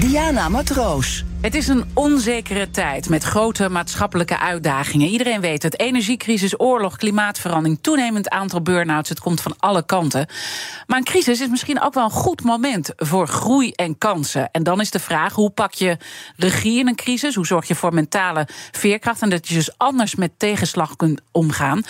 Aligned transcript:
Diana 0.00 0.48
Matroos. 0.48 1.29
Het 1.40 1.54
is 1.54 1.68
een 1.68 1.84
onzekere 1.94 2.70
tijd 2.70 3.08
met 3.08 3.22
grote 3.22 3.68
maatschappelijke 3.68 4.38
uitdagingen. 4.38 5.08
Iedereen 5.08 5.40
weet 5.40 5.62
het. 5.62 5.80
Energiecrisis, 5.80 6.60
oorlog, 6.60 6.96
klimaatverandering, 6.96 7.78
toenemend 7.80 8.28
aantal 8.28 8.62
burn-outs. 8.62 9.08
Het 9.08 9.20
komt 9.20 9.40
van 9.40 9.54
alle 9.58 9.84
kanten. 9.86 10.26
Maar 10.86 10.98
een 10.98 11.04
crisis 11.04 11.40
is 11.40 11.48
misschien 11.48 11.80
ook 11.80 11.94
wel 11.94 12.04
een 12.04 12.10
goed 12.10 12.42
moment 12.42 12.92
voor 12.96 13.28
groei 13.28 13.70
en 13.70 13.98
kansen. 13.98 14.50
En 14.50 14.62
dan 14.62 14.80
is 14.80 14.90
de 14.90 14.98
vraag: 14.98 15.34
hoe 15.34 15.50
pak 15.50 15.72
je 15.72 15.96
regie 16.36 16.78
in 16.78 16.88
een 16.88 16.94
crisis? 16.94 17.34
Hoe 17.34 17.46
zorg 17.46 17.68
je 17.68 17.74
voor 17.74 17.94
mentale 17.94 18.48
veerkracht? 18.70 19.22
En 19.22 19.30
dat 19.30 19.48
je 19.48 19.54
dus 19.54 19.78
anders 19.78 20.14
met 20.14 20.30
tegenslag 20.36 20.96
kunt 20.96 21.20
omgaan. 21.32 21.82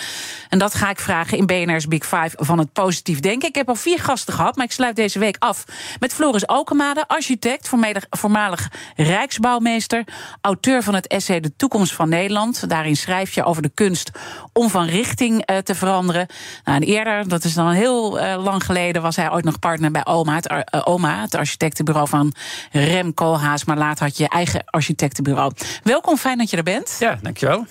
En 0.49 0.59
dat 0.59 0.73
ga 0.73 0.89
ik 0.89 0.99
vragen 0.99 1.37
in 1.37 1.45
BNR's 1.45 1.87
Big 1.87 2.03
Five 2.03 2.31
van 2.31 2.59
het 2.59 2.73
positief 2.73 3.19
denken. 3.19 3.49
Ik 3.49 3.55
heb 3.55 3.67
al 3.67 3.75
vier 3.75 3.99
gasten 3.99 4.33
gehad, 4.33 4.55
maar 4.55 4.65
ik 4.65 4.71
sluit 4.71 4.95
deze 4.95 5.19
week 5.19 5.35
af 5.39 5.65
met 5.99 6.13
Floris 6.13 6.47
Alkemade, 6.47 7.07
architect, 7.07 7.69
voormalig 8.09 8.71
Rijks 8.95 9.39
bouwmeester, 9.41 10.03
auteur 10.41 10.83
van 10.83 10.93
het 10.93 11.07
essay 11.07 11.39
De 11.39 11.55
Toekomst 11.55 11.93
van 11.93 12.09
Nederland. 12.09 12.69
Daarin 12.69 12.95
schrijf 12.95 13.33
je 13.33 13.43
over 13.43 13.61
de 13.61 13.71
kunst 13.73 14.11
om 14.53 14.69
van 14.69 14.85
richting 14.85 15.49
uh, 15.49 15.57
te 15.57 15.75
veranderen. 15.75 16.27
Nou, 16.63 16.79
eerder, 16.79 17.27
dat 17.27 17.43
is 17.43 17.53
dan 17.53 17.71
heel 17.71 18.19
uh, 18.19 18.43
lang 18.43 18.63
geleden, 18.65 19.01
was 19.01 19.15
hij 19.15 19.31
ooit 19.31 19.45
nog 19.45 19.59
partner 19.59 19.91
bij 19.91 20.05
OMA, 20.05 20.35
het, 20.35 20.51
uh, 20.51 20.81
OMA, 20.83 21.21
het 21.21 21.35
architectenbureau 21.35 22.07
van 22.07 22.33
Rem 22.71 23.13
Koolhaas. 23.13 23.65
Maar 23.65 23.77
later 23.77 24.05
had 24.05 24.17
je 24.17 24.23
je 24.23 24.29
eigen 24.29 24.63
architectenbureau. 24.65 25.51
Welkom, 25.83 26.17
fijn 26.17 26.37
dat 26.37 26.49
je 26.49 26.57
er 26.57 26.63
bent. 26.63 26.95
Ja, 26.99 27.19
dankjewel. 27.21 27.65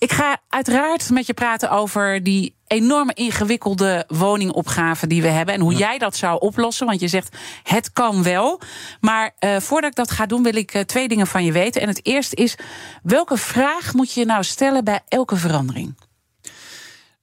Ik 0.00 0.12
ga 0.12 0.40
uiteraard 0.48 1.10
met 1.10 1.26
je 1.26 1.34
praten 1.34 1.70
over 1.70 2.22
die 2.22 2.54
enorme 2.66 3.14
ingewikkelde 3.14 4.04
woningopgave 4.08 5.06
die 5.06 5.22
we 5.22 5.28
hebben. 5.28 5.54
En 5.54 5.60
hoe 5.60 5.74
jij 5.74 5.98
dat 5.98 6.16
zou 6.16 6.40
oplossen. 6.40 6.86
Want 6.86 7.00
je 7.00 7.08
zegt, 7.08 7.36
het 7.62 7.92
kan 7.92 8.22
wel. 8.22 8.60
Maar 9.00 9.34
uh, 9.40 9.56
voordat 9.56 9.90
ik 9.90 9.96
dat 9.96 10.10
ga 10.10 10.26
doen, 10.26 10.42
wil 10.42 10.54
ik 10.54 10.74
uh, 10.74 10.82
twee 10.82 11.08
dingen 11.08 11.26
van 11.26 11.44
je 11.44 11.52
weten. 11.52 11.82
En 11.82 11.88
het 11.88 12.06
eerste 12.06 12.36
is, 12.36 12.56
welke 13.02 13.36
vraag 13.36 13.94
moet 13.94 14.12
je 14.12 14.24
nou 14.24 14.44
stellen 14.44 14.84
bij 14.84 15.00
elke 15.08 15.36
verandering? 15.36 15.94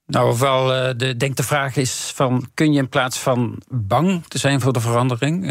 Nou, 0.06 0.38
wel, 0.40 0.76
uh, 0.76 0.94
de, 0.98 1.18
denk 1.18 1.36
de 1.36 1.44
vraag 1.44 1.76
is 1.76 2.12
van, 2.16 2.50
kun 2.54 2.74
je 2.74 2.80
in 2.80 2.90
plaats 2.90 3.20
van 3.20 3.62
bang 3.70 4.26
te 4.28 4.38
zijn 4.38 4.62
voor 4.62 4.74
de 4.74 4.82
verandering... 4.82 5.46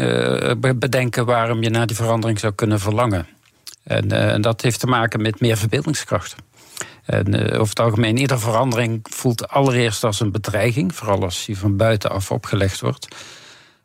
bedenken 0.79 1.25
waarom 1.25 1.63
je 1.63 1.69
naar 1.69 1.87
die 1.87 1.95
verandering 1.95 2.39
zou 2.39 2.53
kunnen 2.53 2.79
verlangen. 2.79 3.27
En, 3.83 4.11
en 4.11 4.41
dat 4.41 4.61
heeft 4.61 4.79
te 4.79 4.87
maken 4.87 5.21
met 5.21 5.39
meer 5.39 5.57
verbeeldingskracht. 5.57 6.35
En 7.07 7.35
uh, 7.35 7.41
over 7.41 7.69
het 7.69 7.79
algemeen, 7.79 8.17
iedere 8.17 8.39
verandering 8.39 8.99
voelt 9.09 9.49
allereerst 9.49 10.03
als 10.03 10.19
een 10.19 10.31
bedreiging, 10.31 10.95
vooral 10.95 11.23
als 11.23 11.45
die 11.45 11.57
van 11.57 11.77
buitenaf 11.77 12.31
opgelegd 12.31 12.79
wordt. 12.79 13.07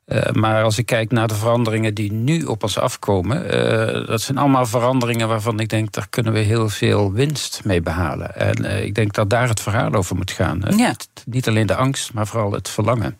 Uh, 0.07 0.31
maar 0.33 0.63
als 0.63 0.79
ik 0.79 0.87
kijk 0.87 1.11
naar 1.11 1.29
de 1.29 1.35
veranderingen 1.35 1.95
die 1.95 2.13
nu 2.13 2.43
op 2.43 2.63
ons 2.63 2.79
afkomen, 2.79 3.45
uh, 3.45 4.07
dat 4.07 4.21
zijn 4.21 4.39
allemaal 4.39 4.67
veranderingen 4.67 5.29
waarvan 5.29 5.61
ik 5.61 5.69
denk, 5.69 5.93
daar 5.93 6.07
kunnen 6.11 6.33
we 6.33 6.39
heel 6.39 6.69
veel 6.69 7.13
winst 7.13 7.61
mee 7.65 7.81
behalen. 7.81 8.37
En 8.37 8.85
ik 8.85 8.95
denk 8.95 9.13
dat 9.13 9.31
daar 9.31 9.49
het 9.49 9.61
verhaal 9.61 9.93
over 9.93 10.17
moet 10.17 10.31
gaan. 10.31 10.63
Ja. 10.77 10.89
Niet, 10.89 11.09
niet, 11.25 11.49
alleen 11.49 11.67
de 11.67 11.75
angst, 11.75 12.13
maar 12.13 12.27
vooral 12.27 12.53
het 12.53 12.69
verlangen. 12.69 13.19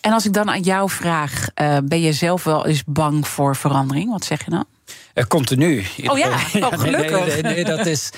En 0.00 0.12
als 0.12 0.26
ik 0.26 0.32
dan 0.32 0.50
aan 0.50 0.62
jou 0.62 0.90
vraag, 0.90 1.46
ben 1.84 2.00
je 2.00 2.12
zelf 2.12 2.44
wel 2.44 2.66
eens 2.66 2.82
bang 2.86 3.28
voor 3.28 3.56
verandering? 3.56 4.10
Wat 4.10 4.24
zeg 4.24 4.44
je 4.44 4.50
dan? 4.50 4.64
continu. 5.28 5.84
Oh 6.06 6.18
ja, 6.24 6.28
oh, 6.28 6.72
gelukkig. 6.72 7.10
nee, 7.10 7.10
nee, 7.10 7.42
nee, 7.42 7.54
nee 7.54 7.64
dat 7.64 7.86
is. 7.86 8.10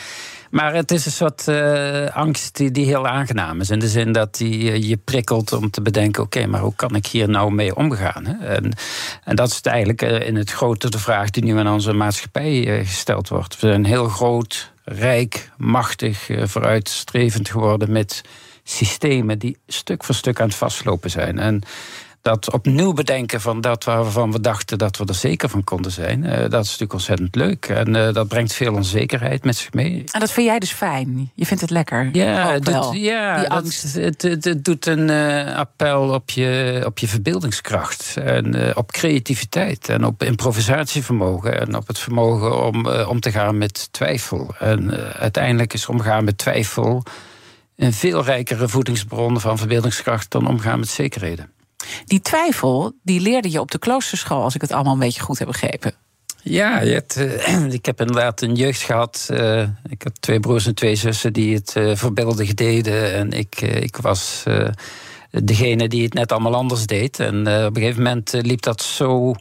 Maar 0.56 0.74
het 0.74 0.90
is 0.90 1.06
een 1.06 1.12
soort 1.12 1.46
uh, 1.48 2.06
angst 2.06 2.56
die, 2.56 2.70
die, 2.70 2.86
heel 2.86 3.06
aangenaam 3.06 3.60
is. 3.60 3.70
In 3.70 3.78
de 3.78 3.88
zin 3.88 4.12
dat 4.12 4.36
die 4.36 4.62
uh, 4.62 4.88
je 4.88 4.96
prikkelt 4.96 5.52
om 5.52 5.70
te 5.70 5.82
bedenken: 5.82 6.22
oké, 6.22 6.46
maar 6.46 6.60
hoe 6.60 6.74
kan 6.76 6.94
ik 6.94 7.06
hier 7.06 7.28
nou 7.28 7.52
mee 7.52 7.76
omgaan? 7.76 8.26
Hè? 8.26 8.46
En, 8.46 8.72
en, 9.24 9.36
dat 9.36 9.48
is 9.48 9.56
het 9.56 9.66
eigenlijk 9.66 10.02
uh, 10.02 10.20
in 10.20 10.36
het 10.36 10.50
grote 10.50 10.90
de 10.90 10.98
vraag 10.98 11.30
die 11.30 11.44
nu 11.44 11.58
aan 11.58 11.68
onze 11.68 11.92
maatschappij 11.92 12.84
gesteld 12.84 13.28
wordt. 13.28 13.60
We 13.60 13.66
zijn 13.66 13.84
heel 13.84 14.08
groot, 14.08 14.72
rijk, 14.84 15.50
machtig, 15.56 16.28
vooruitstrevend 16.42 17.48
geworden 17.48 17.92
met 17.92 18.22
systemen 18.64 19.38
die 19.38 19.56
stuk 19.66 20.04
voor 20.04 20.14
stuk 20.14 20.40
aan 20.40 20.48
het 20.48 20.56
vastlopen 20.56 21.10
zijn. 21.10 21.38
En 21.38 21.62
dat 22.26 22.52
opnieuw 22.52 22.92
bedenken 22.92 23.40
van 23.40 23.60
dat 23.60 23.84
waarvan 23.84 24.32
we 24.32 24.40
dachten 24.40 24.78
dat 24.78 24.96
we 24.96 25.04
er 25.04 25.14
zeker 25.14 25.48
van 25.48 25.64
konden 25.64 25.92
zijn, 25.92 26.24
uh, 26.24 26.30
dat 26.30 26.42
is 26.42 26.50
natuurlijk 26.52 26.92
ontzettend 26.92 27.34
leuk. 27.34 27.66
En 27.66 27.94
uh, 27.94 28.12
dat 28.12 28.28
brengt 28.28 28.52
veel 28.52 28.74
onzekerheid 28.74 29.44
met 29.44 29.56
zich 29.56 29.72
mee. 29.72 30.04
En 30.10 30.20
dat 30.20 30.32
vind 30.32 30.46
jij 30.46 30.58
dus 30.58 30.72
fijn? 30.72 31.30
Je 31.34 31.46
vindt 31.46 31.62
het 31.62 31.70
lekker? 31.70 32.08
Ja, 32.12 32.52
het 32.52 32.64
doet, 32.64 32.88
ja 32.92 33.38
Die 33.38 33.48
angst. 33.48 33.94
Dat, 33.94 34.02
het, 34.02 34.22
het, 34.22 34.44
het, 34.44 34.64
doet 34.64 34.86
een 34.86 35.08
uh, 35.08 35.56
appel 35.56 36.14
op 36.14 36.30
je, 36.30 36.82
op 36.86 36.98
je 36.98 37.08
verbeeldingskracht. 37.08 38.16
En 38.16 38.76
op 38.76 38.92
creativiteit. 38.92 39.88
En 39.88 40.04
op 40.04 40.22
improvisatievermogen. 40.22 41.60
En 41.60 41.76
op 41.76 41.86
het 41.86 41.98
vermogen 41.98 42.64
om 42.64 42.86
om 42.86 43.20
te 43.20 43.30
gaan 43.30 43.58
met 43.58 43.88
twijfel. 43.90 44.54
En 44.58 44.90
uiteindelijk 45.14 45.72
is 45.72 45.86
omgaan 45.86 46.24
met 46.24 46.38
twijfel 46.38 47.02
een 47.76 47.92
veel 47.92 48.24
rijkere 48.24 48.68
voedingsbron 48.68 49.40
van 49.40 49.58
verbeeldingskracht 49.58 50.30
dan 50.30 50.48
omgaan 50.48 50.78
met 50.78 50.88
zekerheden. 50.88 51.54
Die 52.04 52.20
twijfel, 52.20 52.92
die 53.02 53.20
leerde 53.20 53.50
je 53.50 53.60
op 53.60 53.70
de 53.70 53.78
kloosterschool, 53.78 54.42
als 54.42 54.54
ik 54.54 54.60
het 54.60 54.72
allemaal 54.72 54.92
een 54.92 54.98
beetje 54.98 55.20
goed 55.20 55.38
heb 55.38 55.48
begrepen. 55.48 55.94
Ja, 56.48 56.78
het, 56.78 57.16
uh, 57.18 57.72
ik 57.80 57.86
heb 57.86 58.00
inderdaad 58.00 58.40
een 58.40 58.54
jeugd 58.54 58.82
gehad. 58.82 59.28
Uh, 59.30 59.60
ik 59.88 60.02
had 60.02 60.20
twee 60.20 60.40
broers 60.40 60.66
en 60.66 60.74
twee 60.74 60.94
zussen 60.94 61.32
die 61.32 61.54
het 61.54 61.74
uh, 61.76 61.96
voorbeeldig 61.96 62.54
deden. 62.54 63.14
En 63.14 63.32
ik, 63.32 63.60
ik 63.60 63.96
was 63.96 64.42
degene 65.30 65.88
die 65.88 66.04
het 66.04 66.14
net 66.14 66.32
allemaal 66.32 66.54
anders 66.54 66.86
deed. 66.86 67.20
En 67.20 67.40
op 67.40 67.76
een 67.76 67.82
gegeven 67.82 68.02
moment 68.02 68.32
liep 68.32 68.62
dat 68.62 68.82
zo 68.82 69.34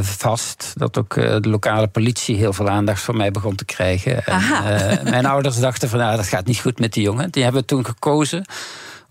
vast 0.00 0.72
dat 0.74 0.98
ook 0.98 1.14
de 1.14 1.48
lokale 1.48 1.88
politie 1.88 2.36
heel 2.36 2.52
veel 2.52 2.68
aandacht 2.68 3.02
voor 3.02 3.16
mij 3.16 3.30
begon 3.30 3.54
te 3.54 3.64
krijgen. 3.64 4.24
En, 4.24 5.10
mijn 5.10 5.26
ouders 5.26 5.58
dachten 5.58 5.88
van 5.88 5.98
nou, 5.98 6.16
dat 6.16 6.26
gaat 6.26 6.46
niet 6.46 6.60
goed 6.60 6.78
met 6.78 6.92
die 6.92 7.02
jongen. 7.02 7.30
Die 7.30 7.42
hebben 7.42 7.64
toen 7.64 7.84
gekozen 7.84 8.44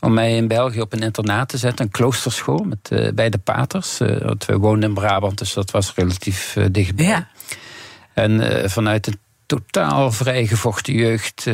om 0.06 0.14
mij 0.14 0.36
in 0.36 0.48
België 0.48 0.82
op 0.82 0.94
een 0.94 1.02
internaat 1.02 1.50
te 1.50 1.58
zetten, 1.58 1.86
een 1.86 1.92
kloosterschool 1.92 2.64
met 2.64 2.90
uh, 2.94 3.12
beide 3.14 3.38
paters. 3.38 4.00
Uh, 4.00 4.22
want 4.22 4.46
we 4.46 4.58
woonden 4.58 4.90
in 4.90 4.96
Brabant, 4.96 5.38
dus 5.38 5.54
dat 5.54 5.72
was 5.72 5.94
relatief 5.96 6.56
uh, 6.56 6.66
dichtbij. 6.72 7.06
Ja. 7.06 7.28
En 8.14 8.70
vanuit 8.70 9.08
een 9.08 9.20
totaal 9.46 10.12
vrijgevochten 10.12 10.94
jeugd, 10.94 11.46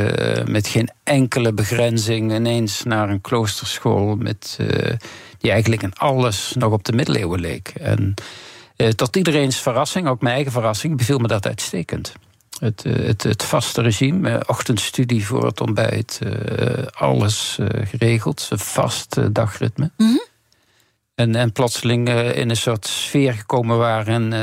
met 0.45 0.67
geen 0.67 0.89
enkele 1.03 1.53
begrenzing, 1.53 2.33
ineens 2.33 2.83
naar 2.83 3.09
een 3.09 3.21
kloosterschool 3.21 4.15
met, 4.15 4.57
die 5.37 5.51
eigenlijk 5.51 5.83
in 5.83 5.93
alles 5.93 6.53
nog 6.57 6.71
op 6.71 6.83
de 6.83 6.93
middeleeuwen 6.93 7.39
leek. 7.39 7.67
En 7.67 8.13
tot 8.95 9.15
iedereen's 9.15 9.57
verrassing, 9.57 10.07
ook 10.07 10.21
mijn 10.21 10.35
eigen 10.35 10.51
verrassing, 10.51 10.97
beviel 10.97 11.17
me 11.17 11.27
dat 11.27 11.47
uitstekend. 11.47 12.13
Het, 12.61 12.83
het, 12.83 13.23
het, 13.23 13.43
vaste 13.43 13.81
regime, 13.81 14.43
ochtendstudie 14.47 15.25
voor 15.25 15.45
het 15.45 15.61
ontbijt, 15.61 16.19
uh, 16.23 16.85
alles 16.91 17.59
geregeld, 17.83 18.47
een 18.49 18.59
vast 18.59 19.33
dagritme. 19.35 19.91
Mm 19.97 20.07
-hmm. 20.07 20.23
en, 21.15 21.35
en 21.35 21.51
plotseling 21.51 22.09
in 22.09 22.49
een 22.49 22.57
soort 22.57 22.87
sfeer 22.87 23.33
gekomen 23.33 23.77
waarin 23.77 24.33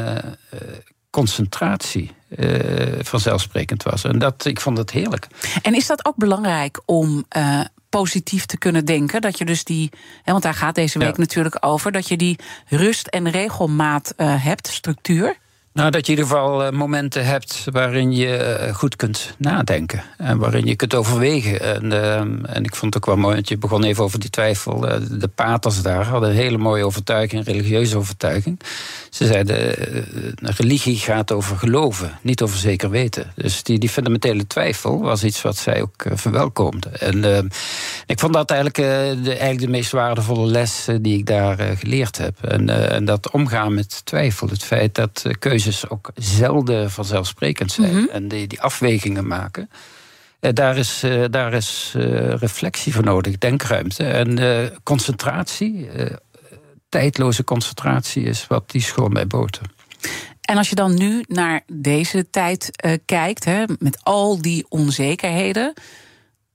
concentratie 1.10 2.12
vanzelfsprekend 2.98 3.82
was. 3.82 4.04
En 4.04 4.18
dat, 4.18 4.44
ik 4.44 4.60
vond 4.60 4.78
het 4.78 4.90
heerlijk. 4.90 5.26
En 5.62 5.74
is 5.74 5.86
dat 5.86 6.04
ook 6.04 6.16
belangrijk 6.16 6.82
om 6.84 7.24
positief 7.88 8.46
te 8.46 8.58
kunnen 8.58 8.84
denken. 8.84 9.20
Dat 9.20 9.38
je 9.38 9.44
dus 9.44 9.64
die, 9.64 9.90
hè, 10.22 10.32
want 10.32 10.42
daar 10.42 10.54
gaat 10.54 10.74
deze 10.74 10.98
week 10.98 11.16
ja. 11.16 11.22
natuurlijk 11.22 11.56
over, 11.60 11.92
dat 11.92 12.08
je 12.08 12.16
die 12.16 12.38
rust 12.66 13.06
en 13.06 13.30
regelmaat 13.30 14.14
uh, 14.16 14.44
hebt, 14.44 14.68
structuur. 14.68 15.36
Nou, 15.78 15.90
dat 15.90 16.06
je 16.06 16.12
in 16.12 16.18
ieder 16.18 16.34
geval 16.34 16.64
eh, 16.64 16.72
momenten 16.72 17.26
hebt 17.26 17.64
waarin 17.72 18.12
je 18.12 18.36
eh, 18.36 18.74
goed 18.74 18.96
kunt 18.96 19.34
nadenken. 19.36 20.02
En 20.16 20.38
waarin 20.38 20.66
je 20.66 20.76
kunt 20.76 20.94
overwegen. 20.94 21.60
En, 21.60 21.84
uh, 21.84 22.16
en 22.56 22.64
ik 22.64 22.74
vond 22.74 22.94
het 22.94 23.02
ook 23.02 23.14
wel 23.14 23.22
mooi, 23.22 23.34
want 23.34 23.48
je 23.48 23.58
begon 23.58 23.84
even 23.84 24.04
over 24.04 24.20
die 24.20 24.30
twijfel. 24.30 24.80
de 25.10 25.30
paters 25.34 25.82
daar 25.82 26.04
hadden 26.06 26.28
een 26.28 26.34
hele 26.34 26.58
mooie 26.58 26.84
overtuiging, 26.84 27.44
religieuze 27.44 27.96
overtuiging. 27.96 28.60
Ze 29.10 29.26
zeiden, 29.26 29.74
religie 30.40 30.96
gaat 30.96 31.32
over 31.32 31.56
geloven, 31.56 32.18
niet 32.22 32.42
over 32.42 32.58
zeker 32.58 32.90
weten. 32.90 33.32
Dus 33.34 33.62
die, 33.62 33.78
die 33.78 33.88
fundamentele 33.88 34.46
twijfel 34.46 35.00
was 35.00 35.24
iets 35.24 35.42
wat 35.42 35.56
zij 35.56 35.82
ook 35.82 36.04
verwelkomde. 36.14 36.88
En 36.88 37.50
ik 38.06 38.18
vond 38.18 38.32
dat 38.32 38.50
eigenlijk, 38.50 38.76
de, 39.24 39.30
eigenlijk 39.30 39.60
de 39.60 39.68
meest 39.68 39.90
waardevolle 39.90 40.46
les 40.46 40.86
die 41.00 41.18
ik 41.18 41.26
daar 41.26 41.58
geleerd 41.76 42.18
heb. 42.18 42.44
En, 42.44 42.90
en 42.90 43.04
dat 43.04 43.30
omgaan 43.30 43.74
met 43.74 44.00
twijfel, 44.04 44.48
het 44.48 44.64
feit 44.64 44.94
dat 44.94 45.24
keuzes 45.38 45.67
ook 45.88 46.10
zelden 46.14 46.90
vanzelfsprekend 46.90 47.72
zijn. 47.72 47.96
Mhm. 47.96 48.08
En 48.08 48.28
die, 48.28 48.46
die 48.46 48.60
afwegingen 48.60 49.26
maken. 49.26 49.70
Uh, 50.40 50.50
daar 50.52 50.76
is, 50.76 51.04
uh, 51.04 51.24
daar 51.30 51.52
is 51.52 51.92
uh, 51.96 52.34
reflectie 52.34 52.92
voor 52.92 53.04
nodig, 53.04 53.38
denkruimte. 53.38 54.04
En 54.04 54.72
concentratie, 54.82 55.88
tijdloze 56.88 57.44
concentratie 57.44 58.22
is 58.22 58.46
wat 58.46 58.70
die 58.70 58.82
school 58.82 59.08
mij 59.08 59.26
boten. 59.26 59.62
En 60.40 60.56
als 60.56 60.68
je 60.68 60.74
dan 60.74 60.94
nu 60.94 61.24
naar 61.28 61.62
deze 61.66 62.30
tijd 62.30 62.70
kijkt, 63.04 63.44
hè, 63.44 63.64
met 63.78 63.98
al 64.02 64.42
die 64.42 64.66
onzekerheden, 64.68 65.72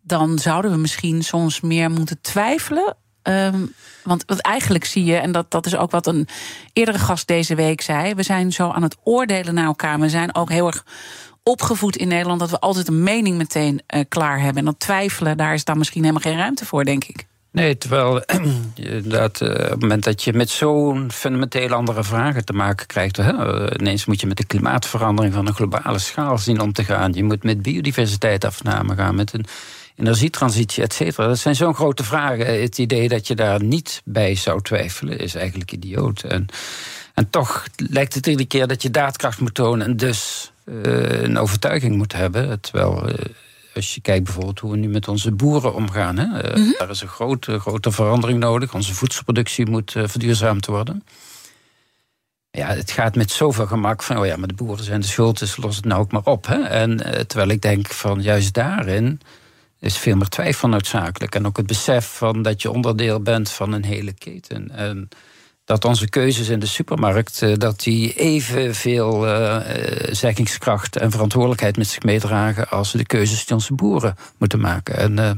dan 0.02 0.40
zouden 0.40 0.72
we 0.72 0.78
misschien 0.78 1.24
soms 1.24 1.62
meer 1.62 1.92
moeten 1.92 2.22
twijfelen 2.22 2.98
Um, 3.24 3.74
want 4.04 4.24
wat 4.26 4.40
eigenlijk 4.40 4.86
zie 4.86 5.06
je, 5.06 5.16
en 5.16 5.32
dat, 5.32 5.52
dat 5.52 5.66
is 5.66 5.76
ook 5.76 5.92
wat 5.92 6.08
een 6.08 6.28
eerdere 6.74 7.00
gast 7.00 7.28
deze 7.28 7.56
week 7.56 7.82
zei. 7.82 8.14
We 8.14 8.24
zijn 8.24 8.52
zo 8.52 8.70
aan 8.70 8.84
het 8.84 8.98
oordelen 9.04 9.54
naar 9.54 9.66
elkaar. 9.66 10.00
We 10.00 10.10
zijn 10.10 10.36
ook 10.36 10.50
heel 10.50 10.68
erg 10.68 10.86
opgevoed 11.44 11.96
in 11.96 12.08
Nederland 12.08 12.40
dat 12.40 12.50
we 12.50 12.60
altijd 12.60 12.88
een 12.88 13.04
mening 13.04 13.38
meteen 13.38 13.82
uh, 13.96 14.02
klaar 14.10 14.40
hebben. 14.40 14.58
En 14.58 14.66
dat 14.66 14.80
twijfelen, 14.80 15.38
daar 15.38 15.54
is 15.54 15.64
dan 15.64 15.78
misschien 15.78 16.02
helemaal 16.02 16.22
geen 16.22 16.38
ruimte 16.38 16.66
voor, 16.66 16.86
denk 16.86 17.04
ik. 17.04 17.26
Nee, 17.52 17.78
terwijl 17.78 18.24
dat, 19.04 19.42
uh, 19.42 19.50
op 19.50 19.58
het 19.58 19.82
moment 19.82 20.04
dat 20.04 20.24
je 20.24 20.34
met 20.34 20.50
zo'n 20.50 21.12
fundamenteel 21.12 21.70
andere 21.70 22.04
vragen 22.04 22.46
te 22.46 22.54
maken 22.54 22.88
krijgt. 22.88 23.18
Hè, 23.18 23.64
uh, 23.64 23.72
ineens 23.80 24.06
moet 24.06 24.22
je 24.22 24.28
met 24.28 24.38
de 24.38 24.46
klimaatverandering 24.46 25.34
van 25.34 25.48
een 25.48 25.54
globale 25.54 26.00
schaal 26.00 26.38
zien 26.38 26.60
om 26.60 26.74
te 26.74 26.84
gaan. 26.84 27.14
Je 27.14 27.24
moet 27.24 27.44
met 27.44 27.62
biodiversiteitsafname 27.62 28.96
gaan, 28.96 29.16
met 29.16 29.34
een 29.34 29.46
energietransitie, 29.96 30.84
et 30.84 30.94
cetera. 30.94 31.28
Dat 31.28 31.40
zijn 31.40 31.56
zo'n 31.56 31.76
grote 31.76 32.04
vragen. 32.04 32.62
Het 32.62 32.78
idee 32.78 33.10
dat 33.10 33.28
je 33.28 33.36
daar 33.36 33.64
niet 33.64 34.02
bij 34.06 34.36
zou 34.36 34.62
twijfelen 34.62 35.20
is 35.20 35.36
eigenlijk 35.36 35.72
idioot. 35.72 36.22
En, 36.22 36.46
en 37.14 37.30
toch 37.30 37.66
lijkt 37.76 38.14
het 38.14 38.28
iedere 38.28 38.48
keer 38.48 38.68
dat 38.68 38.82
je 38.82 38.92
daadkracht 38.92 39.40
moet 39.40 39.54
tonen 39.54 39.88
en 39.88 39.98
dus 39.98 40.52
uh, 40.66 41.22
een 41.22 41.38
overtuiging 41.38 41.96
moet 41.96 42.14
hebben. 42.14 42.60
Terwijl. 42.60 43.10
Uh, 43.10 43.16
als 43.76 43.96
je 43.96 44.02
kijkt 44.02 44.24
bijvoorbeeld 44.24 44.60
hoe 44.60 44.72
we 44.72 44.78
nu 44.78 44.88
met 44.88 45.08
onze 45.08 45.32
boeren 45.32 45.74
omgaan. 45.74 46.18
Hè? 46.18 46.26
Mm 46.26 46.54
-hmm. 46.54 46.76
Daar 46.78 46.90
is 46.90 47.02
een 47.02 47.08
grote, 47.08 47.60
grote 47.60 47.92
verandering 47.92 48.40
nodig. 48.40 48.74
Onze 48.74 48.94
voedselproductie 48.94 49.70
moet 49.70 49.92
verduurzaamd 49.92 50.66
worden. 50.66 51.04
Ja, 52.52 52.68
het 52.68 52.92
gaat 52.92 53.16
met 53.16 53.32
zoveel 53.32 53.66
gemak 53.66 54.04
van, 54.04 54.18
oh 54.18 54.26
ja, 54.26 54.38
maar 54.38 54.48
de 54.48 54.54
boeren 54.54 54.86
zijn 54.86 55.02
de 55.02 55.08
schuld, 55.08 55.40
dus 55.40 55.58
los 55.58 55.76
het 55.76 55.86
nou 55.86 56.02
ook 56.02 56.12
maar 56.12 56.24
op. 56.24 56.48
Hè? 56.48 56.62
En 56.62 56.98
terwijl 57.28 57.50
ik 57.50 57.62
denk 57.62 57.88
van 57.88 58.22
juist 58.22 58.54
daarin 58.54 59.22
is 59.84 59.98
veel 59.98 60.16
meer 60.16 60.28
twijfel 60.28 60.68
noodzakelijk. 60.68 61.36
En 61.36 61.46
ook 61.46 61.58
het 61.58 61.68
besef 61.68 62.06
van 62.06 62.42
dat 62.42 62.62
je 62.62 62.72
onderdeel 62.72 63.22
bent 63.22 63.50
van 63.50 63.74
een 63.74 63.86
hele 63.86 64.14
keten. 64.14 64.72
En 64.72 65.10
dat 65.66 65.86
onze 65.86 66.10
keuzes 66.10 66.50
in 66.50 66.60
de 66.60 66.66
supermarkt 66.66 67.42
eh, 67.42 67.54
dat 67.58 67.80
die 67.80 68.14
evenveel 68.14 69.28
uh, 69.28 69.58
zeggingskracht 70.12 70.96
en 70.96 71.12
verantwoordelijkheid 71.12 71.78
met 71.78 71.88
zich 71.88 72.04
meedragen 72.04 72.70
als 72.70 72.92
de 72.92 73.06
keuzes 73.06 73.46
die 73.46 73.56
onze 73.56 73.74
boeren 73.74 74.16
moeten 74.38 74.60
maken. 74.60 74.98
En, 74.98 75.18
uh, 75.18 75.32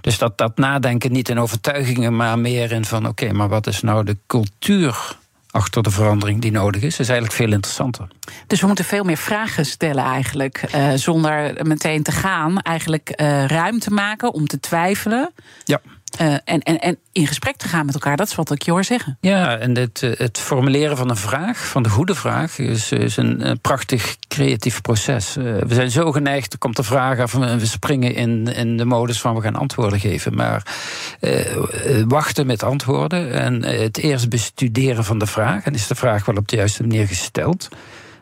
dus 0.00 0.18
dat, 0.18 0.38
dat 0.38 0.56
nadenken 0.56 1.12
niet 1.12 1.28
in 1.28 1.38
overtuigingen, 1.38 2.16
maar 2.16 2.38
meer 2.38 2.72
in 2.72 2.84
van 2.84 3.08
oké, 3.08 3.32
maar 3.32 3.48
wat 3.48 3.66
is 3.66 3.80
nou 3.80 4.04
de 4.04 4.16
cultuur 4.26 5.16
achter 5.56 5.82
de 5.82 5.90
verandering 5.90 6.40
die 6.40 6.50
nodig 6.50 6.82
is, 6.82 6.98
is 6.98 7.08
eigenlijk 7.08 7.32
veel 7.32 7.52
interessanter. 7.52 8.08
Dus 8.46 8.60
we 8.60 8.66
moeten 8.66 8.84
veel 8.84 9.04
meer 9.04 9.16
vragen 9.16 9.66
stellen 9.66 10.04
eigenlijk, 10.04 10.62
uh, 10.74 10.92
zonder 10.94 11.66
meteen 11.66 12.02
te 12.02 12.12
gaan. 12.12 12.60
Eigenlijk 12.60 13.12
uh, 13.16 13.44
ruimte 13.46 13.90
maken 13.90 14.32
om 14.32 14.46
te 14.46 14.60
twijfelen. 14.60 15.30
Ja. 15.64 15.80
Uh, 16.20 16.32
en, 16.44 16.62
en, 16.62 16.78
en 16.78 16.98
in 17.12 17.26
gesprek 17.26 17.56
te 17.56 17.68
gaan 17.68 17.86
met 17.86 17.94
elkaar, 17.94 18.16
dat 18.16 18.28
is 18.28 18.34
wat 18.34 18.50
ik 18.50 18.62
je 18.62 18.70
hoor 18.70 18.84
zeggen. 18.84 19.18
Ja, 19.20 19.56
en 19.58 19.76
het, 19.76 20.00
het 20.00 20.38
formuleren 20.38 20.96
van 20.96 21.10
een 21.10 21.16
vraag, 21.16 21.66
van 21.66 21.82
de 21.82 21.88
goede 21.88 22.14
vraag, 22.14 22.58
is, 22.58 22.92
is 22.92 23.16
een, 23.16 23.48
een 23.48 23.60
prachtig 23.60 24.16
creatief 24.28 24.80
proces. 24.80 25.34
We 25.34 25.74
zijn 25.74 25.90
zo 25.90 26.12
geneigd, 26.12 26.52
er 26.52 26.58
komt 26.58 26.76
de 26.76 26.82
vraag 26.82 27.18
af 27.18 27.34
en 27.34 27.58
we 27.58 27.66
springen 27.66 28.14
in, 28.14 28.54
in 28.54 28.76
de 28.76 28.84
modus 28.84 29.20
van 29.20 29.34
we 29.34 29.40
gaan 29.40 29.56
antwoorden 29.56 30.00
geven. 30.00 30.34
Maar 30.34 30.62
wachten 32.08 32.46
met 32.46 32.62
antwoorden 32.62 33.32
en 33.32 33.64
het 33.64 33.98
eerst 33.98 34.28
bestuderen 34.28 35.04
van 35.04 35.18
de 35.18 35.26
vraag. 35.26 35.64
En 35.64 35.74
is 35.74 35.86
de 35.86 35.94
vraag 35.94 36.24
wel 36.24 36.36
op 36.36 36.48
de 36.48 36.56
juiste 36.56 36.82
manier 36.82 37.06
gesteld? 37.06 37.68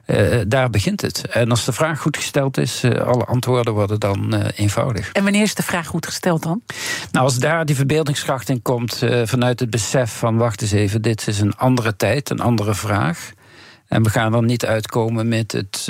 Uh, 0.06 0.41
daar 0.47 0.71
begint 0.71 1.01
het. 1.01 1.27
En 1.29 1.51
als 1.51 1.65
de 1.65 1.73
vraag 1.73 2.01
goed 2.01 2.17
gesteld 2.17 2.59
is, 2.59 2.85
uh, 2.85 3.01
alle 3.01 3.25
antwoorden 3.25 3.73
worden 3.73 4.01
dan 4.01 4.35
uh, 4.35 4.45
eenvoudig. 4.56 5.12
En 5.12 5.23
wanneer 5.23 5.43
is 5.43 5.55
de 5.55 5.62
vraag 5.62 5.87
goed 5.87 6.06
gesteld 6.06 6.43
dan? 6.43 6.62
Nou, 7.12 7.25
als 7.25 7.39
daar 7.39 7.65
die 7.65 7.77
verbeeldingskracht 7.77 8.49
in 8.49 8.62
komt 8.62 9.03
vanuit 9.25 9.61
het 9.61 9.71
besef 9.71 10.12
van 10.19 10.37
wacht 10.37 10.62
eens 10.62 10.73
even, 10.73 11.03
dit 11.03 11.27
is 11.27 11.41
een 11.41 11.56
andere 11.56 11.97
tijd, 11.97 12.31
een 12.31 12.41
andere 12.41 12.75
vraag. 12.75 13.31
En 13.89 14.03
we 14.03 14.11
gaan 14.11 14.33
dan 14.33 14.45
niet 14.45 14.67
uitkomen 14.67 15.29
met 15.29 15.53
het 15.53 15.89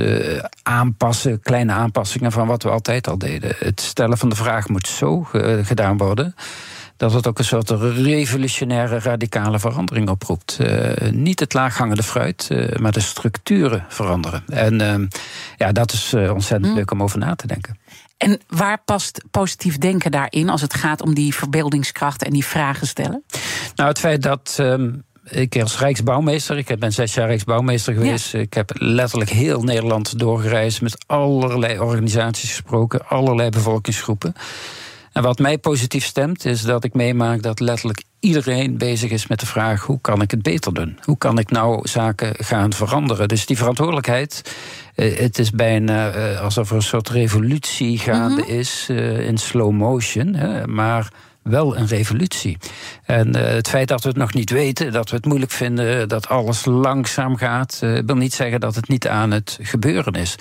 aanpassen, 0.62 1.40
kleine 1.40 1.72
aanpassingen 1.72 2.32
van 2.32 2.46
wat 2.46 2.62
we 2.62 2.70
altijd 2.70 3.08
al 3.08 3.18
deden. 3.18 3.54
Het 3.58 3.80
stellen 3.80 4.18
van 4.18 4.28
de 4.28 4.36
vraag 4.36 4.68
moet 4.68 4.88
zo 4.88 5.26
gedaan 5.62 5.96
worden 5.96 6.34
dat 6.96 7.12
het 7.12 7.26
ook 7.26 7.38
een 7.38 7.44
soort 7.44 7.70
revolutionaire 7.70 8.98
radicale 8.98 9.58
verandering 9.58 10.08
oproept. 10.08 10.58
Uh, 10.60 11.10
niet 11.10 11.40
het 11.40 11.54
laaghangende 11.54 12.02
fruit, 12.02 12.48
uh, 12.52 12.76
maar 12.76 12.92
de 12.92 13.00
structuren 13.00 13.84
veranderen. 13.88 14.42
En 14.46 14.82
uh, 14.82 15.08
ja, 15.56 15.72
dat 15.72 15.92
is 15.92 16.14
ontzettend 16.14 16.72
hm. 16.72 16.74
leuk 16.74 16.90
om 16.90 17.02
over 17.02 17.18
na 17.18 17.34
te 17.34 17.46
denken. 17.46 17.78
En 18.16 18.40
waar 18.48 18.82
past 18.84 19.24
positief 19.30 19.78
denken 19.78 20.10
daarin 20.10 20.48
als 20.48 20.60
het 20.60 20.74
gaat 20.74 21.02
om 21.02 21.14
die 21.14 21.34
verbeeldingskracht 21.34 22.24
en 22.24 22.32
die 22.32 22.44
vragen 22.44 22.86
stellen? 22.86 23.24
Nou, 23.74 23.88
het 23.88 23.98
feit 23.98 24.22
dat. 24.22 24.56
Um, 24.60 25.04
ik 25.30 25.60
als 25.60 25.78
Rijksbouwmeester, 25.78 26.58
ik 26.58 26.78
ben 26.78 26.92
zes 26.92 27.14
jaar 27.14 27.26
Rijksbouwmeester 27.26 27.94
geweest. 27.94 28.32
Ja. 28.32 28.38
Ik 28.38 28.54
heb 28.54 28.70
letterlijk 28.74 29.30
heel 29.30 29.62
Nederland 29.62 30.18
doorgereisd, 30.18 30.80
met 30.80 31.04
allerlei 31.06 31.78
organisaties 31.78 32.48
gesproken, 32.48 33.08
allerlei 33.08 33.50
bevolkingsgroepen. 33.50 34.34
En 35.14 35.22
wat 35.22 35.38
mij 35.38 35.58
positief 35.58 36.04
stemt, 36.04 36.44
is 36.44 36.62
dat 36.62 36.84
ik 36.84 36.94
meemaak 36.94 37.42
dat 37.42 37.60
letterlijk 37.60 38.02
iedereen 38.20 38.78
bezig 38.78 39.10
is 39.10 39.26
met 39.26 39.40
de 39.40 39.46
vraag: 39.46 39.82
hoe 39.82 40.00
kan 40.00 40.22
ik 40.22 40.30
het 40.30 40.42
beter 40.42 40.74
doen? 40.74 40.98
Hoe 41.02 41.18
kan 41.18 41.38
ik 41.38 41.50
nou 41.50 41.88
zaken 41.88 42.34
gaan 42.38 42.72
veranderen? 42.72 43.28
Dus 43.28 43.46
die 43.46 43.56
verantwoordelijkheid, 43.56 44.54
eh, 44.94 45.18
het 45.18 45.38
is 45.38 45.50
bijna 45.50 46.10
eh, 46.10 46.40
alsof 46.40 46.70
er 46.70 46.76
een 46.76 46.82
soort 46.82 47.08
revolutie 47.08 47.98
gaande 47.98 48.42
mhm. 48.42 48.50
is 48.50 48.86
eh, 48.90 49.26
in 49.26 49.38
slow 49.38 49.72
motion, 49.72 50.36
maar 50.74 51.12
wel 51.42 51.76
een 51.76 51.86
revolutie. 51.86 52.58
En 53.04 53.36
het 53.36 53.68
feit 53.68 53.88
dat 53.88 54.02
we 54.02 54.08
het 54.08 54.18
nog 54.18 54.34
niet 54.34 54.50
weten, 54.50 54.92
dat 54.92 55.10
we 55.10 55.16
het 55.16 55.26
moeilijk 55.26 55.52
vinden, 55.52 56.08
dat 56.08 56.28
alles 56.28 56.64
langzaam 56.64 57.36
gaat, 57.36 57.78
wil 57.80 58.16
niet 58.16 58.34
zeggen 58.34 58.60
dat 58.60 58.74
het 58.74 58.88
niet 58.88 59.08
aan 59.08 59.30
het 59.30 59.58
gebeuren 59.62 60.12
is. 60.12 60.36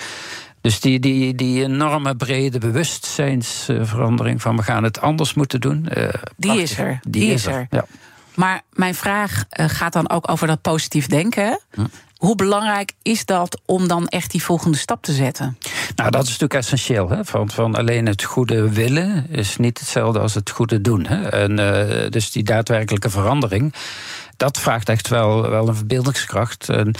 Dus 0.63 0.79
die, 0.79 0.99
die, 0.99 1.35
die 1.35 1.63
enorme 1.63 2.15
brede 2.15 2.59
bewustzijnsverandering 2.59 4.41
van 4.41 4.55
we 4.55 4.63
gaan 4.63 4.83
het 4.83 5.01
anders 5.01 5.33
moeten 5.33 5.61
doen. 5.61 5.89
Uh, 5.97 6.07
die 6.37 6.61
is 6.61 6.77
er. 6.77 6.99
Die, 7.07 7.31
is 7.31 7.45
er. 7.45 7.67
Ja. 7.69 7.85
Maar 8.33 8.61
mijn 8.73 8.95
vraag 8.95 9.43
uh, 9.59 9.65
gaat 9.69 9.93
dan 9.93 10.09
ook 10.09 10.29
over 10.31 10.47
dat 10.47 10.61
positief 10.61 11.07
denken. 11.07 11.59
Hm. 11.73 11.85
Hoe 12.17 12.35
belangrijk 12.35 12.93
is 13.01 13.25
dat 13.25 13.61
om 13.65 13.87
dan 13.87 14.07
echt 14.07 14.31
die 14.31 14.43
volgende 14.43 14.77
stap 14.77 15.03
te 15.03 15.11
zetten? 15.11 15.57
Nou, 15.95 16.11
dat 16.11 16.21
is 16.23 16.27
natuurlijk 16.27 16.53
essentieel. 16.53 17.09
Hè? 17.09 17.25
Van, 17.25 17.49
van 17.49 17.75
alleen 17.75 18.05
het 18.05 18.23
goede 18.23 18.69
willen 18.69 19.25
is 19.29 19.57
niet 19.57 19.79
hetzelfde 19.79 20.19
als 20.19 20.33
het 20.33 20.49
goede 20.49 20.81
doen. 20.81 21.05
Hè? 21.05 21.29
En, 21.29 21.51
uh, 21.59 22.09
dus 22.09 22.31
die 22.31 22.43
daadwerkelijke 22.43 23.09
verandering 23.09 23.73
dat 24.37 24.59
vraagt 24.59 24.89
echt 24.89 25.07
wel, 25.07 25.49
wel 25.49 25.67
een 25.67 25.75
verbeeldingskracht. 25.75 26.69
En, 26.69 26.95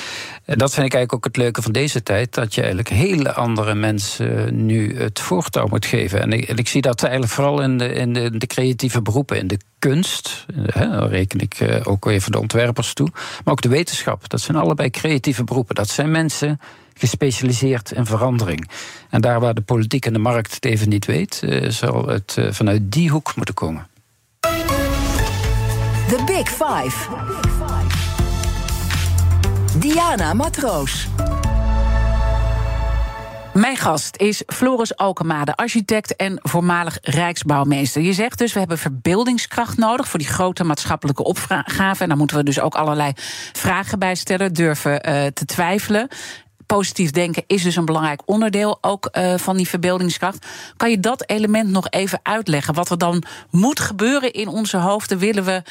dat 0.46 0.74
vind 0.74 0.86
ik 0.86 0.94
eigenlijk 0.94 1.13
ook 1.13 1.24
het 1.24 1.38
leuke 1.38 1.62
van 1.62 1.72
deze 1.72 2.04
tijd. 2.04 2.34
Dat 2.34 2.54
je 2.54 2.62
eigenlijk 2.62 2.90
hele 2.90 3.34
andere 3.34 3.75
mensen 3.75 4.66
nu 4.66 4.98
het 4.98 5.20
voortouw 5.20 5.68
moet 5.68 5.86
geven. 5.86 6.22
En 6.22 6.32
ik, 6.32 6.48
ik 6.48 6.68
zie 6.68 6.82
dat 6.82 7.04
eigenlijk 7.04 7.34
vooral 7.34 7.62
in 7.62 7.78
de, 7.78 7.94
in 7.94 8.13
de, 8.13 8.38
de 8.38 8.48
creatieve 8.48 9.02
beroepen, 9.02 9.38
in 9.38 9.48
de 9.48 9.60
kunst. 9.80 10.46
Dan 10.74 11.08
reken 11.08 11.40
ik 11.40 11.54
eh, 11.54 11.82
ook 11.84 12.06
even 12.06 12.32
de 12.32 12.40
ontwerpers 12.40 12.94
toe. 12.94 13.10
Maar 13.13 13.54
ook 13.54 13.62
de 13.62 13.70
wetenschap. 13.70 14.30
Dat 14.30 14.42
zijn 14.42 14.58
allebei 14.58 14.90
creatieve 14.90 15.44
beroepen. 15.44 15.75
Dat 15.75 15.90
zijn 15.90 16.12
mensen 16.12 16.60
gespecialiseerd 16.94 17.92
in 17.92 18.06
verandering. 18.06 18.70
En 19.10 19.22
daar 19.22 19.40
waar 19.40 19.54
de 19.54 19.62
politiek 19.62 20.06
en 20.06 20.13
de 20.13 20.20
markt 20.20 20.54
het 20.54 20.66
even 20.66 20.90
niet 20.90 21.06
weet, 21.06 21.42
eh, 21.44 21.70
zal 21.70 22.08
het 22.08 22.36
eh, 22.38 22.52
vanuit 22.52 22.92
die 22.92 23.10
hoek 23.10 23.36
moeten 23.36 23.56
komen. 23.56 23.88
The 26.13 26.24
Big 26.25 26.50
Five. 26.50 27.10
Diana 29.77 30.34
Matroos. 30.34 31.08
Mijn 33.53 33.77
gast 33.77 34.17
is 34.17 34.43
Floris 34.46 34.96
Alkemade, 34.96 35.55
architect 35.55 36.15
en 36.15 36.39
voormalig 36.41 36.98
Rijksbouwmeester. 37.01 38.01
Je 38.01 38.13
zegt 38.13 38.38
dus, 38.38 38.53
we 38.53 38.60
hebben 38.60 38.77
verbeeldingskracht 38.77 39.77
nodig 39.77 40.08
voor 40.08 40.20
die 40.20 40.27
grote 40.27 40.63
maatschappelijke 40.63 41.24
opgave. 41.24 42.03
En 42.03 42.08
daar 42.08 42.17
moeten 42.17 42.38
we 42.38 42.43
dus 42.43 42.60
ook 42.60 42.75
allerlei 42.75 43.12
vragen 43.53 44.00
bij 44.00 44.15
stellen, 44.15 44.53
durven 44.53 44.91
uh, 44.91 45.25
te 45.25 45.46
twijfelen. 45.46 46.08
Positief 46.65 47.12
denken 47.12 47.43
is 47.48 47.63
dus 47.63 47.75
een 47.75 47.86
belangrijk 47.86 48.22
onderdeel 48.25 48.77
ook 48.82 49.10
uh, 49.12 49.38
van 49.38 49.58
die 49.58 49.67
verbeeldingskracht. 49.67 50.48
Kan 50.77 50.89
je 50.89 51.00
dat 51.00 51.29
element 51.29 51.70
nog 51.70 51.89
even 51.89 52.20
uitleggen? 52.24 52.74
Wat 52.74 52.89
er 52.89 52.98
dan 52.98 53.24
moet 53.50 53.79
gebeuren 53.79 54.34
in 54.34 54.48
onze 54.48 54.77
hoofden, 54.77 55.17
willen 55.17 55.43
we 55.43 55.63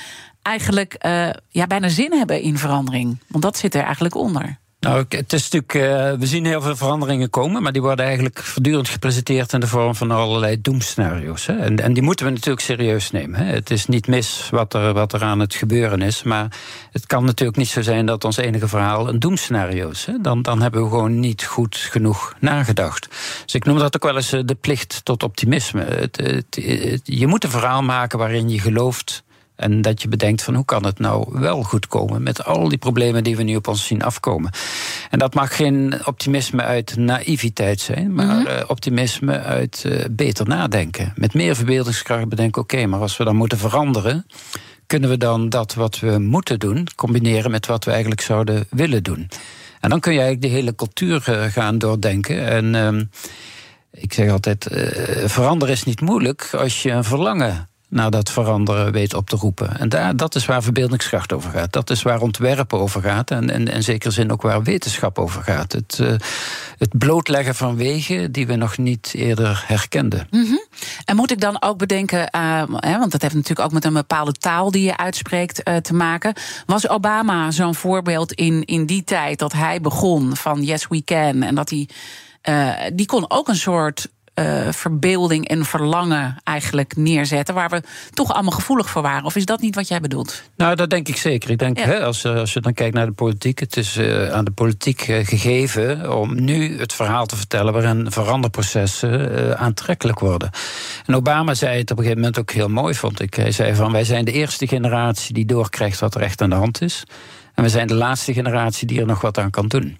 eigenlijk 0.42 0.96
uh, 1.06 1.30
ja, 1.48 1.66
bijna 1.66 1.88
zin 1.88 2.12
hebben 2.12 2.40
in 2.40 2.58
verandering? 2.58 3.18
Want 3.28 3.42
dat 3.44 3.56
zit 3.56 3.74
er 3.74 3.82
eigenlijk 3.82 4.14
onder. 4.14 4.60
Nou, 4.82 5.04
het 5.08 5.32
is 5.32 5.48
natuurlijk, 5.48 5.74
uh, 5.74 6.18
we 6.18 6.26
zien 6.26 6.46
heel 6.46 6.60
veel 6.60 6.76
veranderingen 6.76 7.30
komen, 7.30 7.62
maar 7.62 7.72
die 7.72 7.82
worden 7.82 8.04
eigenlijk 8.04 8.38
voortdurend 8.38 8.88
gepresenteerd 8.88 9.52
in 9.52 9.60
de 9.60 9.66
vorm 9.66 9.94
van 9.94 10.10
allerlei 10.10 10.60
doemscenario's. 10.60 11.46
Hè. 11.46 11.56
En, 11.56 11.78
en, 11.78 11.92
die 11.92 12.02
moeten 12.02 12.26
we 12.26 12.32
natuurlijk 12.32 12.62
serieus 12.62 13.10
nemen. 13.10 13.40
Hè. 13.40 13.52
Het 13.52 13.70
is 13.70 13.86
niet 13.86 14.06
mis 14.06 14.48
wat 14.50 14.74
er, 14.74 14.92
wat 14.92 15.12
er 15.12 15.22
aan 15.22 15.40
het 15.40 15.54
gebeuren 15.54 16.02
is, 16.02 16.22
maar 16.22 16.52
het 16.92 17.06
kan 17.06 17.24
natuurlijk 17.24 17.58
niet 17.58 17.68
zo 17.68 17.82
zijn 17.82 18.06
dat 18.06 18.24
ons 18.24 18.36
enige 18.36 18.68
verhaal 18.68 19.08
een 19.08 19.18
doemscenario 19.18 19.90
is. 19.90 20.04
Hè. 20.04 20.20
Dan, 20.20 20.42
dan 20.42 20.62
hebben 20.62 20.82
we 20.82 20.88
gewoon 20.88 21.20
niet 21.20 21.44
goed 21.44 21.76
genoeg 21.76 22.34
nagedacht. 22.40 23.08
Dus 23.44 23.54
ik 23.54 23.64
noem 23.64 23.78
dat 23.78 23.96
ook 23.96 24.04
wel 24.04 24.16
eens 24.16 24.32
eh, 24.32 24.40
de 24.44 24.54
plicht 24.54 25.00
tot 25.04 25.22
optimisme. 25.22 25.82
Het, 25.82 26.46
je 27.04 27.26
moet 27.26 27.44
een 27.44 27.50
verhaal 27.50 27.82
maken 27.82 28.18
waarin 28.18 28.48
je 28.48 28.60
gelooft 28.60 29.24
en 29.56 29.82
dat 29.82 30.02
je 30.02 30.08
bedenkt 30.08 30.42
van 30.42 30.54
hoe 30.54 30.64
kan 30.64 30.84
het 30.84 30.98
nou 30.98 31.26
wel 31.40 31.62
goed 31.62 31.86
komen 31.86 32.22
met 32.22 32.44
al 32.44 32.68
die 32.68 32.78
problemen 32.78 33.24
die 33.24 33.36
we 33.36 33.42
nu 33.42 33.56
op 33.56 33.68
ons 33.68 33.86
zien 33.86 34.02
afkomen. 34.02 34.50
En 35.10 35.18
dat 35.18 35.34
mag 35.34 35.56
geen 35.56 35.94
optimisme 36.04 36.62
uit 36.62 36.96
naïviteit 36.96 37.80
zijn, 37.80 38.14
maar 38.14 38.26
mm 38.26 38.46
-hmm. 38.46 38.64
optimisme 38.66 39.40
uit 39.40 39.82
uh, 39.86 40.04
beter 40.10 40.48
nadenken. 40.48 41.12
Met 41.16 41.34
meer 41.34 41.56
verbeeldingskracht 41.56 42.28
bedenken, 42.28 42.62
oké, 42.62 42.74
okay, 42.74 42.86
maar 42.86 43.00
als 43.00 43.16
we 43.16 43.24
dan 43.24 43.36
moeten 43.36 43.58
veranderen, 43.58 44.26
kunnen 44.86 45.10
we 45.10 45.16
dan 45.16 45.48
dat 45.48 45.74
wat 45.74 45.98
we 45.98 46.18
moeten 46.18 46.58
doen 46.58 46.86
combineren 46.96 47.50
met 47.50 47.66
wat 47.66 47.84
we 47.84 47.90
eigenlijk 47.90 48.20
zouden 48.20 48.66
willen 48.70 49.02
doen. 49.02 49.28
En 49.80 49.90
dan 49.90 50.00
kun 50.00 50.12
je 50.12 50.20
eigenlijk 50.20 50.52
de 50.52 50.58
hele 50.58 50.74
cultuur 50.74 51.24
uh, 51.28 51.42
gaan 51.42 51.78
doordenken. 51.78 52.46
En 52.46 52.74
uh, 52.74 53.02
ik 53.90 54.12
zeg 54.12 54.30
altijd, 54.30 54.66
veranderen 55.24 55.74
is 55.74 55.84
niet 55.84 56.00
moeilijk 56.00 56.48
als 56.52 56.82
je 56.82 56.90
een 56.90 57.04
verlangen 57.04 57.70
naar 57.92 58.10
dat 58.10 58.30
veranderen 58.30 58.92
weet 58.92 59.14
op 59.14 59.28
te 59.28 59.36
roepen. 59.36 59.78
En 59.78 59.88
daar, 59.88 60.16
dat 60.16 60.34
is 60.34 60.46
waar 60.46 60.62
verbeeldingskracht 60.62 61.32
over 61.32 61.50
gaat. 61.50 61.72
Dat 61.72 61.90
is 61.90 62.02
waar 62.02 62.20
ontwerpen 62.20 62.78
over 62.78 63.02
gaat. 63.02 63.30
En 63.30 63.50
in, 63.50 63.66
in 63.66 63.82
zekere 63.82 64.12
zin 64.12 64.32
ook 64.32 64.42
waar 64.42 64.62
wetenschap 64.62 65.18
over 65.18 65.42
gaat. 65.42 65.72
Het, 65.72 65.98
uh, 66.00 66.08
het 66.78 66.98
blootleggen 66.98 67.54
van 67.54 67.76
wegen 67.76 68.32
die 68.32 68.46
we 68.46 68.56
nog 68.56 68.78
niet 68.78 69.12
eerder 69.14 69.64
herkenden. 69.66 70.26
-hmm. 70.30 70.66
En 71.04 71.16
moet 71.16 71.30
ik 71.30 71.40
dan 71.40 71.62
ook 71.62 71.78
bedenken, 71.78 72.28
uh, 72.36 72.62
hè, 72.76 72.98
want 72.98 73.12
dat 73.12 73.22
heeft 73.22 73.34
natuurlijk 73.34 73.66
ook 73.66 73.72
met 73.72 73.84
een 73.84 73.92
bepaalde 73.92 74.32
taal 74.32 74.70
die 74.70 74.82
je 74.82 74.96
uitspreekt 74.96 75.68
uh, 75.68 75.76
te 75.76 75.94
maken. 75.94 76.34
Was 76.66 76.88
Obama 76.88 77.50
zo'n 77.50 77.74
voorbeeld 77.74 78.32
in, 78.32 78.64
in 78.64 78.86
die 78.86 79.04
tijd 79.04 79.38
dat 79.38 79.52
hij 79.52 79.80
begon 79.80 80.36
van 80.36 80.62
Yes 80.62 80.86
We 80.88 81.04
Can 81.04 81.42
en 81.42 81.54
dat 81.54 81.70
hij. 81.70 81.88
die 82.92 83.06
kon 83.06 83.30
ook 83.30 83.48
een 83.48 83.56
soort 83.56 84.08
uh, 84.34 84.68
verbeelding 84.70 85.48
en 85.48 85.64
verlangen 85.64 86.36
eigenlijk 86.44 86.96
neerzetten, 86.96 87.54
waar 87.54 87.68
we 87.68 87.82
toch 88.10 88.32
allemaal 88.32 88.52
gevoelig 88.52 88.90
voor 88.90 89.02
waren? 89.02 89.24
Of 89.24 89.36
is 89.36 89.44
dat 89.44 89.60
niet 89.60 89.74
wat 89.74 89.88
jij 89.88 90.00
bedoelt? 90.00 90.42
Nou, 90.56 90.74
dat 90.74 90.90
denk 90.90 91.08
ik 91.08 91.16
zeker. 91.16 91.50
Ik 91.50 91.58
denk, 91.58 91.78
ja. 91.78 91.84
hè, 91.84 92.04
als, 92.04 92.24
als 92.24 92.52
je 92.52 92.60
dan 92.60 92.74
kijkt 92.74 92.94
naar 92.94 93.06
de 93.06 93.12
politiek, 93.12 93.58
het 93.58 93.76
is 93.76 93.96
uh, 93.96 94.32
aan 94.32 94.44
de 94.44 94.50
politiek 94.50 95.08
uh, 95.08 95.26
gegeven 95.26 96.18
om 96.18 96.44
nu 96.44 96.78
het 96.78 96.92
verhaal 96.92 97.26
te 97.26 97.36
vertellen 97.36 97.72
waarin 97.72 98.10
veranderprocessen 98.10 99.58
aantrekkelijk 99.58 100.18
worden. 100.18 100.50
En 101.06 101.14
Obama 101.14 101.54
zei 101.54 101.78
het 101.78 101.90
op 101.90 101.98
een 101.98 102.02
gegeven 102.02 102.22
moment 102.22 102.38
ook 102.38 102.50
heel 102.50 102.68
mooi, 102.68 102.94
vond 102.94 103.20
ik. 103.20 103.34
Hij 103.34 103.52
zei 103.52 103.74
van 103.74 103.92
wij 103.92 104.04
zijn 104.04 104.24
de 104.24 104.32
eerste 104.32 104.66
generatie 104.66 105.34
die 105.34 105.46
doorkrijgt 105.46 106.00
wat 106.00 106.14
er 106.14 106.20
echt 106.20 106.42
aan 106.42 106.50
de 106.50 106.56
hand 106.56 106.80
is. 106.82 107.04
En 107.54 107.62
we 107.62 107.68
zijn 107.68 107.86
de 107.86 107.94
laatste 107.94 108.32
generatie 108.32 108.86
die 108.86 109.00
er 109.00 109.06
nog 109.06 109.20
wat 109.20 109.38
aan 109.38 109.50
kan 109.50 109.68
doen. 109.68 109.98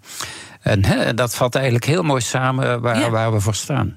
En 0.61 0.85
hè, 0.85 1.15
dat 1.15 1.35
valt 1.35 1.55
eigenlijk 1.55 1.85
heel 1.85 2.03
mooi 2.03 2.21
samen 2.21 2.81
waar, 2.81 2.99
ja. 2.99 3.11
waar 3.11 3.33
we 3.33 3.41
voor 3.41 3.55
staan. 3.55 3.97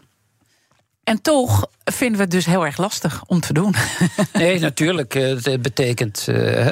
En 1.05 1.21
toch 1.21 1.67
vinden 1.83 2.17
we 2.17 2.23
het 2.23 2.31
dus 2.31 2.45
heel 2.45 2.65
erg 2.65 2.77
lastig 2.77 3.23
om 3.27 3.39
te 3.39 3.53
doen. 3.53 3.75
Nee, 4.33 4.59
natuurlijk. 4.59 5.13
Het 5.13 5.61
betekent 5.61 6.25
uh, 6.29 6.67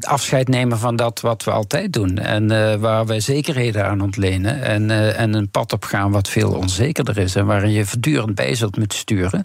afscheid 0.00 0.48
nemen 0.48 0.78
van 0.78 0.96
dat 0.96 1.20
wat 1.20 1.44
we 1.44 1.50
altijd 1.50 1.92
doen. 1.92 2.18
En 2.18 2.48
waar 2.80 3.06
we 3.06 3.20
zekerheden 3.20 3.86
aan 3.86 4.00
ontlenen. 4.00 4.62
En, 4.62 5.14
en 5.16 5.34
een 5.34 5.48
pad 5.48 5.72
op 5.72 5.84
gaan 5.84 6.10
wat 6.10 6.28
veel 6.28 6.52
onzekerder 6.52 7.18
is. 7.18 7.34
En 7.34 7.46
waarin 7.46 7.70
je 7.70 7.86
voortdurend 7.86 8.34
bij 8.34 8.54
zult 8.54 8.76
moeten 8.76 8.98
sturen. 8.98 9.44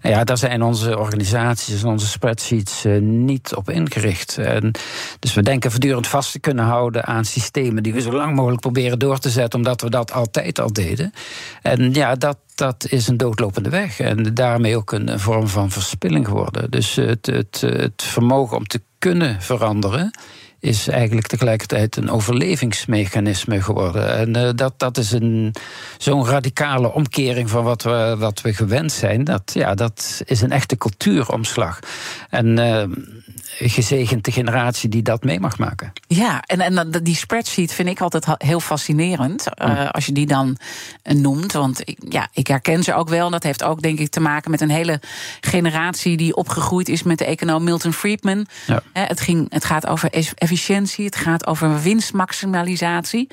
En 0.00 0.10
ja, 0.10 0.24
daar 0.24 0.38
zijn 0.38 0.62
onze 0.62 0.98
organisaties 0.98 1.82
en 1.82 1.88
onze 1.88 2.06
spreadsheets 2.06 2.84
niet 3.00 3.54
op 3.54 3.70
ingericht. 3.70 4.38
En 4.38 4.70
dus 5.18 5.34
we 5.34 5.42
denken 5.42 5.70
voortdurend 5.70 6.06
vast 6.06 6.32
te 6.32 6.40
kunnen 6.40 6.64
houden 6.64 7.04
aan 7.04 7.24
systemen 7.24 7.82
die 7.82 7.92
we 7.92 8.00
zo 8.00 8.12
lang 8.12 8.34
mogelijk 8.34 8.60
proberen 8.60 8.98
door 8.98 9.18
te 9.18 9.30
zetten, 9.30 9.58
omdat 9.58 9.80
we 9.80 9.90
dat 9.90 10.12
altijd 10.12 10.60
al 10.60 10.72
deden. 10.72 11.12
En 11.62 11.92
ja, 11.92 12.14
dat, 12.14 12.36
dat 12.56 12.86
is 12.88 13.08
een 13.08 13.16
doodlopende 13.16 13.70
weg. 13.70 14.00
En 14.00 14.34
daarmee 14.34 14.76
ook 14.76 14.92
een, 14.92 15.20
vorm 15.20 15.48
van 15.48 15.70
verspilling 15.70 16.26
geworden. 16.26 16.70
Dus 16.70 16.94
het, 16.94 17.26
het, 17.26 17.60
het 17.60 18.02
vermogen 18.02 18.56
om 18.56 18.66
te 18.66 18.82
kunnen 18.98 19.42
veranderen 19.42 20.10
is 20.60 20.88
eigenlijk 20.88 21.26
tegelijkertijd 21.26 21.96
een 21.96 22.10
overlevingsmechanisme 22.10 23.62
geworden. 23.62 24.16
En 24.16 24.36
uh, 24.36 24.50
dat, 24.54 24.78
dat 24.78 24.96
is 24.96 25.12
een, 25.12 25.54
zo'n 25.98 26.26
radicale 26.26 26.92
omkering 26.92 27.50
van 27.50 27.64
wat 27.64 27.82
we, 27.82 28.16
wat 28.18 28.40
we 28.40 28.54
gewend 28.54 28.92
zijn. 28.92 29.24
Dat, 29.24 29.50
ja, 29.54 29.74
dat 29.74 30.22
is 30.24 30.40
een 30.40 30.50
echte 30.50 30.76
cultuuromslag. 30.76 31.78
En 32.30 32.58
uh, 32.58 32.82
gezegend 33.58 34.24
de 34.24 34.32
generatie 34.32 34.88
die 34.88 35.02
dat 35.02 35.24
mee 35.24 35.40
mag 35.40 35.58
maken. 35.58 35.92
Ja, 36.06 36.42
en, 36.42 36.60
en 36.60 36.90
die 37.02 37.16
spreadsheet 37.16 37.72
vind 37.72 37.88
ik 37.88 38.00
altijd 38.00 38.26
heel 38.38 38.60
fascinerend. 38.60 39.44
Uh, 39.62 39.90
als 39.90 40.06
je 40.06 40.12
die 40.12 40.26
dan 40.26 40.56
noemt. 41.02 41.52
Want 41.52 41.80
ik, 41.88 41.98
ja, 42.08 42.28
ik 42.32 42.46
herken 42.46 42.82
ze 42.82 42.94
ook 42.94 43.08
wel. 43.08 43.24
En 43.26 43.32
dat 43.32 43.42
heeft 43.42 43.62
ook 43.62 43.82
denk 43.82 43.98
ik 43.98 44.10
te 44.10 44.20
maken 44.20 44.50
met 44.50 44.60
een 44.60 44.70
hele 44.70 45.00
generatie 45.40 46.16
die 46.16 46.36
opgegroeid 46.36 46.88
is 46.88 47.02
met 47.02 47.18
de 47.18 47.24
econoom 47.24 47.64
Milton 47.64 47.92
Friedman. 47.92 48.46
Ja. 48.66 48.82
het, 48.92 49.20
ging, 49.20 49.46
het 49.52 49.64
gaat 49.64 49.86
over 49.86 50.10
efficiëntie, 50.34 51.04
het 51.04 51.16
gaat 51.16 51.46
over 51.46 51.82
winstmaximalisatie. 51.82 53.28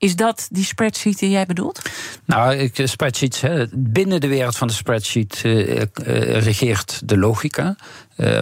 Is 0.00 0.16
dat 0.16 0.48
die 0.50 0.64
spreadsheet 0.64 1.18
die 1.18 1.30
jij 1.30 1.46
bedoelt? 1.46 1.82
Nou, 2.30 2.70
spreadsheets, 2.74 3.42
binnen 3.72 4.20
de 4.20 4.28
wereld 4.28 4.56
van 4.56 4.66
de 4.66 4.72
spreadsheet 4.72 5.42
uh, 5.44 5.82
regeert 6.40 7.08
de 7.08 7.18
logica. 7.18 7.76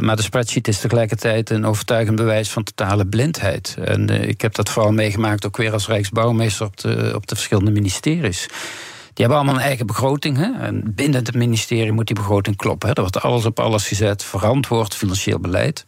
Maar 0.00 0.16
de 0.16 0.22
spreadsheet 0.22 0.68
is 0.68 0.80
tegelijkertijd 0.80 1.50
een 1.50 1.66
overtuigend 1.66 2.16
bewijs 2.16 2.50
van 2.50 2.62
totale 2.62 3.06
blindheid. 3.06 3.76
En 3.84 4.28
ik 4.28 4.40
heb 4.40 4.54
dat 4.54 4.68
vooral 4.68 4.92
meegemaakt 4.92 5.46
ook 5.46 5.56
weer 5.56 5.72
als 5.72 5.86
Rijksbouwmeester 5.86 6.66
op 6.66 6.76
de, 6.76 7.12
op 7.14 7.26
de 7.26 7.34
verschillende 7.34 7.70
ministeries. 7.70 8.46
Die 9.14 9.26
hebben 9.26 9.36
allemaal 9.36 9.54
een 9.54 9.68
eigen 9.68 9.86
begroting. 9.86 10.36
Hè? 10.36 10.66
En 10.66 10.82
binnen 10.94 11.24
het 11.24 11.34
ministerie 11.34 11.92
moet 11.92 12.06
die 12.06 12.16
begroting 12.16 12.56
kloppen. 12.56 12.88
Hè? 12.88 12.94
Er 12.94 13.00
wordt 13.00 13.20
alles 13.20 13.44
op 13.44 13.60
alles 13.60 13.88
gezet, 13.88 14.24
verantwoord 14.24 14.94
financieel 14.94 15.38
beleid. 15.38 15.84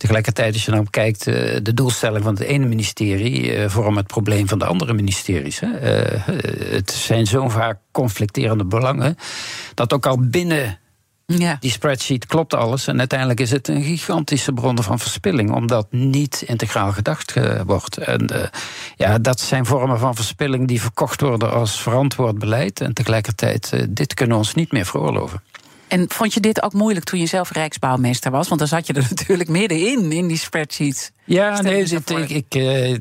Tegelijkertijd, 0.00 0.52
als 0.52 0.64
je 0.64 0.70
dan 0.70 0.90
kijkt, 0.90 1.24
de 1.24 1.74
doelstelling 1.74 2.24
van 2.24 2.34
het 2.34 2.42
ene 2.42 2.66
ministerie 2.66 3.68
vormt 3.68 3.96
het 3.96 4.06
probleem 4.06 4.48
van 4.48 4.58
de 4.58 4.64
andere 4.64 4.92
ministeries. 4.92 5.60
Het 6.70 6.90
zijn 6.90 7.26
zo 7.26 7.48
vaak 7.48 7.78
conflicterende 7.90 8.64
belangen 8.64 9.16
dat 9.74 9.92
ook 9.92 10.06
al 10.06 10.18
binnen 10.20 10.78
ja. 11.38 11.56
Die 11.60 11.70
spreadsheet 11.70 12.26
klopt 12.26 12.54
alles. 12.54 12.86
En 12.86 12.98
uiteindelijk 12.98 13.40
is 13.40 13.50
het 13.50 13.68
een 13.68 13.82
gigantische 13.82 14.52
bron 14.52 14.82
van 14.82 14.98
verspilling, 14.98 15.52
omdat 15.52 15.86
niet 15.90 16.42
integraal 16.46 16.92
gedacht 16.92 17.34
wordt. 17.66 17.96
En 17.96 18.32
uh, 18.32 18.42
ja, 18.96 19.18
dat 19.18 19.40
zijn 19.40 19.66
vormen 19.66 19.98
van 19.98 20.14
verspilling 20.14 20.68
die 20.68 20.80
verkocht 20.80 21.20
worden 21.20 21.52
als 21.52 21.82
verantwoord 21.82 22.38
beleid. 22.38 22.80
En 22.80 22.94
tegelijkertijd, 22.94 23.70
uh, 23.74 23.82
dit 23.88 24.14
kunnen 24.14 24.36
we 24.36 24.42
ons 24.42 24.54
niet 24.54 24.72
meer 24.72 24.86
veroorloven. 24.86 25.42
En 25.90 26.04
vond 26.08 26.34
je 26.34 26.40
dit 26.40 26.62
ook 26.62 26.72
moeilijk 26.72 27.04
toen 27.04 27.20
je 27.20 27.26
zelf 27.26 27.52
Rijksbouwmeester 27.52 28.30
was? 28.30 28.48
Want 28.48 28.60
dan 28.60 28.68
zat 28.68 28.86
je 28.86 28.92
er 28.92 29.06
natuurlijk 29.16 29.48
middenin, 29.48 30.12
in 30.12 30.26
die 30.26 30.38
spreadsheets. 30.38 31.10
Ja, 31.24 31.60
nee, 31.60 31.84
dit, 31.84 32.10
ik, 32.10 32.30
ik, 32.30 32.54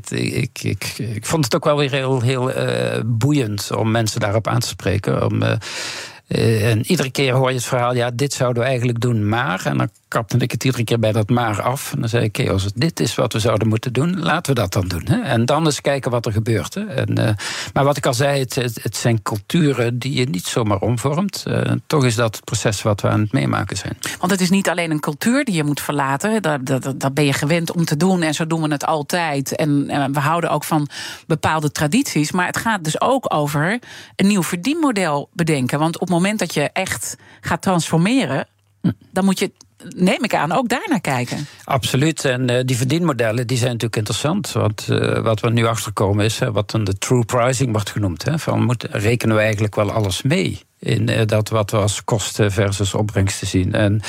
ik, 0.09 0.61
ik, 0.61 0.83
ik, 0.97 1.25
vond 1.25 1.43
het 1.43 1.55
ook 1.55 1.63
wel 1.63 1.77
weer 1.77 1.91
heel, 1.91 2.21
heel 2.21 2.57
uh, 2.57 3.01
boeiend 3.05 3.75
om 3.75 3.91
mensen 3.91 4.19
daarop 4.19 4.47
aan 4.47 4.59
te 4.59 4.67
spreken. 4.67 5.25
Om, 5.25 5.43
uh, 5.43 6.71
en 6.71 6.85
iedere 6.85 7.11
keer 7.11 7.33
hoor 7.33 7.49
je 7.49 7.55
het 7.55 7.65
verhaal, 7.65 7.95
ja, 7.95 8.11
dit 8.11 8.33
zouden 8.33 8.63
we 8.63 8.69
eigenlijk 8.69 8.99
doen, 8.99 9.29
maar. 9.29 9.65
En 9.65 9.77
dan 9.77 9.89
kapte 10.09 10.37
ik 10.37 10.51
het 10.51 10.63
iedere 10.63 10.83
keer 10.83 10.99
bij 10.99 11.11
dat 11.11 11.29
maar 11.29 11.61
af. 11.61 11.93
En 11.93 11.99
dan 11.99 12.09
zei 12.09 12.23
ik, 12.23 12.37
oké, 12.39 12.51
als 12.51 12.73
dit 12.75 12.99
is 12.99 13.15
wat 13.15 13.33
we 13.33 13.39
zouden 13.39 13.67
moeten 13.67 13.93
doen, 13.93 14.19
laten 14.19 14.53
we 14.53 14.59
dat 14.59 14.73
dan 14.73 14.87
doen. 14.87 15.05
Hè? 15.05 15.21
En 15.21 15.45
dan 15.45 15.65
eens 15.65 15.81
kijken 15.81 16.11
wat 16.11 16.25
er 16.25 16.31
gebeurt. 16.31 16.73
Hè? 16.73 16.85
En, 16.85 17.19
uh, 17.19 17.29
maar 17.73 17.83
wat 17.83 17.97
ik 17.97 18.05
al 18.05 18.13
zei, 18.13 18.39
het, 18.39 18.55
het, 18.55 18.95
zijn 18.95 19.21
culturen 19.21 19.99
die 19.99 20.13
je 20.13 20.25
niet 20.25 20.45
zomaar 20.45 20.79
omvormt. 20.79 21.43
Uh, 21.47 21.61
toch 21.87 22.05
is 22.05 22.15
dat 22.15 22.35
het 22.35 22.45
proces 22.45 22.81
wat 22.81 23.01
we 23.01 23.09
aan 23.09 23.19
het 23.19 23.31
meemaken 23.31 23.77
zijn. 23.77 23.97
Want 24.19 24.31
het 24.31 24.41
is 24.41 24.49
niet 24.49 24.69
alleen 24.69 24.91
een 24.91 24.99
cultuur 24.99 25.45
die 25.45 25.55
je 25.55 25.63
moet 25.63 25.81
verlaten. 25.81 26.41
Dat, 26.41 26.65
dat, 26.65 26.93
dat 26.97 27.13
ben 27.13 27.25
je 27.25 27.33
gewend 27.33 27.71
om 27.71 27.85
te 27.85 27.97
doen 27.97 28.21
en 28.21 28.33
zo 28.33 28.47
doen 28.47 28.61
we 28.61 28.71
het 28.71 28.85
altijd. 28.85 29.55
En, 29.55 29.89
en 29.89 30.13
we 30.13 30.19
houden 30.19 30.49
ook 30.49 30.63
van 30.63 30.89
bepaalde 31.27 31.71
tradities. 31.71 32.31
Maar 32.31 32.45
het 32.45 32.57
gaat 32.57 32.83
dus 32.83 33.01
ook 33.01 33.33
over 33.33 33.79
een 34.15 34.27
nieuw 34.27 34.43
verdienmodel 34.43 35.29
bedenken. 35.33 35.79
Want 35.79 35.95
op 35.95 36.01
het 36.01 36.09
moment 36.09 36.39
dat 36.39 36.53
je 36.53 36.69
echt 36.73 37.15
gaat 37.41 37.61
transformeren, 37.61 38.47
hm. 38.81 38.91
dan 39.11 39.25
moet 39.25 39.39
je 39.39 39.51
neem 39.95 40.23
ik 40.23 40.35
aan, 40.35 40.51
ook 40.51 40.69
daarnaar 40.69 41.01
kijken. 41.01 41.47
Absoluut. 41.63 42.25
En 42.25 42.51
uh, 42.51 42.59
die 42.65 42.77
verdienmodellen 42.77 43.47
die 43.47 43.57
zijn 43.57 43.71
natuurlijk 43.71 43.97
interessant. 43.97 44.51
Want 44.51 44.87
uh, 44.89 45.19
wat 45.19 45.39
we 45.39 45.49
nu 45.49 45.65
achterkomen 45.65 46.25
is, 46.25 46.39
wat 46.39 46.71
dan 46.71 46.83
de 46.83 46.97
true 46.97 47.25
pricing 47.25 47.71
wordt 47.71 47.89
genoemd. 47.89 48.23
Hè, 48.23 48.39
van 48.39 48.63
moet, 48.63 48.87
rekenen 48.91 49.35
we 49.35 49.41
eigenlijk 49.41 49.75
wel 49.75 49.91
alles 49.91 50.21
mee? 50.21 50.67
In 50.79 51.09
uh, 51.09 51.21
dat 51.25 51.49
wat 51.49 51.71
we 51.71 51.77
als 51.77 52.03
kosten 52.03 52.51
versus 52.51 52.93
opbrengsten 52.93 53.47
zien. 53.47 53.73
En, 53.73 54.01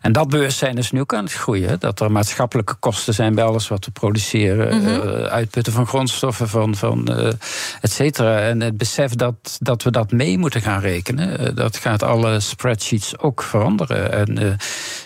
en 0.00 0.12
dat 0.12 0.28
bewustzijn 0.28 0.76
is 0.76 0.90
nu 0.90 1.00
ook 1.00 1.14
aan 1.14 1.24
het 1.24 1.32
groeien. 1.32 1.80
Dat 1.80 2.00
er 2.00 2.12
maatschappelijke 2.12 2.74
kosten 2.74 3.14
zijn 3.14 3.34
bij 3.34 3.44
alles 3.44 3.68
wat 3.68 3.84
we 3.84 3.90
produceren. 3.90 4.76
Mm 4.76 4.84
-hmm. 4.84 5.08
uh, 5.08 5.22
uitputten 5.22 5.72
van 5.72 5.86
grondstoffen, 5.86 6.48
van, 6.48 6.74
van 6.74 7.08
uh, 7.10 7.26
et 7.80 7.92
cetera. 7.92 8.38
En 8.38 8.60
het 8.60 8.76
besef 8.76 9.14
dat, 9.14 9.58
dat 9.60 9.82
we 9.82 9.90
dat 9.90 10.12
mee 10.12 10.38
moeten 10.38 10.60
gaan 10.60 10.80
rekenen... 10.80 11.54
dat 11.54 11.76
gaat 11.76 12.02
alle 12.02 12.40
spreadsheets 12.40 13.18
ook 13.18 13.42
veranderen. 13.42 14.12
En 14.12 14.58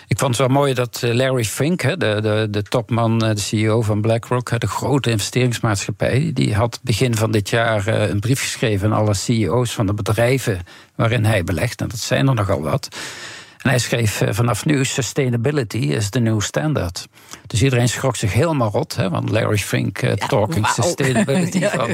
ik 0.07 0.19
vond 0.19 0.37
het 0.37 0.47
wel 0.47 0.57
mooi 0.57 0.73
dat 0.73 1.01
Larry 1.01 1.43
Fink, 1.43 1.81
de, 1.81 1.95
de, 1.97 2.47
de 2.49 2.63
topman, 2.63 3.19
de 3.19 3.39
CEO 3.39 3.81
van 3.81 4.01
BlackRock... 4.01 4.59
de 4.59 4.67
grote 4.67 5.09
investeringsmaatschappij... 5.09 6.31
die 6.33 6.55
had 6.55 6.79
begin 6.83 7.15
van 7.15 7.31
dit 7.31 7.49
jaar 7.49 7.87
een 7.87 8.19
brief 8.19 8.41
geschreven... 8.41 8.91
aan 8.91 8.97
alle 8.99 9.13
CEO's 9.13 9.73
van 9.73 9.85
de 9.85 9.93
bedrijven 9.93 10.61
waarin 10.95 11.25
hij 11.25 11.43
belegt. 11.43 11.81
En 11.81 11.87
dat 11.87 11.99
zijn 11.99 12.27
er 12.27 12.35
nogal 12.35 12.61
wat. 12.61 12.87
En 13.63 13.69
hij 13.69 13.79
schreef 13.79 14.21
eh, 14.21 14.33
vanaf 14.33 14.65
nu: 14.65 14.85
sustainability 14.85 15.77
is 15.77 16.09
de 16.09 16.19
new 16.19 16.41
standard. 16.41 17.07
Dus 17.47 17.63
iedereen 17.63 17.89
schrok 17.89 18.15
zich 18.15 18.33
helemaal 18.33 18.69
rot, 18.69 18.95
hè, 18.95 19.09
want 19.09 19.29
Larry 19.29 19.57
Fink 19.57 20.01
uh, 20.01 20.11
talking 20.11 20.67
sustainability. 20.67 21.59
ja. 21.67 21.69
van. 21.69 21.89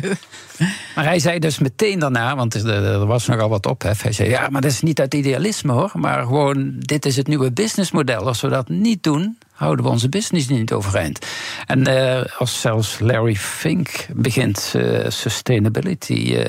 Maar 0.95 1.05
hij 1.05 1.19
zei 1.19 1.39
dus 1.39 1.59
meteen 1.59 1.99
daarna, 1.99 2.35
want 2.35 2.53
er 2.53 3.05
was 3.05 3.27
nogal 3.27 3.49
wat 3.49 3.65
ophef. 3.65 4.01
Hij 4.01 4.11
zei: 4.11 4.29
Ja, 4.29 4.47
maar 4.49 4.61
dat 4.61 4.71
is 4.71 4.81
niet 4.81 4.99
uit 4.99 5.13
idealisme 5.13 5.71
hoor, 5.71 5.91
maar 5.93 6.23
gewoon: 6.23 6.73
dit 6.79 7.05
is 7.05 7.15
het 7.15 7.27
nieuwe 7.27 7.51
businessmodel. 7.51 8.27
Als 8.27 8.41
we 8.41 8.49
dat 8.49 8.69
niet 8.69 9.03
doen, 9.03 9.37
houden 9.59 9.85
we 9.85 9.91
onze 9.91 10.09
business 10.09 10.47
niet 10.47 10.73
overeind. 10.73 11.25
En 11.65 11.87
uh, 11.87 12.21
als 12.37 12.61
zelfs 12.61 12.99
Larry 12.99 13.35
Fink 13.35 14.07
begint 14.13 14.73
uh, 14.75 15.05
sustainability 15.07 16.13
uh, 16.13 16.41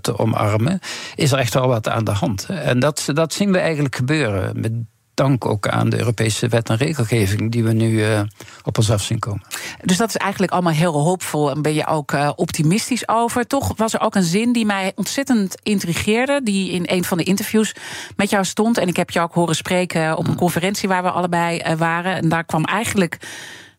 te 0.00 0.18
omarmen, 0.18 0.80
is 1.14 1.32
er 1.32 1.38
echt 1.38 1.54
wel 1.54 1.68
wat 1.68 1.88
aan 1.88 2.04
de 2.04 2.10
hand. 2.10 2.46
En 2.48 2.78
dat, 2.78 3.08
dat 3.12 3.32
zien 3.32 3.52
we 3.52 3.58
eigenlijk 3.58 3.96
gebeuren 3.96 4.60
met 4.60 4.72
dank 5.16 5.44
ook 5.44 5.68
aan 5.68 5.88
de 5.88 5.98
Europese 5.98 6.48
wet 6.48 6.68
en 6.68 6.76
regelgeving 6.76 7.52
die 7.52 7.64
we 7.64 7.72
nu 7.72 7.90
uh, 7.90 8.20
op 8.62 8.78
ons 8.78 8.90
af 8.90 9.02
zien 9.02 9.18
komen. 9.18 9.42
Dus 9.84 9.96
dat 9.96 10.08
is 10.08 10.16
eigenlijk 10.16 10.52
allemaal 10.52 10.72
heel 10.72 10.92
hoopvol 10.92 11.50
en 11.50 11.62
ben 11.62 11.74
je 11.74 11.86
ook 11.86 12.12
uh, 12.12 12.30
optimistisch 12.36 13.08
over. 13.08 13.46
Toch 13.46 13.72
was 13.76 13.94
er 13.94 14.00
ook 14.00 14.14
een 14.14 14.22
zin 14.22 14.52
die 14.52 14.66
mij 14.66 14.92
ontzettend 14.94 15.54
intrigeerde, 15.62 16.40
die 16.42 16.70
in 16.70 16.82
een 16.86 17.04
van 17.04 17.18
de 17.18 17.24
interviews 17.24 17.74
met 18.16 18.30
jou 18.30 18.44
stond. 18.44 18.78
En 18.78 18.88
ik 18.88 18.96
heb 18.96 19.10
je 19.10 19.20
ook 19.20 19.34
horen 19.34 19.56
spreken 19.56 20.16
op 20.16 20.24
een 20.24 20.30
mm. 20.30 20.36
conferentie 20.36 20.88
waar 20.88 21.02
we 21.02 21.10
allebei 21.10 21.62
uh, 21.66 21.72
waren. 21.72 22.16
En 22.16 22.28
daar 22.28 22.44
kwam 22.44 22.64
eigenlijk 22.64 23.18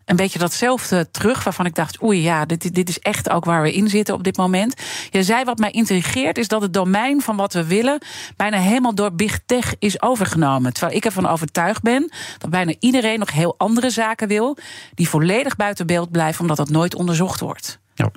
een 0.07 0.15
beetje 0.15 0.39
datzelfde 0.39 1.11
terug. 1.11 1.43
Waarvan 1.43 1.65
ik 1.65 1.75
dacht, 1.75 2.03
oei 2.03 2.21
ja, 2.21 2.45
dit, 2.45 2.75
dit 2.75 2.89
is 2.89 2.99
echt 2.99 3.29
ook 3.29 3.45
waar 3.45 3.61
we 3.61 3.73
in 3.73 3.89
zitten 3.89 4.13
op 4.13 4.23
dit 4.23 4.37
moment. 4.37 4.81
Je 5.09 5.23
zei 5.23 5.43
wat 5.43 5.57
mij 5.57 5.71
intrigeert 5.71 6.37
is 6.37 6.47
dat 6.47 6.61
het 6.61 6.73
domein 6.73 7.21
van 7.21 7.35
wat 7.35 7.53
we 7.53 7.65
willen... 7.65 7.99
bijna 8.35 8.57
helemaal 8.57 8.95
door 8.95 9.13
big 9.13 9.39
tech 9.45 9.73
is 9.79 10.01
overgenomen. 10.01 10.73
Terwijl 10.73 10.97
ik 10.97 11.05
ervan 11.05 11.27
overtuigd 11.27 11.81
ben 11.81 12.11
dat 12.37 12.49
bijna 12.49 12.73
iedereen 12.79 13.19
nog 13.19 13.31
heel 13.31 13.55
andere 13.57 13.89
zaken 13.89 14.27
wil... 14.27 14.57
die 14.93 15.09
volledig 15.09 15.55
buiten 15.55 15.87
beeld 15.87 16.11
blijven 16.11 16.41
omdat 16.41 16.57
dat 16.57 16.69
nooit 16.69 16.95
onderzocht 16.95 17.39
wordt. 17.39 17.79
Ja. 17.93 18.11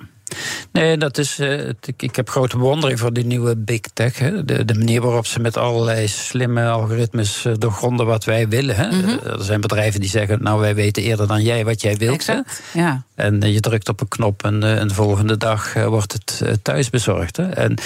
Nee, 0.71 0.97
dat 0.97 1.17
is. 1.17 1.39
Uh, 1.39 1.69
ik 1.97 2.15
heb 2.15 2.29
grote 2.29 2.57
bewondering 2.57 2.99
voor 2.99 3.13
die 3.13 3.25
nieuwe 3.25 3.57
big 3.57 3.81
tech. 3.93 4.19
Hè. 4.19 4.45
De, 4.45 4.65
de, 4.65 4.73
manier 4.73 5.01
waarop 5.01 5.25
ze 5.25 5.39
met 5.39 5.57
allerlei 5.57 6.07
slimme 6.07 6.69
algoritmes 6.69 7.45
uh, 7.45 7.53
doorgronden 7.57 8.05
wat 8.05 8.23
wij 8.23 8.47
willen. 8.47 8.75
Hè. 8.75 8.91
Mm 8.91 9.03
-hmm. 9.03 9.19
Er 9.19 9.43
zijn 9.43 9.61
bedrijven 9.61 9.99
die 9.99 10.09
zeggen: 10.09 10.43
Nou, 10.43 10.59
wij 10.59 10.75
weten 10.75 11.03
eerder 11.03 11.27
dan 11.27 11.41
jij 11.41 11.65
wat 11.65 11.81
jij 11.81 11.95
wilt. 11.95 12.15
Exact, 12.15 12.61
ja. 12.73 13.03
En 13.15 13.51
je 13.51 13.59
drukt 13.59 13.89
op 13.89 14.01
een 14.01 14.07
knop 14.07 14.43
en, 14.43 14.63
en 14.63 14.87
de 14.87 14.93
volgende 14.93 15.37
dag 15.37 15.73
wordt 15.73 16.13
het 16.13 16.59
thuis 16.63 16.89
bezorgd. 16.89 17.37
Hè. 17.37 17.49
En 17.49 17.75
eh, 17.75 17.83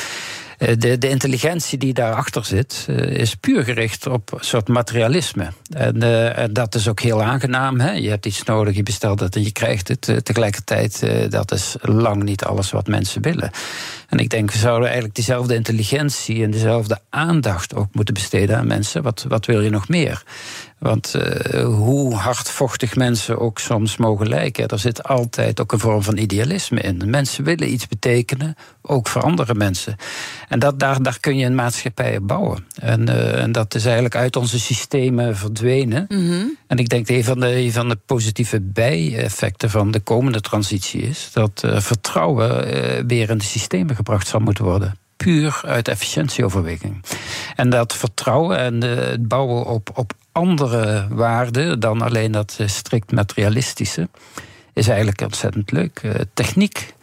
de, 0.57 0.97
de 0.97 1.09
intelligentie 1.09 1.77
die 1.77 1.93
daarachter 1.93 2.45
zit, 2.45 2.85
eh, 2.89 2.97
is 2.97 3.35
puur 3.35 3.63
gericht 3.63 4.07
op 4.07 4.33
een 4.33 4.43
soort 4.43 4.67
materialisme. 4.67 5.47
En, 5.69 6.03
uh, 6.03 6.43
dat 6.51 6.75
is 6.75 6.87
ook 6.87 6.99
heel 6.99 7.23
aangenaam. 7.23 7.79
Hè? 7.79 7.91
Je 7.91 8.09
hebt 8.09 8.25
iets 8.25 8.43
nodig, 8.43 8.75
je 8.75 8.83
bestelt 8.83 9.19
het 9.19 9.35
en 9.35 9.43
je 9.43 9.51
krijgt 9.51 9.87
het. 9.87 10.25
tegelijkertijd, 10.25 11.07
dat 11.29 11.51
is 11.51 11.75
lang 11.81 12.23
niet 12.23 12.43
alles 12.43 12.71
wat 12.71 12.87
mensen 12.87 13.21
willen. 13.21 13.51
En 14.09 14.17
ik 14.17 14.29
denk, 14.29 14.51
we 14.51 14.57
zouden 14.57 14.85
eigenlijk 14.85 15.15
diezelfde 15.15 15.55
intelligentie 15.55 16.43
en 16.43 16.51
dezelfde 16.51 16.99
aandacht 17.09 17.75
ook 17.75 17.87
moeten 17.91 18.13
besteden 18.13 18.57
aan 18.57 18.67
mensen. 18.67 19.03
Wat, 19.03 19.25
wat 19.27 19.45
wil 19.45 19.61
je 19.61 19.69
nog 19.69 19.87
meer? 19.87 20.23
Want 20.85 21.15
uh, 21.15 21.63
hoe 21.63 22.13
hardvochtig 22.13 22.95
mensen 22.95 23.39
ook 23.39 23.59
soms 23.59 23.97
mogen 23.97 24.29
lijken, 24.29 24.67
er 24.67 24.79
zit 24.79 25.03
altijd 25.03 25.61
ook 25.61 25.71
een 25.71 25.79
vorm 25.79 26.03
van 26.03 26.17
idealisme 26.17 26.81
in. 26.81 27.01
Mensen 27.05 27.43
willen 27.43 27.71
iets 27.71 27.87
betekenen, 27.87 28.55
ook 28.81 29.07
voor 29.07 29.21
andere 29.21 29.53
mensen. 29.53 29.95
En 30.49 30.59
dat, 30.59 30.79
daar, 30.79 31.03
daar 31.03 31.19
kun 31.19 31.37
je 31.37 31.45
een 31.45 31.55
maatschappij 31.55 32.17
op 32.17 32.27
bouwen. 32.27 32.65
En, 32.81 33.09
uh, 33.09 33.41
en 33.41 33.51
dat 33.51 33.75
is 33.75 33.85
eigenlijk 33.85 34.15
uit 34.15 34.35
onze 34.35 34.59
systemen 34.59 35.37
verdwenen. 35.37 36.05
Mm 36.07 36.29
-hmm. 36.29 36.57
En 36.67 36.77
ik 36.77 36.89
denk 36.89 37.07
dat 37.07 37.17
een 37.17 37.23
van 37.23 37.39
de, 37.39 37.55
een 37.55 37.71
van 37.71 37.89
de 37.89 37.97
positieve 38.05 38.61
bijeffecten 38.61 39.69
van 39.69 39.91
de 39.91 39.99
komende 39.99 40.41
transitie 40.41 41.01
is 41.01 41.29
dat 41.33 41.61
uh, 41.65 41.79
vertrouwen 41.79 42.67
weer 43.07 43.29
in 43.29 43.37
de 43.37 43.43
systemen 43.43 43.95
gebracht 43.95 44.27
zal 44.27 44.39
moeten 44.39 44.63
worden 44.63 44.97
puur 45.15 45.61
uit 45.65 45.87
efficiëntieoverweging. 45.87 47.03
En 47.55 47.69
dat 47.69 47.95
vertrouwen 47.95 48.57
en 48.57 48.81
het 48.81 49.27
bouwen 49.27 49.65
op, 49.65 49.89
op 49.93 50.13
andere 50.35 51.07
waarden 51.09 51.79
dan 51.79 52.01
alleen 52.01 52.31
dat 52.31 52.59
strikt 52.65 53.11
materialistische, 53.11 54.09
is 54.73 54.87
eigenlijk 54.87 55.21
ontzettend 55.21 55.71
leuk. 55.71 56.01
Uh, 56.03 56.11
techniek 56.33 56.93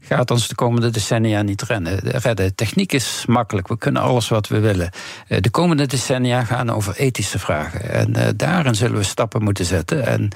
gaat 0.00 0.30
ons 0.30 0.48
de 0.48 0.54
komende 0.54 0.90
decennia 0.90 1.42
niet 1.42 1.62
redden. 1.62 2.54
Techniek 2.54 2.92
is 2.92 3.24
makkelijk, 3.26 3.68
we 3.68 3.78
kunnen 3.78 4.02
alles 4.02 4.28
wat 4.28 4.48
we 4.48 4.58
willen. 4.58 4.90
Uh, 5.28 5.38
de 5.40 5.50
komende 5.50 5.86
decennia 5.86 6.44
gaan 6.44 6.70
over 6.70 6.96
ethische 6.96 7.38
vragen. 7.38 7.90
En 7.90 8.16
uh, 8.16 8.28
daarin 8.36 8.74
zullen 8.74 8.96
we 8.96 9.02
stappen 9.02 9.42
moeten 9.42 9.64
zetten. 9.64 10.06
En 10.06 10.28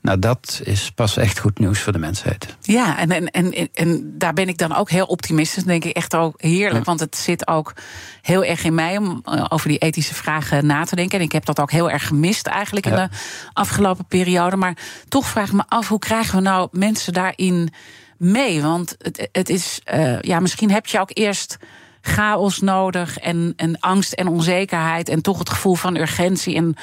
nou, 0.00 0.18
dat 0.18 0.60
is 0.64 0.90
pas 0.90 1.16
echt 1.16 1.38
goed 1.38 1.58
nieuws 1.58 1.80
voor 1.80 1.92
de 1.92 1.98
mensheid. 1.98 2.56
Ja, 2.60 2.98
en, 2.98 3.10
en, 3.10 3.30
en, 3.30 3.68
en 3.74 4.14
daar 4.18 4.32
ben 4.32 4.48
ik 4.48 4.58
dan 4.58 4.74
ook 4.74 4.90
heel 4.90 5.06
optimistisch. 5.06 5.64
denk 5.64 5.84
ik 5.84 5.96
echt 5.96 6.14
ook 6.14 6.42
heerlijk. 6.42 6.84
Want 6.84 7.00
het 7.00 7.16
zit 7.16 7.48
ook 7.48 7.74
heel 8.22 8.44
erg 8.44 8.64
in 8.64 8.74
mij 8.74 8.96
om 8.96 9.22
eh, 9.24 9.44
over 9.48 9.68
die 9.68 9.78
ethische 9.78 10.14
vragen 10.14 10.66
na 10.66 10.84
te 10.84 10.96
denken. 10.96 11.18
En 11.18 11.24
ik 11.24 11.32
heb 11.32 11.44
dat 11.44 11.60
ook 11.60 11.70
heel 11.70 11.90
erg 11.90 12.06
gemist 12.06 12.46
eigenlijk 12.46 12.86
in 12.86 12.94
de 12.94 13.08
afgelopen 13.52 14.04
periode. 14.04 14.56
Maar 14.56 14.76
toch 15.08 15.26
vraag 15.26 15.46
ik 15.46 15.52
me 15.52 15.64
af, 15.68 15.88
hoe 15.88 15.98
krijgen 15.98 16.36
we 16.36 16.42
nou 16.42 16.68
mensen 16.72 17.12
daarin 17.12 17.72
mee? 18.16 18.62
Want 18.62 18.94
het, 18.98 19.28
het 19.32 19.48
is, 19.48 19.80
uh, 19.94 20.20
ja, 20.20 20.40
misschien 20.40 20.70
heb 20.70 20.86
je 20.86 21.00
ook 21.00 21.10
eerst 21.12 21.56
chaos 22.00 22.60
nodig 22.60 23.18
en, 23.18 23.52
en 23.56 23.80
angst 23.80 24.12
en 24.12 24.28
onzekerheid 24.28 25.08
en 25.08 25.22
toch 25.22 25.38
het 25.38 25.50
gevoel 25.50 25.74
van 25.74 25.96
urgentie 25.96 26.54
en 26.54 26.76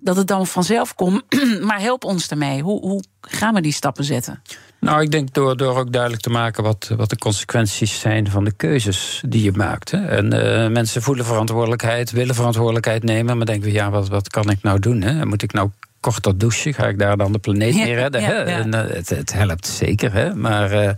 dat 0.00 0.16
het 0.16 0.26
dan 0.26 0.46
vanzelf 0.46 0.94
komt. 0.94 1.22
maar 1.68 1.80
help 1.80 2.04
ons 2.04 2.28
daarmee. 2.28 2.62
Hoe, 2.62 2.80
hoe 2.80 3.02
gaan 3.20 3.54
we 3.54 3.60
die 3.60 3.72
stappen 3.72 4.04
zetten? 4.04 4.42
Nou, 4.80 5.02
ik 5.02 5.10
denk 5.10 5.34
door, 5.34 5.56
door 5.56 5.78
ook 5.78 5.92
duidelijk 5.92 6.22
te 6.22 6.30
maken 6.30 6.62
wat, 6.62 6.90
wat 6.96 7.10
de 7.10 7.18
consequenties 7.18 8.00
zijn 8.00 8.30
van 8.30 8.44
de 8.44 8.52
keuzes 8.52 9.22
die 9.28 9.42
je 9.42 9.52
maakt. 9.52 9.90
Hè. 9.90 10.06
En 10.06 10.34
uh, 10.34 10.68
mensen 10.68 11.02
voelen 11.02 11.24
verantwoordelijkheid, 11.24 12.10
willen 12.10 12.34
verantwoordelijkheid 12.34 13.02
nemen, 13.02 13.36
maar 13.36 13.46
denken 13.46 13.64
we, 13.64 13.72
ja, 13.72 13.90
wat, 13.90 14.08
wat 14.08 14.28
kan 14.28 14.50
ik 14.50 14.62
nou 14.62 14.78
doen? 14.78 15.02
Hè? 15.02 15.26
Moet 15.26 15.42
ik 15.42 15.52
nou 15.52 15.70
korter 16.00 16.38
douchen? 16.38 16.74
Ga 16.74 16.88
ik 16.88 16.98
daar 16.98 17.16
dan 17.16 17.32
de 17.32 17.38
planeet 17.38 17.74
mee 17.74 17.94
redden? 17.94 18.20
Ja, 18.20 18.26
hè? 18.26 18.34
Ja. 18.34 18.44
En, 18.44 18.74
uh, 18.74 18.80
het, 18.94 19.08
het, 19.08 19.32
helpt 19.32 19.66
zeker, 19.66 20.12
hè? 20.12 20.34
maar 20.34 20.84
uh, 20.84 20.90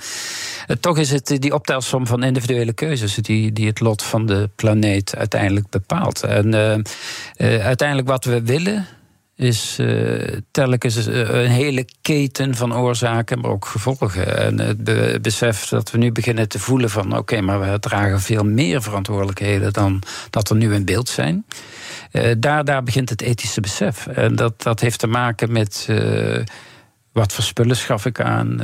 toch 0.81 0.99
is 0.99 1.11
het 1.11 1.37
die 1.39 1.55
optelsom 1.55 2.07
van 2.07 2.23
individuele 2.23 2.73
keuzes 2.73 3.15
die, 3.15 3.53
die 3.53 3.67
het 3.67 3.81
lot 3.81 4.03
van 4.03 4.27
de 4.27 4.51
planeet 4.57 5.17
uiteindelijk 5.17 5.69
bepaalt. 5.69 6.23
En 6.23 6.55
uiteindelijk 7.37 8.09
wat 8.09 8.25
we 8.25 8.43
willen 8.43 8.87
is 9.43 9.77
uh, 9.81 10.37
telkens 10.51 11.07
een 11.07 11.47
hele 11.47 11.85
keten 12.03 12.55
van 12.55 12.75
oorzaken, 12.75 13.41
maar 13.41 13.51
ook 13.51 13.65
gevolgen. 13.65 14.37
En 14.37 14.59
het 14.59 14.85
be 14.85 15.19
besef 15.23 15.69
dat 15.69 15.91
we 15.91 15.99
nu 15.99 16.13
beginnen 16.13 16.49
te 16.49 16.59
voelen 16.59 16.91
van... 16.91 17.07
oké, 17.07 17.19
okay, 17.19 17.41
maar 17.41 17.61
we 17.61 17.79
dragen 17.79 18.21
veel 18.21 18.45
meer 18.45 18.83
verantwoordelijkheden... 18.83 19.73
dan 19.73 20.03
dat 20.31 20.51
er 20.51 20.57
nu 20.57 20.75
in 20.75 20.85
beeld 20.85 21.09
zijn. 21.09 21.45
Daar, 22.39 22.65
daar 22.65 22.83
begint 22.83 23.09
het 23.09 23.23
ethische 23.23 23.61
besef. 23.61 24.07
En 24.07 24.37
dat, 24.37 24.63
dat 24.63 24.81
heeft 24.81 24.99
te 24.99 25.07
maken 25.07 25.53
met. 25.53 25.89
Wat 27.13 27.33
voor 27.33 27.45
spullen 27.45 27.77
schaf 27.77 28.07
ik 28.07 28.21
aan? 28.21 28.61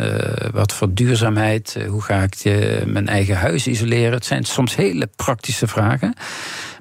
wat 0.53 0.73
voor 0.73 0.95
duurzaamheid? 0.95 1.79
hoe 1.89 2.03
ga 2.03 2.23
ik 2.23 2.45
mijn 2.87 3.09
eigen 3.09 3.37
huis 3.37 3.67
isoleren? 3.67 4.13
Het 4.13 4.25
zijn 4.25 4.45
soms 4.45 4.77
hele 4.77 5.09
praktische 5.17 5.67
vragen. 5.67 6.15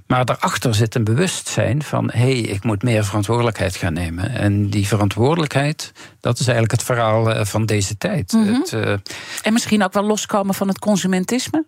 Maar 0.08 0.26
daarachter 0.26 0.76
zit 0.76 0.96
een 0.96 1.04
bewustzijn 1.04 1.84
van: 1.84 2.10
hé, 2.12 2.20
hey, 2.20 2.40
ik 2.40 2.64
moet 2.64 2.84
meer 2.84 3.06
verantwoordelijkheid 3.06 3.76
gaan 3.76 3.94
nemen. 3.94 4.30
En 4.30 4.70
die 4.70 4.88
verantwoordelijkheid, 4.88 5.92
dat 6.20 6.40
is 6.40 6.48
eigenlijk 6.48 6.72
het 6.72 6.84
verhaal 6.84 7.32
eh, 7.32 7.46
van 7.46 7.66
deze 7.66 7.98
tijd. 7.98 8.32
Mhm. 8.32 8.54
het, 8.54 8.72
uh, 8.72 8.94
en 9.42 9.54
misschien 9.54 9.84
ook 9.84 9.94
wel 9.94 10.04
loskomen 10.04 10.56
van 10.56 10.68
het 10.68 10.80
consumentisme? 10.80 11.66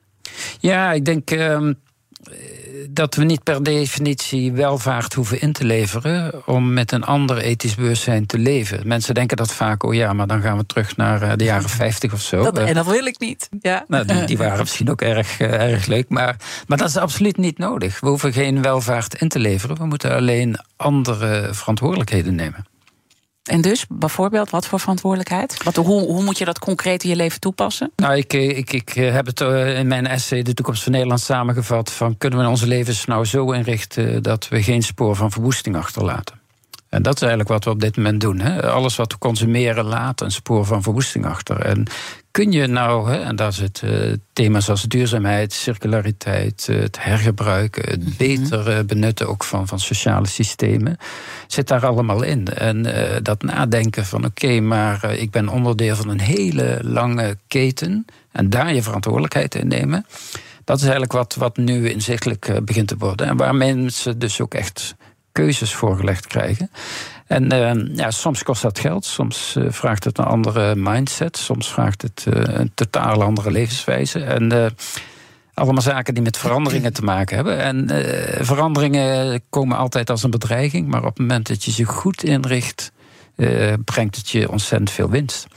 Ja, 0.60 0.92
ik 0.92 1.06
denk. 1.06 1.32
Uh, 1.32 1.70
dat 2.90 3.16
we 3.16 3.24
niet 3.24 3.44
per 3.44 3.64
definitie 3.64 4.52
welvaart 4.52 5.14
hoeven 5.14 5.42
in 5.42 5.54
te 5.54 5.64
leveren 5.64 6.48
om 6.48 6.74
met 6.74 6.92
een 6.92 7.04
ander 7.04 7.38
ethisch 7.38 7.76
bewustzijn 7.76 8.26
te 8.26 8.38
leven. 8.38 8.88
Mensen 8.88 9.14
denken 9.14 9.38
dat 9.38 9.54
vaak, 9.54 9.84
oh 9.84 9.94
ja, 9.94 10.14
maar 10.14 10.28
dan 10.28 10.42
gaan 10.42 10.58
we 10.58 10.66
terug 10.66 10.98
naar 10.98 11.22
eh, 11.22 11.32
de 11.36 11.44
jaren 11.44 11.70
50 11.70 12.14
of 12.14 12.22
zo. 12.22 12.44
Dat, 12.44 12.58
en 12.58 12.74
dat 12.74 12.86
wil 12.86 13.06
ik 13.06 13.20
niet. 13.20 13.50
Ja. 13.62 13.86
Nou, 13.88 14.06
die, 14.06 14.24
die 14.24 14.38
waren 14.38 14.60
misschien 14.60 14.90
ook 14.90 15.02
erg, 15.02 15.40
erg 15.40 15.86
leuk, 15.86 16.10
maar, 16.10 16.36
maar 16.68 16.78
dat 16.78 16.90
is 16.90 16.98
absoluut 16.98 17.38
niet 17.38 17.58
nodig. 17.58 18.00
We 18.00 18.08
hoeven 18.08 18.34
geen 18.34 18.62
welvaart 18.62 19.22
in 19.22 19.28
te 19.28 19.40
leveren, 19.40 19.78
we 19.78 19.86
moeten 19.86 20.16
alleen 20.16 20.60
andere 20.76 21.50
verantwoordelijkheden 21.52 22.36
nemen. 22.36 22.66
En 23.50 23.62
dus, 23.62 23.86
bijvoorbeeld, 23.90 24.50
wat 24.50 24.68
voor 24.68 24.80
verantwoordelijkheid? 24.80 25.64
Wat, 25.64 25.76
hoe, 25.76 26.02
hoe 26.02 26.24
moet 26.24 26.38
je 26.38 26.46
dat 26.46 26.60
concreet 26.60 27.04
in 27.04 27.10
je 27.10 27.16
leven 27.16 27.40
toepassen? 27.40 27.92
Nou, 27.96 28.16
ik, 28.16 28.34
eh, 28.34 28.58
ik, 28.58 28.74
ik 28.74 28.96
eh, 28.96 29.12
heb 29.12 29.26
het 29.26 29.42
eh, 29.42 29.78
in 29.78 29.88
mijn 29.88 30.08
essay 30.08 30.42
De 30.42 30.54
toekomst 30.54 30.84
van 30.84 30.92
Nederland 30.92 31.20
samengevat... 31.20 31.92
van 31.92 32.18
kunnen 32.18 32.40
we 32.40 32.48
onze 32.48 32.68
levens 32.68 33.06
nou 33.06 33.26
zo 33.26 33.52
inrichten... 33.52 34.24
dat 34.24 34.48
we 34.48 34.64
geen 34.64 34.82
spoor 34.82 35.16
van 35.16 35.32
verwoesting 35.32 35.76
achterlaten? 35.76 36.39
En 36.90 37.02
dat 37.02 37.16
is 37.16 37.22
eigenlijk 37.22 37.50
wat 37.50 37.64
we 37.64 37.70
op 37.70 37.80
dit 37.80 37.98
moment 37.98 38.22
doen. 38.22 38.40
Hè. 38.40 38.72
Alles 38.72 38.96
wat 38.96 39.12
we 39.12 39.18
consumeren 39.18 39.86
laat 39.86 40.22
een 40.22 40.32
spoor 40.32 40.66
van 40.66 40.84
verwoesting 40.84 41.26
achter. 41.26 41.60
En 41.60 41.88
kun 42.32 42.52
je 42.52 42.68
nou, 42.68 43.12
hè, 43.12 43.18
en 43.18 43.36
daar 43.36 43.54
zitten 43.54 44.08
uh, 44.10 44.14
thema's 44.34 44.70
als 44.70 44.84
duurzaamheid, 44.84 45.54
circulariteit, 45.54 46.68
het 46.72 47.04
hergebruiken, 47.04 47.90
het 47.90 48.04
mhm. 48.04 48.18
beter 48.18 48.86
benutten 48.86 49.28
ook 49.28 49.44
van, 49.44 49.68
van 49.68 49.80
sociale 49.80 50.28
systemen, 50.28 50.98
zit 51.48 51.68
daar 51.68 51.86
allemaal 51.86 52.22
in. 52.22 52.48
En 52.48 52.88
dat 53.24 53.42
nadenken 53.42 54.06
van 54.06 54.26
oké, 54.26 54.60
maar 54.60 55.14
ik 55.14 55.32
ben 55.32 55.50
onderdeel 55.50 55.96
van 55.96 56.10
een 56.10 56.20
hele 56.20 56.80
lange 56.82 57.38
keten 57.48 58.06
en 58.32 58.50
daar 58.50 58.74
je 58.74 58.84
verantwoordelijkheid 58.84 59.56
in 59.56 59.68
nemen. 59.68 60.06
Dat 60.64 60.78
is 60.78 60.84
eigenlijk 60.84 61.14
wat, 61.14 61.36
wat 61.36 61.58
nu 61.58 61.90
inzichtelijk 61.90 62.60
begint 62.64 62.88
te 62.88 62.98
worden. 62.98 63.28
En 63.28 63.38
waar 63.38 63.56
mensen 63.56 64.20
dus 64.20 64.42
ook 64.42 64.54
echt 64.54 64.96
keuzes 65.32 65.74
voorgelegd 65.74 66.28
krijgen. 66.28 66.72
En 67.28 67.54
uh, 67.54 67.96
ja, 67.96 68.12
soms 68.12 68.44
kost 68.44 68.62
dat 68.62 68.80
geld, 68.80 69.06
soms 69.06 69.56
uh, 69.58 69.66
vraagt 69.70 70.04
het 70.04 70.18
een 70.18 70.26
andere 70.26 70.76
mindset, 70.76 71.38
soms 71.38 71.72
vraagt 71.72 72.02
het 72.02 72.26
uh, 72.34 72.44
een 72.44 72.72
totaal 72.74 73.24
andere 73.24 73.52
levenswijze. 73.52 74.24
En 74.24 74.74
allemaal 75.54 75.82
zaken 75.82 76.14
die 76.14 76.24
met 76.24 76.38
veranderingen 76.38 76.94
te 76.94 77.04
maken 77.04 77.36
hebben. 77.36 77.60
En 77.60 77.90
veranderingen 78.46 79.42
komen 79.50 79.78
altijd 79.78 80.10
als 80.10 80.24
een 80.24 80.30
bedreiging, 80.30 80.88
maar 80.88 81.00
op 81.00 81.08
het 81.08 81.18
moment 81.18 81.48
dat 81.48 81.64
je 81.64 81.72
ze 81.72 81.84
goed 81.84 82.24
inricht. 82.24 82.92
brengt 83.86 84.16
het 84.16 84.30
je 84.30 84.52
ontzettend 84.52 84.92
veel 84.92 85.10
winst. 85.10 85.48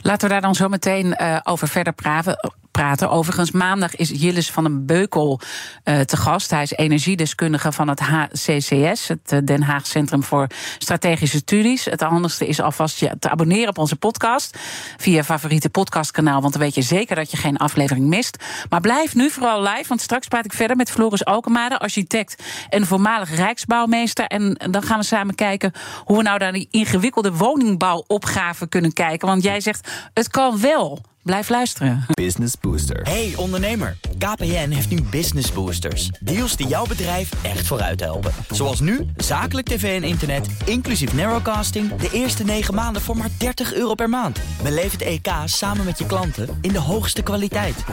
Laten 0.00 0.26
we 0.26 0.32
daar 0.32 0.42
dan 0.42 0.54
zo 0.54 0.68
meteen 0.68 1.16
over 1.42 1.68
verder 1.68 1.92
praten 1.92 2.52
praten. 2.72 3.10
Overigens, 3.10 3.50
maandag 3.50 3.96
is 3.96 4.08
Jillis 4.08 4.50
van 4.50 4.64
den 4.64 4.86
Beukel 4.86 5.40
uh, 5.84 6.00
te 6.00 6.16
gast. 6.16 6.50
Hij 6.50 6.62
is 6.62 6.72
energiedeskundige 6.72 7.72
van 7.72 7.88
het 7.88 8.00
HCCS, 8.00 9.08
het 9.08 9.32
eh, 9.32 9.38
Den 9.44 9.62
Haag 9.62 9.86
Centrum 9.86 10.22
voor 10.22 10.46
Strategische 10.78 11.36
Studies. 11.36 11.84
Het 11.84 12.00
handigste 12.00 12.46
is 12.46 12.60
alvast 12.60 13.00
je 13.00 13.16
te 13.18 13.30
abonneren 13.30 13.68
op 13.68 13.78
onze 13.78 13.96
podcast 13.96 14.58
via 14.96 15.16
je 15.16 15.24
favoriete 15.24 15.70
podcastkanaal, 15.70 16.40
want 16.40 16.52
dan 16.52 16.62
weet 16.62 16.74
je 16.74 16.82
zeker 16.82 17.16
dat 17.16 17.30
je 17.30 17.36
geen 17.36 17.56
aflevering 17.56 18.06
mist. 18.06 18.44
Maar 18.68 18.80
blijf 18.80 19.14
nu 19.14 19.30
vooral 19.30 19.62
live, 19.62 19.88
want 19.88 20.00
straks 20.00 20.28
praat 20.28 20.44
ik 20.44 20.52
verder 20.52 20.76
met 20.76 20.90
Floris 20.90 21.24
Alkemade, 21.24 21.78
architect 21.78 22.42
en 22.68 22.86
voormalig 22.86 23.34
Rijksbouwmeester. 23.34 24.24
En 24.26 24.58
dan 24.70 24.82
gaan 24.82 24.98
we 24.98 25.04
samen 25.04 25.34
kijken 25.34 25.72
hoe 26.04 26.16
we 26.16 26.22
nou 26.22 26.38
naar 26.38 26.52
die 26.52 26.68
ingewikkelde 26.70 27.32
woningbouwopgave 27.32 28.68
kunnen 28.68 28.92
kijken. 28.92 29.28
Want 29.28 29.42
jij 29.42 29.60
zegt, 29.60 29.88
het 30.14 30.28
kan 30.28 30.60
wel. 30.60 31.10
Blijf 31.22 31.48
luisteren. 31.48 32.04
Business 32.14 32.54
Booster. 32.60 33.00
Hey 33.02 33.32
ondernemer, 33.36 33.96
KPN 34.18 34.70
heeft 34.70 34.90
nu 34.90 35.02
Business 35.02 35.52
Boosters. 35.52 36.10
Deals 36.20 36.56
die 36.56 36.66
jouw 36.66 36.86
bedrijf 36.86 37.44
echt 37.44 37.66
vooruit 37.66 38.00
helpen. 38.00 38.32
Zoals 38.50 38.80
nu, 38.80 39.06
zakelijk 39.16 39.66
tv 39.66 40.02
en 40.02 40.08
internet, 40.08 40.46
inclusief 40.64 41.14
narrowcasting... 41.14 41.94
de 41.94 42.10
eerste 42.12 42.44
9 42.44 42.74
maanden 42.74 43.02
voor 43.02 43.16
maar 43.16 43.28
30 43.38 43.74
euro 43.74 43.94
per 43.94 44.08
maand. 44.08 44.40
Beleef 44.62 44.92
het 44.92 45.02
EK 45.02 45.28
samen 45.44 45.84
met 45.84 45.98
je 45.98 46.06
klanten 46.06 46.58
in 46.60 46.72
de 46.72 46.80
hoogste 46.80 47.22
kwaliteit. 47.22 47.84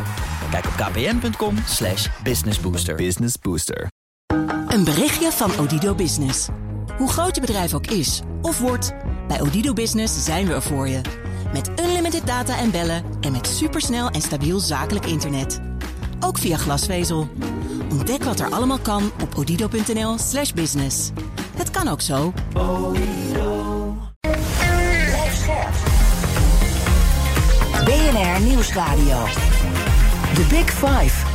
Kijk 0.52 0.66
op 0.66 0.74
kpn.com 0.76 1.56
slash 1.66 2.08
businessbooster. 2.24 2.96
Business 2.96 3.36
Booster. 3.42 3.88
Een 4.68 4.84
berichtje 4.84 5.32
van 5.32 5.52
Odido 5.60 5.96
Business. 5.96 6.48
Hoe 6.98 7.10
groot 7.10 7.36
je 7.36 7.42
bedrijf 7.42 7.74
ook 7.74 7.88
is 7.88 8.22
of 8.42 8.60
wordt... 8.60 8.94
bij 9.28 9.42
Odido 9.42 9.74
Business 9.74 10.24
zijn 10.24 10.48
we 10.48 10.54
er 10.54 10.62
voor 10.62 10.88
je... 10.88 11.02
Met 11.54 11.70
unlimited 11.80 12.28
data 12.28 12.58
en 12.58 12.72
bellen 12.72 13.04
en 13.22 13.32
met 13.32 13.48
supersnel 13.48 14.10
en 14.10 14.22
stabiel 14.22 14.60
zakelijk 14.60 15.06
internet. 15.06 15.62
Ook 16.20 16.38
via 16.38 16.58
glasvezel. 16.58 17.28
Ontdek 17.92 18.24
wat 18.24 18.40
er 18.40 18.50
allemaal 18.50 18.80
kan 18.80 19.12
op 19.22 19.38
odido.nl/slash 19.38 20.54
business. 20.54 21.12
Het 21.58 21.72
kan 21.72 21.88
ook 21.88 22.02
zo. 22.02 22.34
BNR 27.86 28.42
Nieuwsradio. 28.42 29.26
The 30.34 30.46
Big 30.50 30.72
Five. 30.72 31.26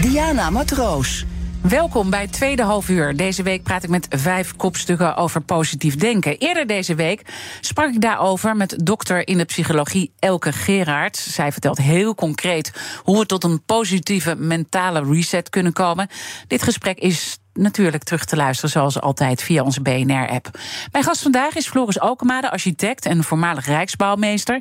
Diana 0.00 0.50
Matroos. 0.50 1.24
Welkom 1.62 2.10
bij 2.10 2.26
tweede 2.26 2.62
halfuur. 2.62 3.16
Deze 3.16 3.42
week 3.42 3.62
praat 3.62 3.82
ik 3.82 3.90
met 3.90 4.06
vijf 4.10 4.56
kopstukken 4.56 5.16
over 5.16 5.40
positief 5.40 5.96
denken. 5.96 6.38
Eerder 6.38 6.66
deze 6.66 6.94
week 6.94 7.22
sprak 7.60 7.94
ik 7.94 8.00
daarover 8.00 8.56
met 8.56 8.86
dokter 8.86 9.28
in 9.28 9.38
de 9.38 9.44
psychologie 9.44 10.12
Elke 10.18 10.52
Gerard. 10.52 11.16
Zij 11.16 11.52
vertelt 11.52 11.78
heel 11.78 12.14
concreet 12.14 12.72
hoe 13.02 13.18
we 13.18 13.26
tot 13.26 13.44
een 13.44 13.62
positieve 13.62 14.34
mentale 14.36 15.04
reset 15.04 15.50
kunnen 15.50 15.72
komen. 15.72 16.08
Dit 16.46 16.62
gesprek 16.62 16.98
is 16.98 17.38
natuurlijk 17.56 18.02
terug 18.02 18.24
te 18.24 18.36
luisteren, 18.36 18.70
zoals 18.70 19.00
altijd, 19.00 19.42
via 19.42 19.62
onze 19.62 19.80
BNR-app. 19.80 20.58
Mijn 20.92 21.04
gast 21.04 21.22
vandaag 21.22 21.54
is 21.54 21.68
Floris 21.68 22.00
Okema, 22.00 22.40
architect 22.40 23.06
en 23.06 23.24
voormalig 23.24 23.66
Rijksbouwmeester. 23.66 24.60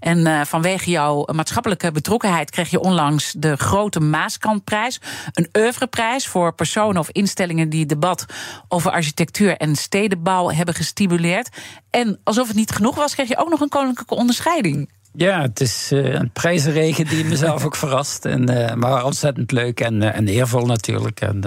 En 0.00 0.18
uh, 0.18 0.40
vanwege 0.44 0.90
jouw 0.90 1.24
maatschappelijke 1.32 1.92
betrokkenheid 1.92 2.50
kreeg 2.50 2.70
je 2.70 2.80
onlangs 2.80 3.34
de 3.38 3.56
Grote 3.56 4.00
Maaskantprijs. 4.00 5.00
Een 5.32 5.48
oeuvreprijs 5.58 6.26
voor 6.26 6.54
personen 6.54 7.00
of 7.00 7.10
instellingen 7.10 7.68
die 7.68 7.86
debat 7.86 8.24
over 8.68 8.90
architectuur 8.90 9.56
en 9.56 9.76
stedenbouw 9.76 10.50
hebben 10.50 10.74
gestimuleerd. 10.74 11.48
En 11.90 12.20
alsof 12.24 12.46
het 12.46 12.56
niet 12.56 12.70
genoeg 12.70 12.94
was, 12.94 13.14
kreeg 13.14 13.28
je 13.28 13.38
ook 13.38 13.48
nog 13.48 13.60
een 13.60 13.68
koninklijke 13.68 14.14
onderscheiding. 14.14 14.90
Ja, 15.16 15.42
het 15.42 15.60
is 15.60 15.92
uh, 15.92 16.12
een 16.12 16.30
prijzenregen 16.30 17.06
die 17.06 17.24
mezelf 17.24 17.64
ook 17.66 17.76
verrast. 17.76 18.24
En, 18.24 18.50
uh, 18.50 18.74
maar 18.74 19.04
ontzettend 19.04 19.52
leuk 19.52 19.80
en, 19.80 19.94
uh, 19.94 20.16
en 20.16 20.28
eervol 20.28 20.66
natuurlijk. 20.66 21.20
En, 21.20 21.40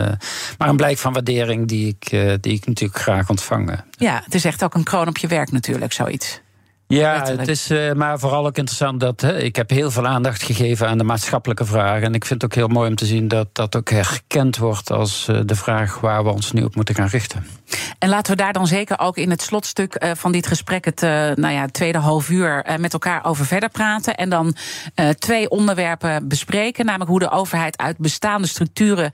maar 0.57 0.69
een 0.69 0.77
blijk 0.77 0.97
van 0.97 1.13
waardering 1.13 1.67
die 1.67 1.87
ik, 1.87 2.09
die 2.41 2.53
ik 2.53 2.65
natuurlijk 2.65 2.99
graag 2.99 3.29
ontvang. 3.29 3.83
Ja, 3.97 4.21
het 4.23 4.35
is 4.35 4.45
echt 4.45 4.63
ook 4.63 4.73
een 4.73 4.83
kroon 4.83 5.07
op 5.07 5.17
je 5.17 5.27
werk 5.27 5.51
natuurlijk, 5.51 5.93
zoiets. 5.93 6.41
Ja, 6.97 7.25
het 7.25 7.47
is 7.47 7.71
uh, 7.71 7.93
maar 7.93 8.19
vooral 8.19 8.45
ook 8.45 8.57
interessant 8.57 8.99
dat 8.99 9.21
hè, 9.21 9.37
ik 9.37 9.55
heb 9.55 9.69
heel 9.69 9.91
veel 9.91 10.07
aandacht 10.07 10.43
gegeven 10.43 10.87
aan 10.87 10.97
de 10.97 11.03
maatschappelijke 11.03 11.65
vragen. 11.65 12.01
En 12.01 12.13
ik 12.13 12.25
vind 12.25 12.41
het 12.41 12.51
ook 12.51 12.57
heel 12.57 12.67
mooi 12.67 12.89
om 12.89 12.95
te 12.95 13.05
zien 13.05 13.27
dat 13.27 13.47
dat 13.51 13.75
ook 13.75 13.89
herkend 13.89 14.57
wordt 14.57 14.91
als 14.91 15.27
uh, 15.29 15.39
de 15.45 15.55
vraag 15.55 15.99
waar 15.99 16.23
we 16.23 16.29
ons 16.29 16.51
nu 16.51 16.63
op 16.63 16.75
moeten 16.75 16.95
gaan 16.95 17.07
richten. 17.07 17.45
En 17.99 18.09
laten 18.09 18.31
we 18.31 18.41
daar 18.41 18.53
dan 18.53 18.67
zeker 18.67 18.99
ook 18.99 19.17
in 19.17 19.29
het 19.29 19.41
slotstuk 19.41 20.03
uh, 20.03 20.11
van 20.15 20.31
dit 20.31 20.47
gesprek, 20.47 20.85
het 20.85 21.01
nou 21.35 21.49
ja, 21.49 21.67
tweede 21.67 21.97
half 21.97 22.29
uur, 22.29 22.65
met 22.79 22.93
elkaar 22.93 23.25
over 23.25 23.45
verder 23.45 23.69
praten. 23.69 24.15
En 24.15 24.29
dan 24.29 24.55
twee 25.19 25.49
onderwerpen 25.49 26.27
bespreken. 26.27 26.85
Namelijk 26.85 27.09
hoe 27.09 27.19
de 27.19 27.29
overheid 27.29 27.77
uit 27.77 27.97
bestaande 27.97 28.47
structuren 28.47 29.11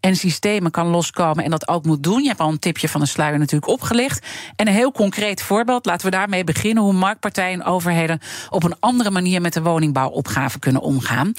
en 0.00 0.16
systemen 0.16 0.70
kan 0.70 0.86
loskomen 0.86 1.44
en 1.44 1.50
dat 1.50 1.68
ook 1.68 1.84
moet 1.84 2.02
doen. 2.02 2.22
Je 2.22 2.28
hebt 2.28 2.40
al 2.40 2.48
een 2.48 2.58
tipje 2.58 2.88
van 2.88 3.00
de 3.00 3.06
sluier 3.06 3.38
natuurlijk 3.38 3.72
opgelicht. 3.72 4.26
En 4.56 4.66
een 4.66 4.72
heel 4.72 4.92
concreet 4.92 5.42
voorbeeld, 5.42 5.86
laten 5.86 6.10
we 6.10 6.16
daarmee 6.16 6.44
beginnen 6.44 6.82
hoe 6.82 6.92
marktpartijen 6.92 7.60
en 7.60 7.66
overheden 7.66 8.20
op 8.50 8.64
een 8.64 8.76
andere 8.80 9.10
manier 9.10 9.40
met 9.40 9.52
de 9.52 9.62
woningbouwopgave 9.62 10.58
kunnen 10.58 10.82
omgaan. 10.82 11.32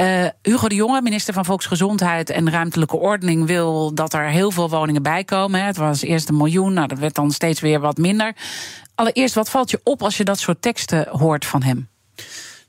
Uh, 0.00 0.26
Hugo 0.42 0.68
de 0.68 0.74
Jonge, 0.74 1.02
minister 1.02 1.34
van 1.34 1.44
Volksgezondheid 1.44 2.30
en 2.30 2.50
Ruimtelijke 2.50 2.96
Ordening, 2.96 3.46
wil 3.46 3.94
dat 3.94 4.12
er 4.12 4.28
heel 4.28 4.50
veel 4.50 4.70
woningen 4.70 5.02
bij 5.02 5.24
komen. 5.24 5.64
Het 5.64 5.76
was 5.76 6.02
eerst 6.02 6.28
een 6.28 6.36
miljoen, 6.36 6.72
nou, 6.72 6.88
dat 6.88 6.98
werd 6.98 7.14
dan 7.14 7.30
steeds 7.30 7.60
weer 7.60 7.80
wat 7.80 7.96
minder. 7.96 8.32
Allereerst, 8.94 9.34
wat 9.34 9.50
valt 9.50 9.70
je 9.70 9.80
op 9.84 10.02
als 10.02 10.16
je 10.16 10.24
dat 10.24 10.38
soort 10.38 10.62
teksten 10.62 11.08
hoort 11.08 11.44
van 11.46 11.62
hem? 11.62 11.88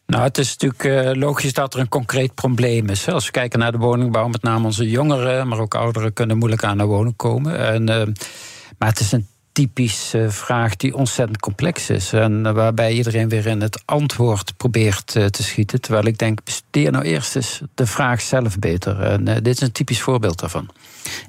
Nou, 0.06 0.24
het 0.24 0.38
is 0.38 0.58
natuurlijk 0.58 0.84
uh, 0.84 1.22
logisch 1.22 1.54
dat 1.54 1.74
er 1.74 1.80
een 1.80 1.90
concreet 1.90 2.34
probleem 2.34 2.90
is. 2.90 3.08
Als 3.08 3.26
we 3.26 3.32
kijken 3.32 3.60
naar 3.60 3.72
de 3.72 3.78
woningbouw, 3.78 4.28
met 4.28 4.42
name 4.42 4.66
onze 4.66 4.90
jongeren, 4.90 5.48
maar 5.48 5.60
ook 5.60 5.76
ouderen 5.76 6.14
kunnen 6.14 6.38
moeilijk 6.38 6.64
aan 6.64 6.78
de 6.78 6.86
woning 6.86 7.16
komen. 7.16 7.60
En, 7.60 7.90
uh, 7.90 8.16
maar 8.78 8.90
het 8.90 9.00
is 9.00 9.12
een 9.12 9.28
typische 9.52 10.32
vraag 10.32 10.76
die 10.76 10.96
ontzettend 10.96 11.40
complex 11.40 11.90
is. 11.90 12.14
En 12.14 12.54
waarbij 12.54 12.94
iedereen 12.94 13.30
weer 13.30 13.46
in 13.46 13.62
het 13.62 13.82
antwoord 13.86 14.58
probeert 14.58 15.16
uh, 15.16 15.26
te 15.26 15.44
schieten. 15.44 15.82
Terwijl 15.82 16.06
ik 16.06 16.18
denk, 16.18 16.44
besteer 16.44 16.92
nou 16.92 17.04
eerst 17.04 17.36
eens 17.36 17.62
de 17.76 17.86
vraag 17.86 18.22
zelf 18.22 18.60
beter. 18.60 19.02
En 19.02 19.24
dit 19.24 19.48
is 19.48 19.62
een 19.62 19.72
typisch 19.72 20.02
voorbeeld 20.02 20.40
daarvan. 20.40 20.70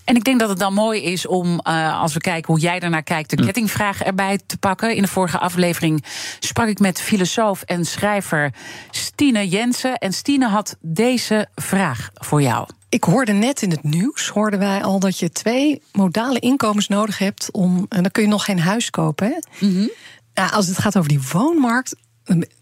En 0.04 0.16
ik 0.16 0.24
denk 0.24 0.40
dat 0.40 0.48
het 0.48 0.59
dan 0.59 0.74
mooi 0.74 1.02
is 1.02 1.26
om, 1.26 1.61
uh, 1.68 2.00
als 2.00 2.12
we 2.12 2.20
kijken 2.20 2.52
hoe 2.52 2.62
jij 2.62 2.78
daarnaar 2.80 3.02
kijkt, 3.02 3.30
de 3.30 3.37
hm. 3.37 3.44
kettingvraag 3.44 4.02
erbij 4.02 4.38
te 4.46 4.59
pakken. 4.59 4.96
In 4.96 5.02
de 5.02 5.09
vorige 5.09 5.38
aflevering 5.38 6.04
sprak 6.38 6.68
ik 6.68 6.78
met 6.78 7.00
filosoof 7.00 7.62
en 7.62 7.85
schrijver 7.85 8.54
Stine 8.90 9.48
Jensen. 9.48 9.98
En 9.98 10.12
Stine 10.12 10.48
had 10.48 10.76
deze 10.80 11.48
vraag 11.54 12.11
voor 12.14 12.42
jou. 12.42 12.68
Ik 12.88 13.04
hoorde 13.04 13.33
net 13.33 13.62
in 13.62 13.70
het 13.70 13.83
nieuws, 13.83 14.28
hoorden 14.28 14.59
wij 14.59 14.83
al 14.83 14.98
dat 14.98 15.18
je 15.18 15.30
twee 15.30 15.83
modale 15.92 16.38
inkomens 16.38 16.88
nodig 16.88 17.18
hebt 17.18 17.50
om. 17.50 17.87
En 17.88 18.02
dan 18.02 18.11
kun 18.11 18.22
je 18.22 18.28
nog 18.28 18.44
geen 18.44 18.61
huis 18.61 18.90
kopen. 18.90 19.26
Hè? 19.26 19.66
Mm 19.66 19.74
-hmm. 19.74 19.90
nou, 20.35 20.52
als 20.52 20.66
het 20.66 20.78
gaat 20.78 20.96
over 20.96 21.09
die 21.09 21.22
woonmarkt, 21.33 21.96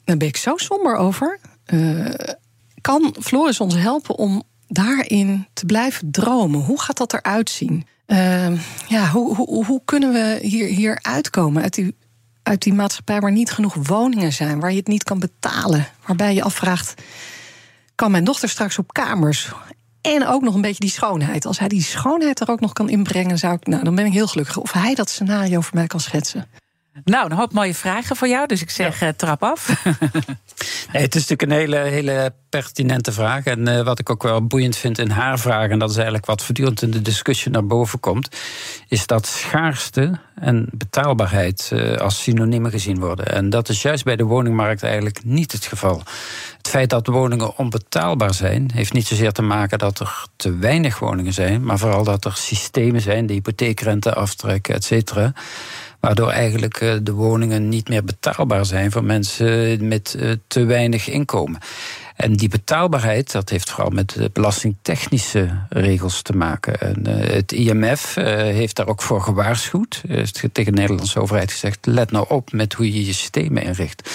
dan 0.05 0.19
ben 0.19 0.29
ik 0.29 0.37
zo 0.37 0.57
somber 0.57 0.97
over. 0.97 1.39
Uh, 1.67 2.15
kan 2.81 3.15
Floris 3.21 3.61
ons 3.61 3.75
helpen 3.75 4.15
om 4.17 4.43
daarin 4.69 5.47
te 5.53 5.67
blijven 5.67 6.11
dromen? 6.11 6.61
Hoe 6.61 6.81
gaat 6.81 6.97
dat 6.97 7.13
eruit 7.13 7.51
zien? 7.51 7.87
Uh, 8.07 8.61
ja, 8.89 9.09
hoe, 9.09 9.35
hoe, 9.35 9.65
hoe, 9.65 9.81
kunnen 9.85 10.13
we 10.13 10.39
hier, 10.43 10.67
hier 10.67 10.99
uitkomen 11.03 11.63
uit 11.63 11.75
die, 11.75 11.97
uit 12.43 12.63
die 12.63 12.73
maatschappij 12.73 13.21
waar 13.21 13.33
niet 13.33 13.51
genoeg 13.51 13.75
woningen 13.75 14.33
zijn, 14.33 14.61
waar 14.61 14.71
je 14.71 14.77
het 14.77 14.87
niet 14.87 15.05
kan 15.05 15.19
betalen, 15.19 15.87
waarbij 16.07 16.35
je 16.35 16.43
afvraagt: 16.43 17.03
kan 17.95 18.11
mijn 18.11 18.25
dochter 18.25 18.49
straks 18.49 18.79
op 18.79 18.93
kamers? 18.93 19.53
En 20.01 20.27
ook 20.27 20.43
nog 20.43 20.55
een 20.55 20.61
beetje 20.61 20.81
die 20.81 20.91
schoonheid. 20.91 21.47
Als 21.47 21.59
hij 21.59 21.69
die 21.69 21.83
schoonheid 21.83 22.41
er 22.41 22.51
ook 22.51 22.61
nog 22.61 22.73
kan 22.73 22.89
inbrengen, 22.89 23.39
zou 23.39 23.55
ik, 23.55 23.67
nou, 23.67 23.85
dan 23.85 23.95
ben 23.95 24.07
ik 24.07 24.13
heel 24.13 24.27
gelukkig. 24.27 24.57
Of 24.57 24.73
hij 24.73 24.95
dat 24.95 25.11
scenario 25.11 25.61
voor 25.61 25.75
mij 25.75 25.87
kan 25.87 26.01
schetsen. 26.01 26.47
Nou, 27.05 27.31
een 27.31 27.37
hoop 27.37 27.53
mooie 27.53 27.75
vragen 27.75 28.17
voor 28.17 28.29
jou, 28.29 28.47
dus 28.47 28.63
ik 28.63 28.71
zeg 28.71 29.01
ja. 29.01 29.13
trap 29.13 29.43
af. 29.43 29.85
nee, 30.93 31.03
het 31.03 31.15
is 31.15 31.27
natuurlijk 31.27 31.43
een 31.43 31.51
hele, 31.51 31.77
hele 31.77 32.33
pertinente 32.49 33.13
vraag. 33.13 33.45
En 33.45 33.69
uh, 33.69 33.81
wat 33.81 33.99
ik 33.99 34.11
ook 34.11 34.23
wel 34.23 34.47
boeiend 34.47 34.77
vind 34.77 34.99
in 34.99 35.11
haar 35.11 35.39
vraag, 35.39 35.69
en 35.69 35.79
dat 35.79 35.91
is 35.91 35.97
eigenlijk 35.97 36.27
wat 36.27 36.43
voortdurend 36.43 36.83
in 36.83 36.91
de 36.91 37.03
discussie 37.03 37.51
naar 37.51 37.67
boven 37.67 38.01
komt, 38.01 38.37
is 38.89 39.07
dat 39.07 39.27
schaarste 39.27 40.19
en 40.35 40.69
betaalbaarheid 40.73 41.71
uh, 41.73 41.97
als 41.97 42.23
synoniemen 42.23 42.71
gezien 42.71 43.01
worden. 43.01 43.27
En 43.27 43.51
dat 43.51 43.69
is 43.69 43.83
juist 43.83 44.05
bij 44.05 44.17
de 44.17 44.25
woningmarkt 44.25 44.83
eigenlijk 44.83 45.25
niet 45.25 45.53
het 45.53 45.67
geval. 45.67 46.03
Het 46.57 46.69
feit 46.69 46.91
dat 46.91 47.07
woningen 47.07 47.57
onbetaalbaar 47.59 48.35
zijn, 48.35 48.71
heeft 48.75 48.93
niet 48.93 49.07
zozeer 49.07 49.33
te 49.33 49.43
maken 49.43 49.79
dat 49.79 50.01
er 50.01 50.27
te 50.37 50.57
weinig 50.57 50.99
woningen 50.99 51.33
zijn, 51.33 51.65
maar 51.65 51.79
vooral 51.79 52.05
dat 52.05 52.25
er 52.25 52.37
systemen 52.37 53.01
zijn, 53.01 53.27
de 53.27 53.33
hypotheekrente 53.33 54.15
aftrekken, 54.15 54.75
et 54.75 54.85
cetera 54.85 55.33
Waardoor 56.01 56.31
eigenlijk 56.31 56.81
eh, 56.81 56.95
de 57.03 57.13
woningen 57.13 57.69
niet 57.69 57.89
meer 57.89 58.05
betaalbaar 58.05 58.67
zijn 58.67 58.91
voor 58.91 59.05
mensen 59.05 59.89
met 59.89 60.17
eh, 60.19 60.31
te 60.47 60.65
weinig 60.65 61.09
inkomen. 61.09 61.61
En 62.17 62.33
die 62.33 62.49
betaalbaarheid, 62.49 63.33
dat 63.33 63.49
heeft 63.49 63.71
vooral 63.71 63.91
met 63.91 64.29
belastingtechnische 64.33 65.49
regels 65.69 66.23
te 66.23 66.33
maken. 66.33 66.81
En 66.81 67.07
het 67.07 67.53
IMF 67.53 68.15
heeft 68.15 68.77
daar 68.77 68.87
ook 68.87 69.03
voor 69.03 69.21
gewaarschuwd. 69.21 70.03
Heeft 70.09 70.43
tegen 70.53 70.73
de 70.73 70.81
Nederlandse 70.81 71.21
overheid 71.21 71.53
gezegd: 71.53 71.87
let 71.87 72.11
nou 72.11 72.27
op 72.29 72.53
met 72.53 72.73
hoe 72.73 72.93
je 72.93 73.07
je 73.07 73.13
systemen 73.13 73.63
inricht. 73.63 74.11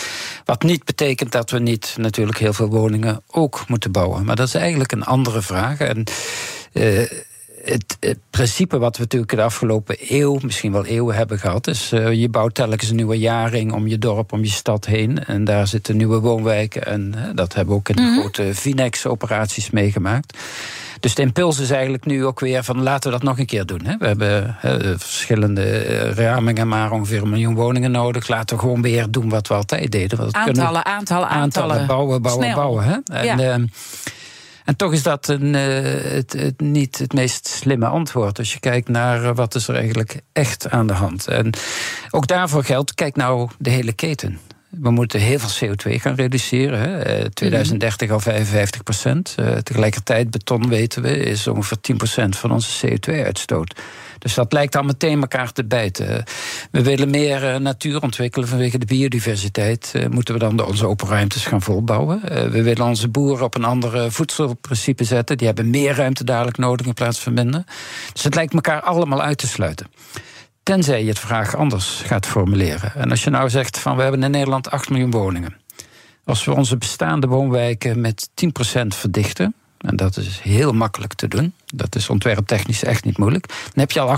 Wat 0.45 0.63
niet 0.63 0.83
betekent 0.83 1.31
dat 1.31 1.49
we 1.49 1.59
niet 1.59 1.95
natuurlijk 1.99 2.37
heel 2.37 2.53
veel 2.53 2.69
woningen 2.69 3.21
ook 3.27 3.67
moeten 3.67 3.91
bouwen. 3.91 4.25
Maar 4.25 4.35
dat 4.35 4.47
is 4.47 4.55
eigenlijk 4.55 4.91
een 4.91 5.05
andere 5.05 5.41
vraag. 5.41 5.79
En 5.79 6.03
het, 7.63 7.97
het, 7.99 8.17
principe 8.29 8.77
wat 8.77 8.95
we 8.95 9.01
natuurlijk 9.01 9.31
de 9.31 9.41
afgelopen 9.41 9.95
eeuw, 9.99 10.39
misschien 10.41 10.71
wel 10.71 10.85
eeuwen 10.85 11.15
hebben 11.15 11.39
gehad, 11.39 11.67
is 11.67 11.91
uh, 11.93 12.11
je 12.11 12.29
bouwt 12.29 12.53
telkens 12.53 12.89
een 12.89 12.95
nieuwe 12.95 13.17
jaring 13.17 13.73
om 13.73 13.87
je 13.87 13.97
dorp, 13.97 14.31
om 14.31 14.43
je 14.43 14.49
stad 14.49 14.85
heen. 14.85 15.25
En 15.25 15.43
daar 15.43 15.67
zitten 15.67 15.97
nieuwe 15.97 16.19
woonwijken. 16.19 16.85
En 16.85 17.13
uh, 17.15 17.23
dat 17.35 17.53
hebben 17.53 17.73
we 17.73 17.79
ook 17.79 17.89
in 17.89 17.95
de 17.95 18.01
mm 18.01 18.07
-hmm. 18.07 18.19
grote 18.19 18.53
Vinex-operaties 18.53 19.69
meegemaakt. 19.69 20.37
Dus 20.99 21.15
de 21.15 21.21
impuls 21.21 21.59
is 21.59 21.69
eigenlijk 21.69 22.05
nu 22.05 22.25
ook 22.25 22.39
weer 22.39 22.63
van 22.63 22.81
laten 22.81 23.11
we 23.11 23.17
dat 23.17 23.27
nog 23.27 23.39
een 23.39 23.45
keer 23.45 23.65
doen. 23.65 23.85
Hè. 23.85 23.97
We 23.97 24.05
hebben 24.05 24.55
hè, 24.59 24.99
verschillende 24.99 25.81
ramingen, 26.13 26.67
maar 26.67 26.91
ongeveer 26.91 27.21
een 27.21 27.29
miljoen 27.29 27.55
woningen 27.55 27.91
nodig. 27.91 28.27
Laten 28.27 28.55
we 28.55 28.61
gewoon 28.61 28.81
weer 28.81 29.11
doen 29.11 29.29
wat 29.29 29.47
we 29.47 29.53
altijd 29.53 29.91
deden. 29.91 30.19
Aantallen, 30.19 30.85
aantallen, 30.85 30.85
aantallen, 30.85 31.29
aantallen. 31.29 31.87
Bouwen, 31.87 32.21
bouwen, 32.21 32.43
Snel. 32.43 32.55
bouwen. 32.55 32.83
Hè. 32.83 32.97
En, 33.13 33.37
ja. 33.37 33.59
En 34.65 34.75
toch 34.75 34.93
is 34.93 35.03
dat 35.03 35.27
een, 35.27 35.53
uh, 35.53 35.61
het, 36.11 36.33
het, 36.33 36.61
niet 36.61 36.97
het 36.97 37.13
meest 37.13 37.47
slimme 37.47 37.85
antwoord. 37.85 38.39
Als 38.39 38.53
je 38.53 38.59
kijkt 38.59 38.89
naar 38.89 39.23
uh, 39.23 39.35
wat 39.35 39.55
is 39.55 39.67
er 39.67 39.75
eigenlijk 39.75 40.21
echt 40.31 40.69
aan 40.69 40.87
de 40.87 40.93
hand. 40.93 41.27
En 41.27 41.53
ook 42.09 42.27
daarvoor 42.27 42.63
geldt, 42.63 42.93
kijk 42.93 43.15
nou 43.15 43.49
de 43.57 43.69
hele 43.69 43.93
keten. 43.93 44.39
We 44.69 44.91
moeten 44.91 45.19
heel 45.19 45.39
veel 45.39 45.69
CO2 45.69 46.01
gaan 46.01 46.15
reduceren. 46.15 46.79
Hè. 46.79 47.19
Uh, 47.19 47.25
2030 47.25 48.09
al 48.09 48.19
55 48.19 48.83
procent. 48.83 49.35
tegelijkertijd, 49.63 50.31
beton 50.31 50.69
weten 50.69 51.01
we, 51.01 51.17
is 51.17 51.47
ongeveer 51.47 51.79
10 51.79 51.97
procent 51.97 52.37
van 52.37 52.51
onze 52.51 52.87
CO2-uitstoot. 52.87 53.81
Dus 54.23 54.33
dat 54.33 54.53
lijkt 54.53 54.75
al 54.75 54.83
meteen 54.83 55.21
elkaar 55.21 55.51
te 55.51 55.65
bijten. 55.65 56.23
We 56.71 56.83
willen 56.83 57.09
meer 57.09 57.43
uh, 57.43 57.55
natuur 57.55 58.01
ontwikkelen 58.01 58.47
vanwege 58.47 58.77
de 58.77 58.85
biodiversiteit. 58.85 59.93
Uh, 59.95 60.07
moeten 60.07 60.33
we 60.33 60.39
dan 60.39 60.65
onze 60.65 60.87
open 60.87 61.07
ruimtes 61.07 61.45
gaan 61.45 61.61
volbouwen? 61.61 62.21
Uh, 62.23 62.29
we 62.29 62.63
willen 62.63 62.85
onze 62.85 63.07
boeren 63.07 63.45
op 63.45 63.55
een 63.55 63.63
andere 63.63 64.11
voedselprincipe 64.11 65.03
zetten. 65.03 65.37
Die 65.37 65.47
hebben 65.47 65.69
meer 65.69 65.95
ruimte 65.95 66.23
dadelijk 66.23 66.57
nodig 66.57 66.85
in 66.85 66.93
plaats 66.93 67.19
van 67.19 67.33
minder. 67.33 67.63
Dus 68.13 68.23
het 68.23 68.35
lijkt 68.35 68.53
elkaar 68.53 68.81
allemaal 68.81 69.21
uit 69.21 69.37
te 69.37 69.47
sluiten. 69.47 69.87
Tenzij 70.63 71.01
je 71.01 71.09
het 71.09 71.19
vraag 71.19 71.55
anders 71.55 72.01
gaat 72.05 72.25
formuleren. 72.25 72.95
En 72.95 73.09
als 73.09 73.23
je 73.23 73.29
nou 73.29 73.49
zegt 73.49 73.79
van 73.79 73.95
we 73.95 74.01
hebben 74.01 74.23
in 74.23 74.31
Nederland 74.31 74.71
8 74.71 74.89
miljoen 74.89 75.11
woningen. 75.11 75.57
Als 76.25 76.45
we 76.45 76.53
onze 76.53 76.77
bestaande 76.77 77.27
woonwijken 77.27 78.01
met 78.01 78.29
10% 78.29 78.87
verdichten, 78.87 79.55
en 79.83 79.95
dat 79.95 80.17
is 80.17 80.39
heel 80.39 80.71
makkelijk 80.71 81.13
te 81.13 81.27
doen. 81.27 81.53
Dat 81.73 81.95
is 81.95 82.09
ontwerptechnisch 82.09 82.83
echt 82.83 83.05
niet 83.05 83.17
moeilijk. 83.17 83.47
Dan 83.47 83.71
heb 83.73 83.91
je 83.91 83.99
al 83.99 84.17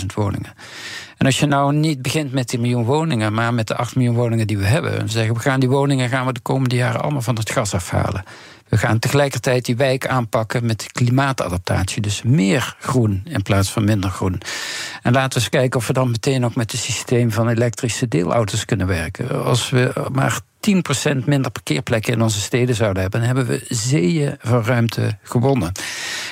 800.000 0.00 0.06
woningen. 0.14 0.52
En 1.16 1.26
als 1.26 1.38
je 1.38 1.46
nou 1.46 1.74
niet 1.74 2.02
begint 2.02 2.32
met 2.32 2.48
die 2.48 2.58
miljoen 2.58 2.84
woningen, 2.84 3.34
maar 3.34 3.54
met 3.54 3.66
de 3.66 3.76
8 3.76 3.96
miljoen 3.96 4.14
woningen 4.14 4.46
die 4.46 4.58
we 4.58 4.64
hebben, 4.64 4.98
en 4.98 5.08
zeggen 5.08 5.34
we 5.34 5.40
gaan 5.40 5.60
die 5.60 5.68
woningen 5.68 6.08
gaan 6.08 6.26
we 6.26 6.32
de 6.32 6.40
komende 6.40 6.76
jaren 6.76 7.02
allemaal 7.02 7.22
van 7.22 7.36
het 7.36 7.50
gas 7.50 7.74
afhalen. 7.74 8.24
We 8.68 8.78
gaan 8.78 8.98
tegelijkertijd 8.98 9.64
die 9.64 9.76
wijk 9.76 10.06
aanpakken 10.06 10.66
met 10.66 10.92
klimaatadaptatie. 10.92 12.02
Dus 12.02 12.22
meer 12.22 12.76
groen 12.78 13.22
in 13.24 13.42
plaats 13.42 13.70
van 13.70 13.84
minder 13.84 14.10
groen. 14.10 14.40
En 15.02 15.12
laten 15.12 15.32
we 15.32 15.34
eens 15.34 15.48
kijken 15.48 15.80
of 15.80 15.86
we 15.86 15.92
dan 15.92 16.10
meteen 16.10 16.44
ook 16.44 16.54
met 16.54 16.72
het 16.72 16.80
systeem 16.80 17.30
van 17.30 17.48
elektrische 17.48 18.08
deelauto's 18.08 18.64
kunnen 18.64 18.86
werken. 18.86 19.44
Als 19.44 19.70
we 19.70 20.08
maar 20.12 20.40
10% 20.62 21.24
minder 21.24 21.50
parkeerplekken 21.50 22.12
in 22.12 22.22
onze 22.22 22.40
steden 22.40 22.74
zouden 22.74 23.02
hebben, 23.02 23.20
dan 23.20 23.28
hebben 23.28 23.46
we 23.46 23.64
zeeën 23.68 24.36
van 24.40 24.64
ruimte 24.64 25.18
gewonnen. 25.22 25.72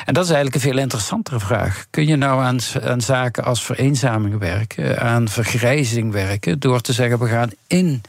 En 0.04 0.14
dat 0.14 0.24
is 0.24 0.30
eigenlijk 0.30 0.54
een 0.54 0.70
veel 0.70 0.80
interessantere 0.80 1.40
vraag. 1.40 1.86
Kun 1.90 2.06
je 2.06 2.16
nou 2.16 2.42
aan, 2.42 2.58
aan 2.82 3.00
zaken 3.00 3.44
als 3.44 3.64
vereenzaming 3.64 4.38
werken, 4.38 5.00
aan 5.00 5.28
vergrijzing 5.28 6.12
werken, 6.12 6.60
door 6.60 6.80
te 6.80 6.92
zeggen 6.92 7.18
we 7.18 7.28
gaan 7.28 7.50
in 7.66 8.02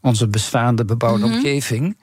onze 0.00 0.28
bestaande 0.28 0.84
bebouwde 0.84 1.24
mm 1.24 1.30
-hmm. 1.30 1.36
omgeving 1.36 1.96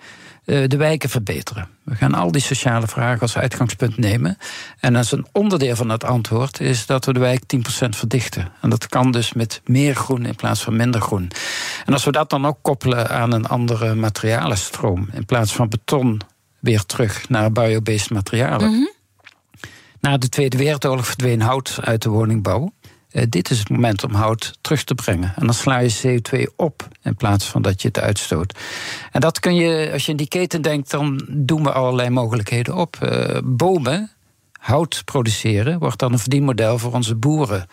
de 0.46 0.78
wijken 0.78 1.10
verbeteren. 1.10 1.68
We 1.84 1.96
gaan 1.96 2.14
al 2.14 2.32
die 2.32 2.42
sociale 2.42 2.88
vragen 2.88 3.22
als 3.22 3.38
uitgangspunt 3.38 3.98
nemen. 3.98 4.38
En 4.80 4.96
als 4.96 5.12
een 5.12 5.26
onderdeel 5.32 5.76
van 5.76 5.90
het 5.90 6.04
antwoord 6.04 6.60
is 6.60 6.86
dat 6.86 7.06
we 7.06 7.14
de 7.14 7.20
wijk 7.20 7.42
10% 7.56 7.60
verdichten. 7.90 8.52
En 8.62 8.70
dat 8.70 8.88
kan 8.88 9.12
dus 9.12 9.34
met 9.34 9.62
meer 9.66 9.96
groen 9.96 10.26
in 10.26 10.36
plaats 10.36 10.64
van 10.64 10.76
minder 10.76 11.02
groen. 11.02 11.32
En 11.86 11.94
als 11.94 12.04
we 12.04 12.12
dat 12.12 12.30
dan 12.30 12.46
ook 12.46 12.58
koppelen 12.62 13.10
aan 13.10 13.32
een 13.32 13.48
andere 13.48 13.96
materialenstroom, 13.96 15.10
in 15.14 15.26
plaats 15.26 15.54
van 15.54 15.70
beton 15.70 16.22
weer 16.60 16.86
terug 16.86 17.30
naar 17.30 17.52
biobased 17.52 18.10
materialen. 18.10 18.68
Mm 18.68 18.74
-hmm. 18.74 18.94
Na 20.00 20.18
de 20.18 20.30
Tweede 20.30 20.58
Wereldoorlog 20.58 21.06
verdween 21.06 21.42
hout 21.42 21.78
uit 21.82 22.02
de 22.02 22.10
woningbouw. 22.10 22.74
Uh, 23.16 23.24
dit 23.30 23.50
is 23.50 23.60
het 23.60 23.70
moment 23.70 24.04
om 24.04 24.14
hout 24.14 24.58
terug 24.62 24.84
te 24.84 24.96
brengen. 24.96 25.34
En 25.36 25.46
dan 25.46 25.54
sla 25.54 25.78
je 25.78 25.96
CO2 26.04 26.56
op 26.56 26.88
in 27.02 27.16
plaats 27.16 27.46
van 27.46 27.62
dat 27.62 27.82
je 27.82 27.88
het 27.88 28.00
uitstoot. 28.00 28.60
En 29.12 29.22
dat 29.22 29.40
kun 29.40 29.56
je, 29.56 29.90
als 29.94 30.06
je 30.06 30.12
in 30.12 30.18
die 30.18 30.28
keten 30.28 30.62
denkt, 30.62 30.92
dan 30.92 31.28
doen 31.30 31.64
we 31.64 31.72
allerlei 31.72 32.10
mogelijkheden 32.10 32.76
op. 32.76 32.98
Uh, 33.04 33.38
bomen, 33.44 34.12
hout 34.60 35.02
produceren, 35.06 35.80
wordt 35.80 36.00
dan 36.00 36.14
een 36.14 36.20
verdienmodel 36.20 36.78
voor 36.78 36.94
onze 36.94 37.16
boeren. 37.16 37.68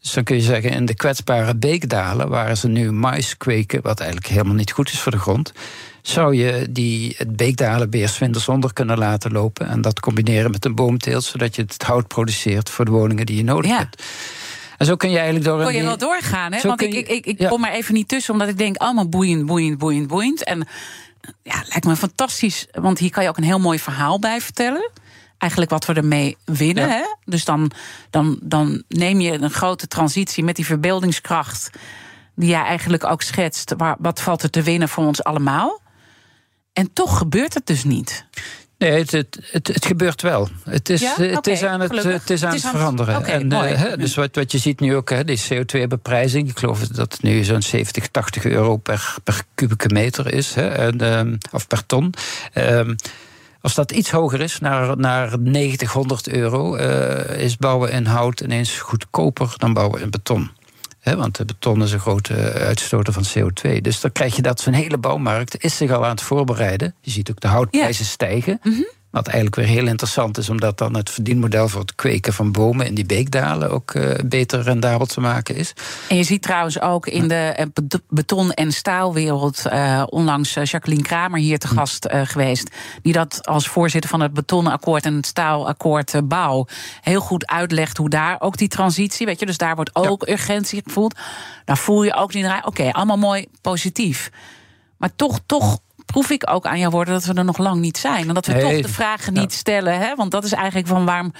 Dus 0.00 0.12
dan 0.12 0.24
kun 0.24 0.36
je 0.36 0.42
zeggen, 0.42 0.70
in 0.70 0.84
de 0.84 0.94
kwetsbare 0.94 1.56
beekdalen, 1.56 2.28
waar 2.28 2.56
ze 2.56 2.68
nu 2.68 2.92
mais 2.92 3.36
kweken, 3.36 3.82
wat 3.82 4.00
eigenlijk 4.00 4.30
helemaal 4.30 4.54
niet 4.54 4.72
goed 4.72 4.92
is 4.92 5.00
voor 5.00 5.12
de 5.12 5.18
grond, 5.18 5.52
zou 6.02 6.34
je 6.34 6.66
die, 6.70 7.14
het 7.16 7.36
beekdalenbeer 7.36 8.16
winters 8.18 8.48
onder 8.48 8.72
kunnen 8.72 8.98
laten 8.98 9.32
lopen 9.32 9.68
en 9.68 9.80
dat 9.80 10.00
combineren 10.00 10.50
met 10.50 10.64
een 10.64 10.74
boomteelt, 10.74 11.24
zodat 11.24 11.56
je 11.56 11.62
het 11.62 11.82
hout 11.82 12.08
produceert 12.08 12.70
voor 12.70 12.84
de 12.84 12.90
woningen 12.90 13.26
die 13.26 13.36
je 13.36 13.44
nodig 13.44 13.70
ja. 13.70 13.78
hebt. 13.78 14.02
En 14.80 14.86
zo 14.86 14.96
kun 14.96 15.10
je 15.10 15.16
eigenlijk 15.16 15.46
door. 15.46 15.62
Kon 15.62 15.74
je 15.74 15.82
wel 15.82 15.98
doorgaan, 15.98 16.52
hè? 16.52 16.60
Want 16.60 16.82
ik, 16.82 16.94
ik, 16.94 17.08
ik, 17.08 17.26
ik 17.26 17.38
ja. 17.38 17.48
kom 17.48 17.60
maar 17.60 17.72
even 17.72 17.94
niet 17.94 18.08
tussen, 18.08 18.32
omdat 18.32 18.48
ik 18.48 18.58
denk 18.58 18.76
allemaal 18.76 19.08
boeiend, 19.08 19.46
boeiend, 19.46 19.78
boeiend, 19.78 20.06
boeiend. 20.06 20.44
En 20.44 20.66
ja, 21.42 21.62
lijkt 21.68 21.84
me 21.84 21.96
fantastisch. 21.96 22.66
Want 22.72 22.98
hier 22.98 23.10
kan 23.10 23.22
je 23.22 23.28
ook 23.28 23.36
een 23.36 23.42
heel 23.42 23.58
mooi 23.58 23.78
verhaal 23.78 24.18
bij 24.18 24.40
vertellen. 24.40 24.90
Eigenlijk 25.38 25.70
wat 25.70 25.86
we 25.86 25.92
ermee 25.92 26.36
winnen. 26.44 26.88
Ja. 26.88 26.94
Hè? 26.94 27.02
Dus 27.24 27.44
dan, 27.44 27.70
dan, 28.10 28.38
dan 28.42 28.82
neem 28.88 29.20
je 29.20 29.32
een 29.32 29.50
grote 29.50 29.86
transitie 29.86 30.44
met 30.44 30.56
die 30.56 30.66
verbeeldingskracht. 30.66 31.70
die 32.34 32.48
jij 32.48 32.62
eigenlijk 32.62 33.04
ook 33.04 33.22
schetst. 33.22 33.74
Waar, 33.76 33.96
wat 33.98 34.20
valt 34.20 34.42
er 34.42 34.50
te 34.50 34.62
winnen 34.62 34.88
voor 34.88 35.04
ons 35.04 35.24
allemaal? 35.24 35.80
En 36.72 36.92
toch 36.92 37.18
gebeurt 37.18 37.54
het 37.54 37.66
dus 37.66 37.84
niet. 37.84 38.24
Nee, 38.80 38.92
het, 38.92 39.10
het, 39.10 39.38
het, 39.50 39.66
het 39.66 39.86
gebeurt 39.86 40.22
wel. 40.22 40.48
Het 40.64 40.88
is, 40.88 41.00
Ja? 41.00 41.14
het 41.16 41.46
is 41.46 41.62
aan 41.62 41.80
het, 41.80 41.88
gelukkig. 41.88 42.20
het, 42.20 42.30
is 42.30 42.42
aan 42.42 42.48
Het 42.48 42.58
is 42.58 42.64
aan 42.64 42.70
veranderen. 42.70 43.24
en, 43.24 43.52
eh, 43.52 43.78
hè, 43.78 43.96
dus 43.96 44.14
wat, 44.14 44.34
wat 44.34 44.52
je 44.52 44.58
ziet 44.58 44.80
nu 44.80 44.96
ook, 44.96 45.10
hè, 45.10 45.24
die 45.24 45.40
CO2-beprijzing. 45.48 46.48
Ik 46.48 46.58
geloof 46.58 46.80
dat 46.80 47.12
het 47.12 47.22
nu 47.22 47.44
zo'n 47.44 47.62
70, 47.62 48.06
80 48.08 48.44
euro 48.44 48.76
per, 48.76 49.14
per 49.24 49.42
kubieke 49.54 49.88
meter 49.88 50.32
is. 50.34 50.54
Hè, 50.54 50.68
en, 50.68 51.00
ehm, 51.00 51.36
of 51.52 51.66
per 51.66 51.86
ton. 51.86 52.14
Ehm, 52.52 52.94
als 53.60 53.74
dat 53.74 53.92
iets 53.92 54.10
hoger 54.10 54.40
is, 54.40 54.58
naar, 54.58 54.96
naar 54.96 55.38
90, 55.38 55.92
100 55.92 56.28
euro, 56.28 56.74
eh, 56.74 57.42
is 57.42 57.56
bouwen 57.56 57.90
in 57.92 58.06
hout 58.06 58.40
ineens 58.40 58.78
goedkoper 58.78 59.54
dan 59.56 59.72
bouwen 59.72 60.00
in 60.00 60.10
beton. 60.10 60.50
Want 61.16 61.36
de 61.36 61.44
beton 61.44 61.82
is 61.82 61.92
een 61.92 62.00
grote 62.00 62.34
uitstoter 62.52 63.12
van 63.12 63.24
CO2. 63.24 63.80
Dus 63.80 64.00
dan 64.00 64.12
krijg 64.12 64.36
je 64.36 64.42
dat 64.42 64.60
zo'n 64.60 64.72
hele 64.72 64.98
bouwmarkt 64.98 65.64
is 65.64 65.76
zich 65.76 65.90
al 65.90 66.04
aan 66.04 66.10
het 66.10 66.22
voorbereiden. 66.22 66.94
Je 67.00 67.10
ziet 67.10 67.30
ook 67.30 67.40
de 67.40 67.48
houtprijzen 67.48 68.04
stijgen. 68.04 68.60
Wat 69.10 69.26
eigenlijk 69.26 69.56
weer 69.56 69.66
heel 69.76 69.86
interessant 69.86 70.38
is, 70.38 70.48
omdat 70.48 70.78
dan 70.78 70.96
het 70.96 71.10
verdienmodel 71.10 71.68
voor 71.68 71.80
het 71.80 71.94
kweken 71.94 72.32
van 72.32 72.52
bomen 72.52 72.86
in 72.86 72.94
die 72.94 73.06
beekdalen 73.06 73.70
ook 73.70 73.90
eh, 73.94 74.14
beter 74.24 74.62
rendabel 74.62 75.06
te 75.06 75.20
maken 75.20 75.56
is. 75.56 75.72
En 76.08 76.16
je 76.16 76.22
ziet 76.22 76.42
trouwens 76.42 76.80
ook 76.80 77.06
in 77.06 77.28
de 77.28 77.34
eh, 77.34 77.66
bet- 77.74 78.00
beton- 78.08 78.52
en 78.52 78.72
staalwereld. 78.72 79.66
eh, 79.66 80.02
onlangs 80.06 80.54
Jacqueline 80.54 81.02
Kramer 81.02 81.38
hier 81.40 81.58
te 81.58 81.68
gast 81.68 82.04
eh, 82.04 82.20
geweest. 82.24 82.70
Die 83.02 83.12
dat 83.12 83.46
als 83.46 83.68
voorzitter 83.68 84.10
van 84.10 84.20
het 84.20 84.32
betonakkoord 84.32 85.04
en 85.04 85.14
het 85.14 85.26
staalakkoord 85.26 86.28
bouw. 86.28 86.66
heel 87.00 87.20
goed 87.20 87.46
uitlegt 87.46 87.96
hoe 87.96 88.08
daar 88.08 88.36
ook 88.40 88.56
die 88.56 88.68
transitie. 88.68 89.26
Weet 89.26 89.40
je, 89.40 89.46
dus 89.46 89.56
daar 89.58 89.74
wordt 89.74 89.94
ook 89.94 90.28
urgentie 90.28 90.82
gevoeld. 90.84 91.18
Daar 91.64 91.78
voel 91.78 92.02
je 92.02 92.14
ook 92.14 92.34
niet. 92.34 92.46
Oké, 92.64 92.90
allemaal 92.90 93.18
mooi 93.18 93.46
positief. 93.60 94.30
Maar 94.96 95.10
toch, 95.16 95.40
toch 95.46 95.78
proef 96.10 96.30
ik 96.30 96.50
ook 96.50 96.66
aan 96.66 96.78
jouw 96.78 96.90
woorden 96.90 97.14
dat 97.14 97.24
we 97.24 97.34
er 97.34 97.44
nog 97.44 97.58
lang 97.58 97.80
niet 97.80 97.98
zijn. 97.98 98.28
En 98.28 98.34
dat 98.34 98.46
we 98.46 98.58
toch 98.58 98.80
de 98.80 98.88
vragen 98.88 99.34
ja. 99.34 99.40
niet 99.40 99.52
stellen. 99.52 99.98
Hè? 99.98 100.14
Want 100.14 100.30
dat 100.30 100.44
is 100.44 100.52
eigenlijk 100.52 100.86
van 100.86 101.04
waarom 101.04 101.32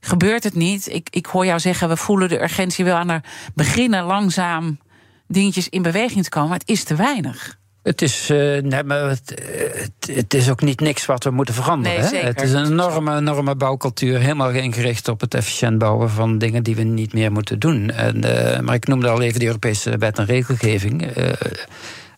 gebeurt 0.00 0.44
het 0.44 0.54
niet? 0.54 0.88
Ik, 0.92 1.08
ik 1.10 1.26
hoor 1.26 1.46
jou 1.46 1.60
zeggen, 1.60 1.88
we 1.88 1.96
voelen 1.96 2.28
de 2.28 2.42
urgentie 2.42 2.84
wel 2.84 2.96
aan 2.96 3.10
er 3.10 3.24
beginnen 3.54 4.04
langzaam 4.04 4.78
dingetjes 5.26 5.68
in 5.68 5.82
beweging 5.82 6.24
te 6.24 6.30
komen. 6.30 6.48
Maar 6.48 6.58
het 6.58 6.68
is 6.68 6.84
te 6.84 6.94
weinig. 6.94 7.60
Het 7.82 8.02
is, 8.02 8.30
eh, 8.30 8.62
nee, 8.62 8.82
maar 8.82 9.08
het, 9.08 9.34
het, 9.72 10.16
het 10.16 10.34
is 10.34 10.50
ook 10.50 10.62
niet 10.62 10.80
niks 10.80 11.06
wat 11.06 11.24
we 11.24 11.30
moeten 11.30 11.54
veranderen. 11.54 12.12
Nee, 12.12 12.20
hè? 12.20 12.26
Het 12.26 12.42
is 12.42 12.52
een 12.52 12.66
enorme, 12.66 13.16
enorme 13.16 13.54
bouwcultuur, 13.54 14.18
helemaal 14.18 14.50
ingericht 14.50 15.08
op 15.08 15.20
het 15.20 15.34
efficiënt 15.34 15.78
bouwen 15.78 16.10
van 16.10 16.38
dingen 16.38 16.62
die 16.62 16.76
we 16.76 16.82
niet 16.82 17.12
meer 17.12 17.32
moeten 17.32 17.58
doen. 17.58 17.90
En, 17.90 18.24
eh, 18.24 18.60
maar 18.60 18.74
ik 18.74 18.86
noemde 18.86 19.08
al 19.08 19.22
even 19.22 19.40
de 19.40 19.46
Europese 19.46 19.98
wet 19.98 20.18
en 20.18 20.24
regelgeving. 20.24 21.06
Eh, 21.06 21.32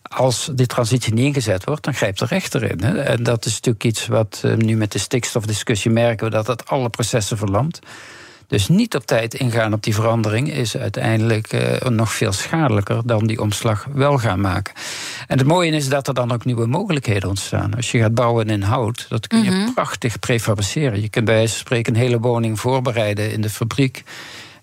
als 0.09 0.51
die 0.55 0.67
transitie 0.67 1.15
niet 1.15 1.25
ingezet 1.25 1.65
wordt, 1.65 1.85
dan 1.85 1.95
grijpt 1.95 2.19
de 2.19 2.25
rechter 2.25 2.63
in. 2.63 2.81
Hè? 2.83 2.99
En 2.99 3.23
dat 3.23 3.45
is 3.45 3.53
natuurlijk 3.53 3.85
iets 3.85 4.07
wat 4.07 4.41
eh, 4.45 4.55
nu 4.55 4.77
met 4.77 4.93
de 4.93 4.99
stikstofdiscussie 4.99 5.91
merken 5.91 6.25
we 6.25 6.33
dat 6.33 6.47
dat 6.47 6.67
alle 6.67 6.91
processen 6.91 7.37
verlamt. 7.37 7.81
Dus 8.47 8.69
niet 8.69 8.95
op 8.95 9.07
tijd 9.07 9.35
ingaan 9.35 9.73
op 9.73 9.83
die 9.83 9.95
verandering 9.95 10.53
is 10.53 10.77
uiteindelijk 10.77 11.53
eh, 11.53 11.89
nog 11.89 12.13
veel 12.13 12.33
schadelijker 12.33 13.01
dan 13.05 13.27
die 13.27 13.41
omslag 13.41 13.87
wel 13.93 14.19
gaan 14.19 14.41
maken. 14.41 14.75
En 15.27 15.39
het 15.39 15.47
mooie 15.47 15.71
is 15.71 15.89
dat 15.89 16.09
er 16.09 16.15
dan 16.15 16.33
ook 16.33 16.45
nieuwe 16.45 16.67
mogelijkheden 16.67 17.29
ontstaan. 17.29 17.75
Als 17.75 17.91
je 17.91 17.99
gaat 17.99 18.15
bouwen 18.15 18.49
in 18.51 18.63
hout, 18.63 19.07
dat 19.09 19.27
kun 19.27 19.43
je 19.43 19.71
prachtig 19.75 20.19
prefabriceren. 20.19 21.01
Je 21.01 21.09
kunt 21.09 21.25
bij 21.25 21.35
wijze 21.35 21.53
van 21.53 21.61
spreken 21.61 21.95
een 21.95 22.01
hele 22.01 22.21
woning 22.21 22.61
voorbereiden 22.61 23.33
in 23.33 23.41
de 23.41 23.51
fabriek. 23.51 24.03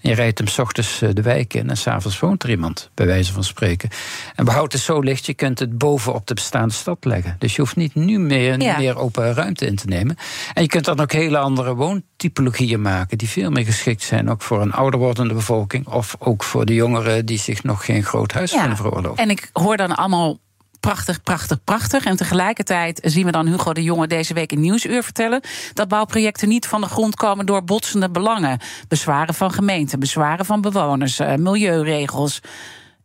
En 0.02 0.10
je 0.10 0.16
rijdt 0.16 0.38
hem 0.38 0.48
s 0.48 0.60
ochtends 0.60 1.02
eh, 1.02 1.10
de 1.14 1.22
wijk 1.22 1.54
in 1.54 1.70
en 1.70 1.78
s'avonds 1.78 2.20
woont 2.20 2.44
er 2.44 2.50
iemand, 2.50 2.90
bij 2.94 3.06
wijze 3.06 3.34
van 3.34 3.44
spreken. 3.44 3.90
En 4.36 4.46
behoud 4.46 4.74
is 4.74 4.84
zo 4.84 5.00
licht, 5.00 5.26
je 5.26 5.34
kunt 5.34 5.60
het 5.60 5.78
bovenop 5.78 6.28
de 6.28 6.34
bestaande 6.34 6.74
stad 6.74 7.06
leggen. 7.06 7.36
Dus 7.40 7.56
je 7.56 7.62
hoeft 7.62 7.76
niet 7.76 7.96
nu 7.96 8.20
meer, 8.20 8.62
Ja. 8.62 8.78
meer 8.78 8.98
open 8.98 9.34
ruimte 9.34 9.66
in 9.66 9.76
te 9.76 9.88
nemen. 9.88 10.16
En 10.54 10.62
je 10.62 10.68
kunt 10.68 10.86
dan 10.86 11.00
ook 11.00 11.12
hele 11.12 11.38
andere 11.38 11.76
woontypologieën 11.76 12.82
maken, 12.82 13.18
die 13.18 13.30
veel 13.30 13.50
meer 13.52 13.66
geschikt 13.66 14.04
zijn, 14.04 14.30
ook 14.30 14.42
voor 14.42 14.62
een 14.62 14.74
ouder 14.74 15.00
wordende 15.00 15.34
bevolking, 15.34 15.88
of 15.88 16.16
ook 16.20 16.44
voor 16.44 16.66
de 16.66 16.74
jongeren 16.74 17.26
die 17.26 17.40
zich 17.40 17.64
nog 17.64 17.86
geen 17.86 18.04
groot 18.04 18.32
huis 18.32 18.52
kunnen 18.52 18.78
veroorloven. 18.78 19.24
En 19.24 19.30
ik 19.30 19.50
hoor 19.54 19.78
dan 19.78 19.96
allemaal 19.96 20.38
prachtig, 20.82 21.22
prachtig, 21.22 21.64
prachtig. 21.64 22.06
En 22.06 22.16
tegelijkertijd 22.16 23.00
zien 23.04 23.26
we 23.26 23.32
dan 23.32 23.48
Hugo 23.48 23.74
de 23.74 23.84
Jonge 23.84 24.08
deze 24.08 24.34
week 24.34 24.52
in 24.52 24.60
Nieuwsuur 24.60 25.04
vertellen... 25.04 25.42
dat 25.74 25.88
bouwprojecten 25.88 26.48
niet 26.48 26.68
van 26.68 26.82
de 26.82 26.88
grond 26.88 27.16
komen 27.16 27.46
door 27.46 27.64
botsende 27.64 28.10
belangen. 28.10 28.60
Bezwaren 28.88 29.34
van 29.34 29.52
gemeenten, 29.52 30.00
bezwaren 30.00 30.46
van 30.46 30.62
bewoners, 30.62 31.20
eh, 31.20 31.36
milieuregels. 31.36 32.40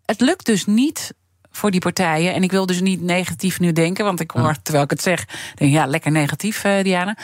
Het 0.05 0.21
lukt 0.21 0.47
dus 0.47 0.67
niet 0.67 1.15
voor 1.51 1.71
die 1.71 1.81
partijen. 1.81 2.35
En 2.35 2.43
ik 2.43 2.51
wil 2.51 2.67
dus 2.67 2.81
niet 2.81 3.01
negatief 3.01 3.61
nu 3.61 3.73
denken, 3.73 4.05
want 4.05 4.21
ik 4.21 4.31
hoor, 4.31 4.57
terwijl 4.63 4.85
ik 4.85 4.91
het 4.91 5.03
zeg... 5.03 5.25
denk 5.55 5.73
ja, 5.73 5.87
lekker 5.87 6.11
negatief, 6.11 6.65
eh, 6.65 6.83
Diana. 6.83 7.17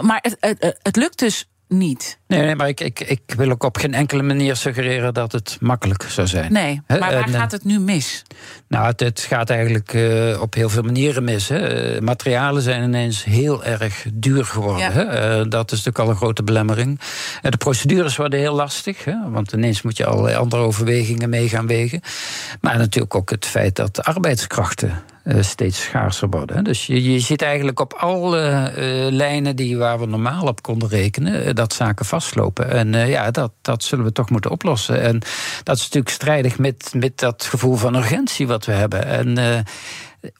Maar 0.00 0.18
het, 0.22 0.36
het, 0.40 0.78
het 0.82 0.96
lukt 0.96 1.18
dus 1.18 1.48
niet. 1.68 2.18
Nee, 2.26 2.40
nee 2.42 2.54
maar 2.54 2.68
ik, 2.68 2.80
ik, 2.80 3.00
ik 3.00 3.20
wil 3.36 3.50
ook 3.50 3.64
op 3.64 3.76
geen 3.76 3.94
enkele 3.94 4.22
manier 4.22 4.56
suggereren 4.56 5.14
dat 5.14 5.32
het 5.32 5.56
makkelijk 5.60 6.02
zou 6.02 6.26
zijn. 6.26 6.52
Nee, 6.52 6.82
maar 6.86 6.98
waar 6.98 7.12
en, 7.12 7.24
eh, 7.24 7.40
gaat 7.40 7.52
het 7.52 7.64
nu 7.64 7.78
mis? 7.78 8.22
Nou, 8.68 8.86
het, 8.86 9.00
het 9.00 9.20
gaat 9.20 9.50
eigenlijk 9.50 9.94
eh, 9.94 10.40
op 10.40 10.54
heel 10.54 10.68
veel 10.68 10.82
manieren 10.82 11.24
mis. 11.24 11.48
Hè. 11.48 11.58
Eh, 11.58 12.00
materialen 12.00 12.62
zijn 12.62 12.82
ineens 12.82 13.24
heel 13.24 13.64
erg 13.64 14.06
duur 14.14 14.44
geworden. 14.44 14.82
Ja. 14.82 14.90
Hè. 14.92 15.48
Dat 15.48 15.72
is 15.72 15.84
natuurlijk 15.84 15.98
al 15.98 16.10
een 16.10 16.16
grote 16.16 16.42
belemmering. 16.42 17.00
Eh, 17.42 17.50
de 17.50 17.56
procedures 17.56 18.16
worden 18.16 18.38
heel 18.38 18.54
lastig. 18.54 19.04
Hè, 19.04 19.30
want 19.30 19.52
ineens 19.52 19.82
moet 19.82 19.96
je 19.96 20.06
allerlei 20.06 20.36
andere 20.36 20.62
overwegingen 20.62 21.28
mee 21.30 21.48
gaan 21.48 21.66
wegen. 21.66 22.00
Maar 22.60 22.78
natuurlijk 22.78 23.14
ook 23.14 23.30
het 23.30 23.46
feit 23.46 23.76
dat 23.76 24.02
arbeidskrachten 24.04 25.02
eh, 25.26 25.42
steeds 25.42 25.82
schaarser 25.82 26.28
worden. 26.28 26.64
Dus 26.64 26.86
je, 26.86 27.12
je 27.12 27.20
ziet 27.20 27.42
eigenlijk 27.42 27.80
op 27.80 27.92
alle 27.92 28.40
eh, 28.40 29.12
lijnen 29.12 29.56
die, 29.56 29.78
waar 29.78 29.98
we 29.98 30.06
normaal 30.06 30.46
op 30.46 30.62
konden 30.62 30.88
rekenen... 30.88 31.44
eh, 31.44 31.54
dat 31.54 31.72
zaken 31.72 32.06
vastlopen. 32.06 32.70
En 32.70 33.08
ja, 33.08 33.30
dat, 33.30 33.52
dat 33.62 33.82
zullen 33.82 34.04
we 34.04 34.12
toch 34.12 34.30
moeten 34.30 34.50
oplossen. 34.50 35.02
En 35.02 35.18
dat 35.62 35.76
is 35.76 35.82
natuurlijk 35.82 36.08
strijdig 36.08 36.58
met, 36.58 36.92
met 36.96 37.18
dat 37.18 37.44
gevoel 37.44 37.76
van 37.76 37.94
urgentie 37.94 38.46
wat 38.46 38.64
we 38.64 38.72
hebben. 38.72 39.06
En 39.06 39.64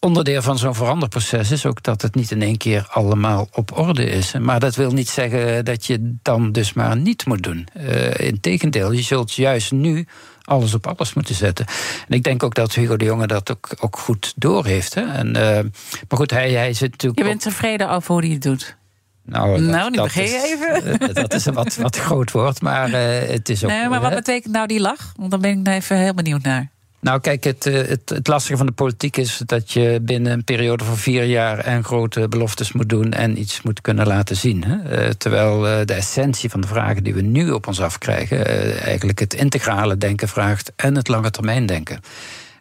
onderdeel 0.01 0.43
van 0.43 0.59
zo'n 0.59 0.75
veranderproces 0.75 1.51
is 1.51 1.67
ook 1.67 1.83
dat 1.83 2.03
het 2.03 2.15
niet 2.15 2.31
in 2.31 2.43
één 2.43 2.57
keer 2.57 2.87
allemaal 2.91 3.49
op 3.53 3.79
orde 3.79 4.05
is. 4.05 4.33
Maar 4.39 4.61
dat 4.61 4.75
wil 4.75 4.91
niet 4.91 5.09
zeggen 5.09 5.65
dat 5.65 5.87
je 5.87 6.15
dan 6.23 6.53
dus 6.53 6.73
maar 6.73 6.97
niet 6.97 7.27
moet 7.27 7.43
doen. 7.43 7.69
Integendeel, 8.17 8.93
je 8.93 9.03
zult 9.03 9.35
juist 9.35 9.73
nu 9.73 10.07
alles 10.47 10.75
op 10.75 10.87
alles 10.87 11.15
moeten 11.15 11.35
zetten. 11.35 11.67
En 12.09 12.17
ik 12.17 12.23
denk 12.23 12.43
ook 12.43 12.55
dat 12.55 12.75
Hugo 12.75 12.97
de 12.97 13.05
Jonge 13.05 13.27
dat 13.27 13.51
ook, 13.51 13.69
ook 13.81 13.99
goed 13.99 14.33
doorheeft. 14.37 14.95
Hè? 14.95 15.01
En, 15.01 15.27
uh, 15.27 15.43
maar 16.09 16.19
goed, 16.19 16.31
hij, 16.31 16.53
hij 16.53 16.73
zit 16.73 16.91
natuurlijk. 16.91 17.21
Je 17.21 17.29
bent 17.29 17.41
tevreden 17.41 17.91
over 17.91 18.13
hoe 18.13 18.21
hij 18.21 18.33
het 18.33 18.43
doet. 18.43 18.77
Nou, 19.25 19.51
dat, 19.51 19.71
nou 19.71 19.91
nu 19.91 19.97
begin 19.97 20.25
is, 20.25 20.33
even. 20.33 21.01
Uh, 21.03 21.15
dat 21.15 21.35
is 21.35 21.47
een 21.47 21.55
wat, 21.55 21.77
wat 21.77 21.97
groot 21.97 22.31
woord, 22.31 22.61
maar 22.61 22.89
uh, 22.89 23.29
het 23.29 23.49
is 23.49 23.65
ook. 23.65 23.71
Nee, 23.71 23.89
maar 23.89 24.01
wat 24.01 24.15
betekent 24.15 24.53
nou 24.53 24.67
die 24.67 24.81
lach? 24.81 25.13
Want 25.17 25.31
dan 25.31 25.41
ben 25.41 25.51
ik 25.51 25.57
nou 25.57 25.77
even 25.77 25.97
heel 25.97 26.15
benieuwd 26.15 26.43
naar. 26.43 26.71
Nou, 27.07 27.21
kijk, 27.21 27.45
het, 27.45 27.65
het, 27.65 28.09
het, 28.09 28.27
lastige 28.29 28.57
van 28.57 28.67
de 28.67 28.73
politiek 28.73 29.17
is 29.17 29.43
dat 29.45 29.73
je 29.73 29.99
binnen 30.03 30.33
een 30.33 30.45
periode 30.45 30.85
van 30.85 30.97
vier 30.97 31.25
jaar 31.25 31.59
en 31.59 31.85
grote 31.85 32.29
beloftes 32.29 32.73
moet 32.73 32.89
doen 32.89 33.13
en 33.13 33.39
iets 33.39 33.63
moet 33.63 33.81
kunnen 33.81 34.07
laten 34.07 34.37
zien. 34.37 34.65
Hè? 34.65 35.07
Uh, 35.07 35.11
terwijl 35.11 35.67
uh, 35.67 35.85
de 35.85 35.95
essentie 35.95 36.51
van 36.51 36.61
de 36.61 36.67
vragen 36.67 37.05
die 37.05 37.15
we 37.15 37.21
nu 37.21 37.51
op 37.51 37.67
ons 37.67 37.81
afkrijgen, 37.81 38.47
eigenlijk 38.81 39.19
het 39.19 39.35
integrale 39.35 39.99
denken 39.99 40.29
vraagt 40.29 40.73
en 40.77 40.95
het 40.95 41.09
lange 41.09 41.31
termijn 41.31 41.67
denken. 41.67 42.01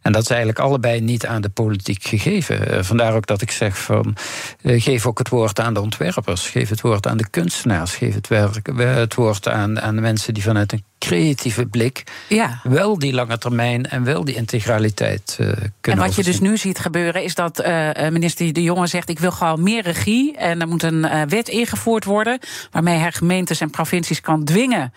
En 0.05 0.11
dat 0.11 0.21
is 0.21 0.29
eigenlijk 0.29 0.59
allebei 0.59 1.01
niet 1.01 1.25
aan 1.25 1.41
de 1.41 1.49
politiek 1.49 2.03
gegeven. 2.03 2.73
Uh, 2.73 2.83
vandaar 2.83 3.13
ook 3.13 3.25
dat 3.25 3.41
ik 3.41 3.51
zeg 3.51 3.77
van 3.77 4.15
uh, 4.61 4.81
geef 4.81 5.05
ook 5.05 5.17
het 5.17 5.29
woord 5.29 5.59
aan 5.59 5.73
de 5.73 5.81
ontwerpers, 5.81 6.49
geef 6.49 6.69
het 6.69 6.81
woord 6.81 7.07
aan 7.07 7.17
de 7.17 7.29
kunstenaars, 7.29 7.95
geef 7.95 8.13
het, 8.13 8.27
werk, 8.27 8.69
het 8.77 9.15
woord 9.15 9.47
aan, 9.47 9.81
aan 9.81 9.95
de 9.95 10.01
mensen 10.01 10.33
die 10.33 10.43
vanuit 10.43 10.71
een 10.71 10.83
creatieve 10.99 11.65
blik 11.65 12.03
ja. 12.29 12.59
wel 12.63 12.99
die 12.99 13.13
lange 13.13 13.37
termijn 13.37 13.89
en 13.89 14.03
wel 14.03 14.25
die 14.25 14.35
integraliteit 14.35 15.37
uh, 15.39 15.47
kunnen. 15.47 15.69
En 15.81 15.95
wat 15.95 15.97
overzien. 15.97 16.23
je 16.23 16.31
dus 16.31 16.39
nu 16.39 16.57
ziet 16.57 16.79
gebeuren 16.79 17.23
is 17.23 17.35
dat 17.35 17.65
uh, 17.65 17.89
minister 18.09 18.53
De 18.53 18.63
Jonge 18.63 18.87
zegt: 18.87 19.09
ik 19.09 19.19
wil 19.19 19.31
gewoon 19.31 19.63
meer 19.63 19.83
regie 19.83 20.37
en 20.37 20.61
er 20.61 20.67
moet 20.67 20.83
een 20.83 21.05
uh, 21.05 21.21
wet 21.27 21.47
ingevoerd 21.47 22.03
worden 22.03 22.39
waarmee 22.71 22.97
hij 22.97 23.11
gemeentes 23.11 23.59
en 23.59 23.69
provincies 23.69 24.21
kan 24.21 24.43
dwingen 24.43 24.93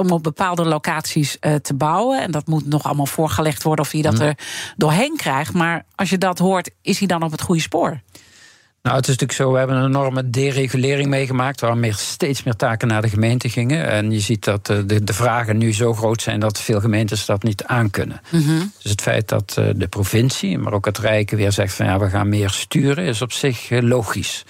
om 0.00 0.10
op 0.10 0.22
bepaalde 0.22 0.64
locaties 0.64 1.36
uh, 1.40 1.54
te 1.54 1.74
bouwen. 1.74 2.22
En 2.22 2.30
dat 2.30 2.46
moet 2.46 2.66
nog 2.66 2.82
allemaal 2.82 3.06
voorgelegd 3.06 3.62
worden 3.62 3.84
of 3.84 3.90
hij 3.90 4.02
dat 4.02 4.12
Mhm. 4.12 4.22
er 4.22 4.38
doorheen 4.76 5.16
krijgt. 5.16 5.52
Maar 5.52 5.84
als 5.94 6.10
je 6.10 6.18
dat 6.18 6.38
hoort, 6.38 6.70
is 6.82 6.98
hij 6.98 7.08
dan 7.08 7.22
op 7.22 7.30
het 7.30 7.40
goede 7.40 7.60
spoor? 7.60 8.00
Nou, 8.82 8.98
het 8.98 9.08
is 9.08 9.12
natuurlijk 9.12 9.38
zo, 9.40 9.52
we 9.52 9.58
hebben 9.58 9.76
een 9.76 9.86
enorme 9.86 10.30
deregulering 10.30 11.08
meegemaakt... 11.08 11.60
waar 11.60 11.76
meer, 11.76 11.94
steeds 11.94 12.42
meer 12.42 12.56
taken 12.56 12.88
naar 12.88 13.02
de 13.02 13.08
gemeente 13.08 13.48
gingen. 13.48 13.88
En 13.88 14.10
je 14.10 14.20
ziet 14.20 14.44
dat 14.44 14.68
eh, 14.68 14.78
de, 14.86 15.04
de 15.04 15.12
vragen 15.12 15.56
nu 15.58 15.74
zo 15.74 15.94
groot 15.94 16.22
zijn... 16.22 16.40
dat 16.40 16.60
veel 16.60 16.80
gemeentes 16.80 17.26
dat 17.26 17.42
niet 17.42 17.64
aankunnen. 17.64 18.20
Mm 18.30 18.72
Dus 18.82 18.90
het 18.90 19.00
feit 19.00 19.28
dat 19.28 19.54
eh, 19.58 19.68
de 19.76 19.88
provincie, 19.88 20.58
maar 20.58 20.72
ook 20.72 20.84
het 20.84 20.98
Rijk 20.98 21.30
weer 21.30 21.52
zegt... 21.52 21.74
van 21.74 21.86
ja, 21.86 21.98
we 21.98 22.08
gaan 22.08 22.28
meer 22.28 22.50
sturen, 22.50 23.04
is 23.04 23.22
op 23.22 23.32
zich 23.32 23.70
eh, 23.70 23.82
logisch. 23.82 24.44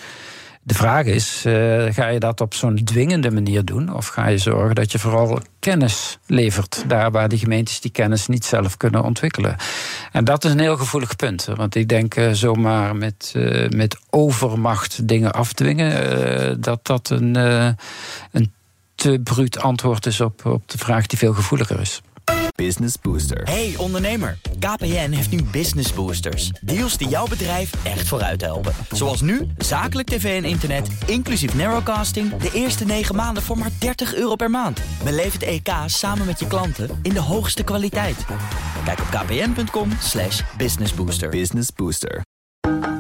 De 0.66 0.74
vraag 0.74 1.04
is, 1.04 1.44
uh, 1.46 1.84
ga 1.90 2.06
je 2.06 2.20
dat 2.20 2.40
op 2.40 2.54
zo'n 2.54 2.84
dwingende 2.84 3.30
manier 3.30 3.64
doen? 3.64 3.94
Of 3.94 4.06
ga 4.06 4.26
je 4.26 4.38
zorgen 4.38 4.74
dat 4.74 4.92
je 4.92 4.98
vooral 4.98 5.40
kennis 5.58 6.18
levert... 6.26 6.84
daar 6.86 7.10
waar 7.10 7.28
die 7.28 7.38
gemeentes 7.38 7.80
die 7.80 7.90
kennis 7.90 8.26
niet 8.26 8.44
zelf 8.44 8.76
kunnen 8.76 9.02
ontwikkelen? 9.02 9.56
En 10.12 10.24
dat 10.24 10.44
is 10.44 10.50
een 10.50 10.60
heel 10.60 10.76
gevoelig 10.76 11.16
punt. 11.16 11.44
Want 11.56 11.74
ik 11.74 11.88
denk 11.88 12.16
uh, 12.16 12.32
zomaar 12.32 12.96
met, 12.96 13.32
uh, 13.36 13.68
met 13.68 13.98
overmacht 14.10 15.08
dingen 15.08 15.32
afdwingen... 15.32 16.60
dat 16.60 16.86
dat 16.86 17.10
een, 17.10 17.34
een 18.32 18.52
te 18.94 19.20
bruut 19.24 19.60
antwoord 19.60 20.06
is 20.06 20.20
op, 20.20 20.46
op 20.46 20.68
de 20.70 20.78
vraag 20.78 21.06
die 21.06 21.18
veel 21.18 21.34
gevoeliger 21.34 21.80
is. 21.80 22.02
Business 22.56 22.94
Booster. 23.02 23.42
Hey 23.42 23.74
ondernemer, 23.76 24.38
KPN 24.58 25.10
heeft 25.10 25.30
nu 25.30 25.42
Business 25.42 25.92
Boosters. 25.92 26.48
Deals 26.48 26.96
die 26.96 27.08
jouw 27.08 27.26
bedrijf 27.26 27.84
echt 27.84 28.08
vooruit 28.08 28.40
helpen. 28.40 28.72
Zoals 28.90 29.20
nu, 29.20 29.46
zakelijk 29.58 30.08
tv 30.08 30.42
en 30.42 30.48
internet, 30.48 30.88
inclusief 31.06 31.54
narrowcasting... 31.54 32.36
de 32.36 32.50
eerste 32.52 32.84
9 32.84 33.14
maanden 33.14 33.42
voor 33.42 33.58
maar 33.58 33.70
30 33.78 34.14
euro 34.14 34.34
per 34.34 34.50
maand. 34.50 34.80
Beleef 35.04 35.32
het 35.32 35.42
EK 35.42 35.68
samen 35.86 36.26
met 36.26 36.38
je 36.38 36.46
klanten 36.46 36.98
in 37.02 37.12
de 37.12 37.20
hoogste 37.20 37.62
kwaliteit. 37.62 38.24
Kijk 38.84 39.00
op 39.00 39.06
kpn.com 39.06 39.90
slash 40.00 40.42
businessbooster. 40.56 41.28
Business 41.28 41.72
Booster. 41.72 42.24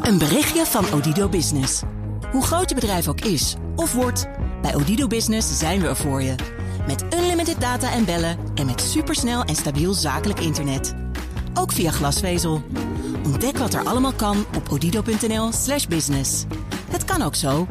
Een 0.02 0.18
berichtje 0.18 0.66
van 0.66 0.92
Odido 0.92 1.28
Business. 1.28 1.82
Hoe 2.30 2.44
groot 2.44 2.68
je 2.68 2.74
bedrijf 2.74 3.08
ook 3.08 3.20
is 3.20 3.54
of 3.76 3.92
wordt... 3.92 4.26
bij 4.62 4.74
Odido 4.74 5.06
Business 5.06 5.58
zijn 5.58 5.80
we 5.80 5.88
er 5.88 5.96
voor 5.96 6.22
je... 6.22 6.34
Met 6.86 7.04
unlimited 7.14 7.60
data 7.60 7.92
en 7.92 8.04
bellen 8.04 8.38
en 8.54 8.66
met 8.66 8.80
supersnel 8.80 9.42
en 9.42 9.54
stabiel 9.54 9.92
zakelijk 9.92 10.40
internet. 10.40 10.94
Ook 11.54 11.72
via 11.72 11.90
glasvezel. 11.90 12.62
Ontdek 13.24 13.58
wat 13.58 13.74
er 13.74 13.84
allemaal 13.84 14.12
kan 14.12 14.44
op 14.56 14.72
odido.nl 14.72 15.52
slash 15.52 15.86
business. 15.86 16.44
Het 16.90 17.04
kan 17.04 17.22
ook 17.22 17.34
zo. 17.34 17.66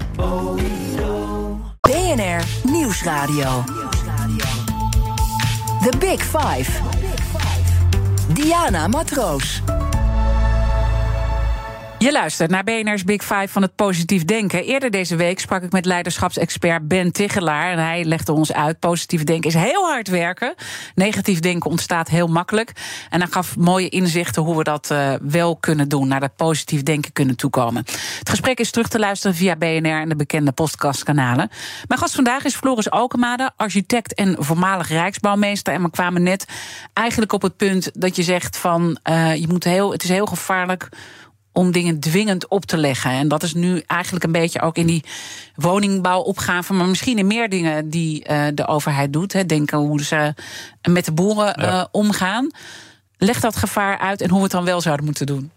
BNR 1.82 2.44
Nieuwsradio. 2.64 3.64
The 5.82 5.98
Big 6.00 6.22
Five. 6.22 6.72
Diana 8.34 8.88
Matroos. 8.88 9.62
Je 12.06 12.12
luistert 12.12 12.50
naar 12.50 12.64
BNR's 12.64 13.04
Big 13.04 13.22
Five 13.22 13.48
van 13.48 13.62
het 13.62 13.76
positief 13.76 14.26
denken. 14.26 14.64
Eerder 14.64 14.92
deze 14.92 15.16
week 15.16 15.40
sprak 15.40 15.64
ik 15.64 15.72
met 15.72 15.86
leiderschapsexpert 15.86 16.88
Ben 16.88 17.12
Tigelaar. 17.12 17.72
En 17.72 17.80
hij 17.80 18.04
legde 18.04 18.32
ons 18.32 18.54
uit: 18.54 18.80
positief 18.80 19.24
denken 19.24 19.50
is 19.50 19.56
heel 19.56 19.86
hard 19.86 20.08
werken. 20.08 20.56
Negatief 20.96 21.40
denken 21.40 21.70
ontstaat 21.70 22.08
heel 22.08 22.28
makkelijk. 22.28 22.72
En 23.10 23.22
hij 23.22 23.30
gaf 23.32 23.58
mooie 23.58 23.90
inzichten 23.90 24.42
hoe 24.42 24.58
we 24.58 24.64
dat 24.64 24.90
uh, 24.92 25.14
wel 25.22 25.56
kunnen 25.56 25.90
doen. 25.90 26.08
Naar 26.08 26.20
dat 26.20 26.36
positief 26.36 26.84
denken 26.84 27.14
kunnen 27.14 27.36
toekomen. 27.36 27.84
Het 28.20 28.30
gesprek 28.30 28.60
is 28.60 28.72
terug 28.72 28.88
te 28.88 29.00
luisteren 29.00 29.36
via 29.36 29.56
BNR 29.56 30.00
en 30.00 30.10
de 30.10 30.16
bekende 30.16 30.52
podcastkanalen. 30.52 31.50
Mijn 31.88 32.00
gast 32.00 32.16
vandaag 32.16 32.44
is 32.46 32.56
Floris 32.56 32.90
Alkemade, 32.90 33.52
architect 33.56 34.14
en 34.14 34.36
voormalig 34.40 34.90
Rijksbouwmeester. 34.90 35.74
En 35.74 35.82
we 35.82 35.90
kwamen 35.90 36.24
net 36.24 36.46
eigenlijk 36.94 37.34
op 37.34 37.42
het 37.42 37.58
punt 37.58 37.92
dat 37.94 38.16
je 38.16 38.24
zegt: 38.24 38.58
van 38.58 38.98
uh, 39.10 39.36
je 39.36 39.48
moet 39.48 39.64
heel, 39.64 39.92
het 39.92 40.04
is 40.04 40.10
heel 40.10 40.26
gevaarlijk 40.26 40.90
om 41.56 41.72
dingen 41.72 42.00
dwingend 42.00 42.48
op 42.48 42.66
te 42.66 42.78
leggen. 42.78 43.12
En 43.12 43.28
dat 43.28 43.44
is 43.44 43.54
nu 43.54 43.84
eigenlijk 43.88 44.24
een 44.26 44.32
beetje 44.32 44.62
ook 44.62 44.78
in 44.78 44.86
die 44.88 45.04
woningbouwopgave, 45.56 46.74
maar 46.74 46.88
misschien 46.88 47.18
in 47.18 47.28
meer 47.28 47.50
dingen 47.50 47.90
die 47.90 48.30
uh, 48.30 48.46
de 48.54 48.68
overheid 48.68 49.14
doet. 49.14 49.34
Hè. 49.34 49.46
Denken 49.46 49.78
hoe 49.78 50.04
ze 50.04 50.34
met 50.90 51.06
de 51.06 51.12
boeren 51.12 51.62
ja. 51.62 51.74
uh, 51.74 51.86
omgaan. 51.92 52.52
Leg 53.18 53.40
dat 53.40 53.56
gevaar 53.56 53.98
uit 53.98 54.22
en 54.22 54.30
hoe 54.30 54.38
we 54.38 54.44
het 54.44 54.52
dan 54.52 54.66
wel 54.66 54.82
zouden 54.82 55.06
moeten 55.06 55.26
doen. 55.26 55.52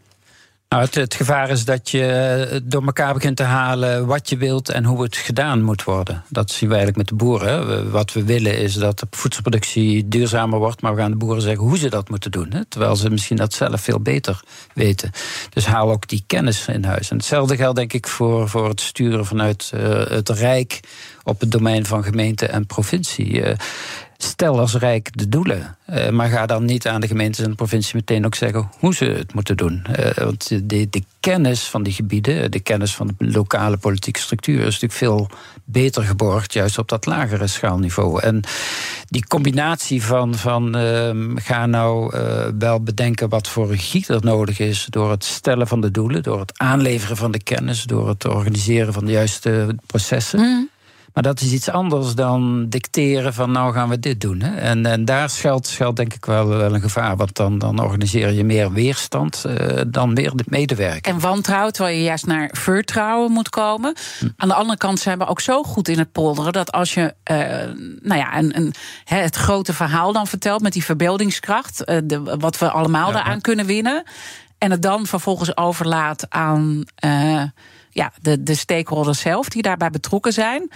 Nou, 0.68 0.88
het, 0.90 1.14
gevaar 1.14 1.50
is 1.50 1.64
dat 1.64 1.90
je 1.90 2.60
door 2.64 2.84
elkaar 2.84 3.14
begint 3.14 3.36
te 3.36 3.42
halen 3.42 4.06
wat 4.06 4.28
je 4.28 4.36
wilt 4.36 4.68
en 4.68 4.84
hoe 4.84 5.02
het 5.02 5.16
gedaan 5.16 5.62
moet 5.62 5.84
worden. 5.84 6.24
Dat 6.28 6.50
zien 6.50 6.68
we 6.68 6.74
eigenlijk 6.74 7.10
met 7.10 7.18
de 7.18 7.24
boeren. 7.24 7.90
Wat 7.90 8.12
we 8.12 8.24
willen 8.24 8.58
is 8.58 8.74
dat 8.74 8.98
de 8.98 9.06
voedselproductie 9.10 10.08
duurzamer 10.08 10.58
wordt, 10.58 10.82
maar 10.82 10.94
we 10.94 11.00
gaan 11.00 11.10
de 11.10 11.16
boeren 11.16 11.42
zeggen 11.42 11.64
hoe 11.64 11.78
ze 11.78 11.90
dat 11.90 12.08
moeten 12.08 12.30
doen. 12.30 12.52
Hè? 12.52 12.64
Terwijl 12.64 12.96
ze 12.96 13.10
misschien 13.10 13.36
dat 13.36 13.52
zelf 13.52 13.80
veel 13.80 14.00
beter 14.00 14.40
weten. 14.74 15.10
Dus 15.50 15.66
haal 15.66 15.90
ook 15.90 16.08
die 16.08 16.24
kennis 16.26 16.66
in 16.66 16.84
huis. 16.84 17.10
En 17.10 17.16
hetzelfde 17.16 17.56
geldt 17.56 17.76
denk 17.76 17.92
ik 17.92 18.06
voor, 18.06 18.48
voor 18.48 18.68
het 18.68 18.80
sturen 18.80 19.26
vanuit 19.26 19.70
uh, 19.74 20.06
het 20.06 20.28
Rijk 20.28 20.80
op 21.22 21.40
het 21.40 21.50
domein 21.50 21.86
van 21.86 22.04
gemeente 22.04 22.46
en 22.46 22.66
provincie. 22.66 23.30
Uh, 23.30 23.52
Stel 24.20 24.58
als 24.58 24.74
Rijk 24.74 25.16
de 25.16 25.28
doelen, 25.28 25.76
uh, 25.90 26.08
maar 26.08 26.28
ga 26.28 26.46
dan 26.46 26.64
niet 26.64 26.86
aan 26.86 27.00
de 27.00 27.06
gemeentes 27.06 27.44
en 27.44 27.50
de 27.50 27.56
provincie 27.56 27.96
meteen 27.96 28.26
ook 28.26 28.34
zeggen 28.34 28.70
hoe 28.78 28.94
ze 28.94 29.04
het 29.04 29.34
moeten 29.34 29.56
doen. 29.56 29.86
Uh, 29.98 30.10
want 30.10 30.48
de, 30.48 30.88
de, 30.90 31.02
kennis 31.20 31.62
van 31.62 31.82
die 31.82 31.92
gebieden, 31.92 32.50
de 32.50 32.60
kennis 32.60 32.94
van 32.94 33.06
de 33.06 33.30
lokale 33.30 33.76
politieke 33.76 34.20
structuur, 34.20 34.58
is 34.58 34.64
natuurlijk 34.64 34.92
veel 34.92 35.30
beter 35.64 36.02
geborgd, 36.02 36.52
juist 36.52 36.78
op 36.78 36.88
dat 36.88 37.06
lagere 37.06 37.46
schaalniveau. 37.46 38.20
En 38.20 38.42
die 39.06 39.26
combinatie 39.26 40.02
van, 40.02 40.34
van 40.34 40.76
uh, 40.76 41.10
ga 41.34 41.66
nou 41.66 42.16
uh, 42.16 42.46
wel 42.58 42.80
bedenken 42.82 43.28
wat 43.28 43.48
voor 43.48 43.68
regie 43.68 44.06
er 44.06 44.24
nodig 44.24 44.58
is 44.58 44.86
door 44.90 45.10
het 45.10 45.24
stellen 45.24 45.66
van 45.66 45.80
de 45.80 45.90
doelen, 45.90 46.22
door 46.22 46.40
het 46.40 46.58
aanleveren 46.58 47.16
van 47.16 47.30
de 47.30 47.42
kennis, 47.42 47.82
door 47.82 48.08
het 48.08 48.24
organiseren 48.24 48.92
van 48.92 49.04
de 49.04 49.12
juiste 49.12 49.76
processen. 49.86 50.40
Mm. 50.40 50.68
Maar 51.18 51.26
dat 51.26 51.40
is 51.40 51.52
iets 51.52 51.70
anders 51.70 52.14
dan 52.14 52.68
dicteren 52.68 53.34
van 53.34 53.50
nou 53.50 53.72
gaan 53.72 53.88
we 53.88 53.98
dit 53.98 54.20
doen. 54.20 54.40
Hè? 54.40 54.56
En, 54.56 54.86
en 54.86 55.04
daar 55.04 55.30
schuilt, 55.30 55.66
schuilt 55.66 55.96
denk 55.96 56.14
ik 56.14 56.24
wel, 56.24 56.46
wel 56.46 56.74
een 56.74 56.80
gevaar. 56.80 57.16
Want 57.16 57.36
dan, 57.36 57.58
dan 57.58 57.82
organiseer 57.82 58.32
je 58.32 58.44
meer 58.44 58.72
weerstand 58.72 59.44
uh, 59.46 59.80
dan 59.86 60.12
meer 60.12 60.66
de. 60.66 60.98
En 61.02 61.20
wantrouwen, 61.20 61.72
terwijl 61.72 61.96
je 61.96 62.02
juist 62.02 62.26
naar 62.26 62.50
vertrouwen 62.52 63.32
moet 63.32 63.48
komen. 63.48 63.94
Hm. 64.18 64.28
Aan 64.36 64.48
de 64.48 64.54
andere 64.54 64.78
kant 64.78 65.00
zijn 65.00 65.18
we 65.18 65.26
ook 65.26 65.40
zo 65.40 65.62
goed 65.62 65.88
in 65.88 65.98
het 65.98 66.12
polderen... 66.12 66.52
dat 66.52 66.72
als 66.72 66.94
je 66.94 67.14
uh, 67.30 67.36
nou 68.02 68.20
ja, 68.20 68.38
een, 68.38 68.56
een, 68.56 68.74
het 69.04 69.36
grote 69.36 69.72
verhaal 69.72 70.12
dan 70.12 70.26
vertelt 70.26 70.62
met 70.62 70.72
die 70.72 70.84
verbeeldingskracht... 70.84 71.82
Uh, 71.86 71.98
de, 72.04 72.22
wat 72.22 72.58
we 72.58 72.70
allemaal 72.70 73.06
ja, 73.06 73.12
daaraan 73.12 73.40
kunnen 73.40 73.66
winnen... 73.66 74.02
en 74.58 74.70
het 74.70 74.82
dan 74.82 75.06
vervolgens 75.06 75.56
overlaat 75.56 76.26
aan 76.28 76.84
ja, 77.90 78.12
de, 78.20 78.42
de 78.42 78.54
stakeholders 78.54 79.20
zelf 79.20 79.48
die 79.48 79.62
daarbij 79.62 79.90
betrokken 79.90 80.32
zijn 80.32 80.70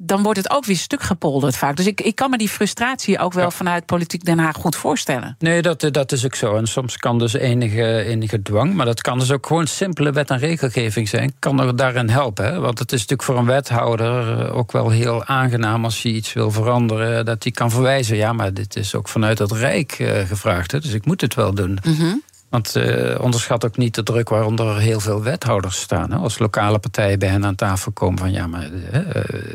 dan 0.00 0.22
wordt 0.22 0.38
het 0.38 0.50
ook 0.50 0.64
weer 0.64 0.76
stuk 0.76 1.02
gepolderd 1.02 1.56
vaak. 1.56 1.76
Dus 1.76 1.86
ik, 1.86 2.00
ik 2.00 2.14
kan 2.14 2.30
me 2.30 2.38
die 2.38 2.48
frustratie 2.48 3.18
ook 3.18 3.32
wel 3.32 3.44
ja. 3.44 3.50
vanuit 3.50 3.86
Politiek 3.86 4.24
Den 4.24 4.38
Haag 4.38 4.56
goed 4.56 4.76
voorstellen. 4.76 5.36
Nee, 5.38 5.62
dat, 5.62 5.88
dat 5.90 6.12
is 6.12 6.24
ook 6.24 6.34
zo. 6.34 6.56
En 6.56 6.66
soms 6.66 6.96
kan 6.96 7.18
dus 7.18 7.32
enige, 7.32 8.02
enige 8.04 8.42
dwang, 8.42 8.74
maar 8.74 8.86
dat 8.86 9.00
kan 9.00 9.18
dus 9.18 9.32
ook 9.32 9.46
gewoon 9.46 9.66
simpele 9.66 10.12
wet- 10.12 10.30
en 10.30 10.38
regelgeving 10.38 11.08
zijn. 11.08 11.32
Kan 11.38 11.60
er 11.60 11.76
daarin 11.76 12.08
helpen. 12.08 12.44
Hè? 12.44 12.60
Want 12.60 12.78
het 12.78 12.92
is 12.92 13.00
natuurlijk 13.00 13.28
voor 13.28 13.38
een 13.38 13.46
wethouder 13.46 14.52
ook 14.52 14.72
wel 14.72 14.90
heel 14.90 15.24
aangenaam 15.24 15.84
als 15.84 16.02
je 16.02 16.08
iets 16.08 16.32
wil 16.32 16.50
veranderen, 16.50 17.24
dat 17.24 17.42
hij 17.42 17.52
kan 17.52 17.70
verwijzen. 17.70 18.16
Ja, 18.16 18.32
maar 18.32 18.54
dit 18.54 18.76
is 18.76 18.94
ook 18.94 19.08
vanuit 19.08 19.38
het 19.38 19.52
Rijk 19.52 19.92
gevraagd, 20.26 20.72
hè? 20.72 20.80
dus 20.80 20.92
ik 20.92 21.06
moet 21.06 21.20
het 21.20 21.34
wel 21.34 21.54
doen. 21.54 21.78
Mm 21.82 21.94
-hmm. 21.94 22.22
Want 22.48 22.76
uh, 22.76 23.20
onderschat 23.20 23.64
ook 23.64 23.76
niet 23.76 23.94
de 23.94 24.02
druk 24.02 24.28
waaronder 24.28 24.78
heel 24.78 25.00
veel 25.00 25.22
wethouders 25.22 25.80
staan. 25.80 26.12
Hè? 26.12 26.16
Als 26.18 26.38
lokale 26.38 26.78
partijen 26.78 27.18
bij 27.18 27.28
hen 27.28 27.44
aan 27.44 27.54
tafel 27.54 27.92
komen 27.92 28.18
van 28.18 28.32
ja, 28.32 28.46
maar 28.46 28.70
uh, 28.70 29.02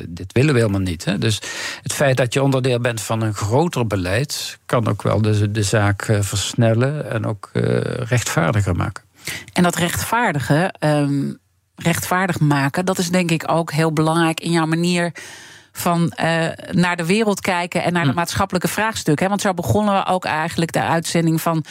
dit 0.07 0.33
willen 0.33 0.53
we 0.53 0.59
helemaal 0.59 0.81
niet. 0.81 1.05
Hè? 1.05 1.17
Dus 1.17 1.39
het 1.81 1.93
feit 1.93 2.17
dat 2.17 2.33
je 2.33 2.43
onderdeel 2.43 2.79
bent 2.79 3.01
van 3.01 3.21
een 3.21 3.33
groter 3.33 3.87
beleid, 3.87 4.59
kan 4.65 4.87
ook 4.87 5.01
wel 5.01 5.21
de, 5.21 5.51
de 5.51 5.63
zaak 5.63 6.07
uh, 6.07 6.21
versnellen 6.21 7.11
en 7.11 7.25
ook 7.25 7.49
rechtvaardiger 7.97 8.75
maken. 8.75 9.03
En 9.53 9.63
dat 9.63 9.75
rechtvaardige, 9.75 10.73
um, 10.79 11.37
rechtvaardig 11.75 12.39
maken, 12.39 12.85
dat 12.85 12.97
is 12.97 13.09
denk 13.09 13.31
ik 13.31 13.51
ook 13.51 13.71
heel 13.71 13.93
belangrijk 13.93 14.39
in 14.39 14.51
jouw 14.51 14.65
manier 14.65 15.11
van 15.71 16.13
uh, 16.21 16.47
naar 16.71 16.95
de 16.95 17.05
wereld 17.05 17.41
kijken 17.41 17.83
en 17.83 17.93
naar 17.93 18.03
de 18.03 18.09
hm. 18.09 18.15
maatschappelijke 18.15 18.67
vraagstukken. 18.67 19.29
Want 19.29 19.41
zo 19.41 19.53
begonnen 19.53 19.93
we 19.93 20.05
ook 20.05 20.25
eigenlijk 20.25 20.71
de 20.71 20.81
uitzending 20.81 21.41
van 21.41 21.65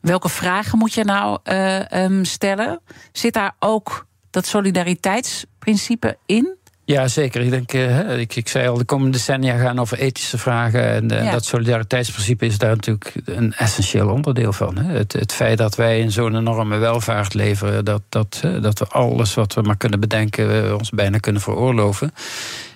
welke 0.00 0.28
vragen 0.28 0.78
moet 0.78 0.92
je 0.92 1.04
nou 1.04 1.38
uh, 1.44 1.80
um, 2.04 2.24
stellen? 2.24 2.80
Zit 3.12 3.32
daar 3.32 3.56
ook 3.58 4.06
dat 4.30 4.46
solidariteitsprincipe 4.46 6.18
in? 6.26 6.56
Ja, 6.86 7.08
zeker. 7.08 7.40
Ik 7.40 7.50
denk, 7.50 7.72
uh, 7.72 8.18
ik, 8.18 8.36
ik 8.36 8.48
zei 8.48 8.68
al, 8.68 8.78
de 8.78 8.84
komende 8.84 9.12
decennia 9.12 9.56
gaan 9.56 9.78
over 9.78 9.98
ethische 9.98 10.38
vragen. 10.38 10.88
En 10.88 11.12
uh, 11.12 11.24
ja. 11.24 11.30
dat 11.30 11.44
solidariteitsprincipe 11.44 12.46
is 12.46 12.58
daar 12.58 12.70
natuurlijk 12.70 13.14
een 13.24 13.52
essentieel 13.52 14.08
onderdeel 14.08 14.52
van. 14.52 14.78
Hè. 14.78 14.96
Het, 14.96 15.12
het 15.12 15.32
feit 15.32 15.58
dat 15.58 15.76
wij 15.76 16.00
in 16.00 16.12
zo'n 16.12 16.36
enorme 16.36 16.76
welvaart 16.76 17.34
leven, 17.34 17.84
dat, 17.84 18.02
dat, 18.08 18.42
dat 18.60 18.78
we 18.78 18.86
alles 18.86 19.34
wat 19.34 19.54
we 19.54 19.62
maar 19.62 19.76
kunnen 19.76 20.00
bedenken, 20.00 20.78
ons 20.78 20.90
bijna 20.90 21.18
kunnen 21.18 21.42
veroorloven 21.42 22.12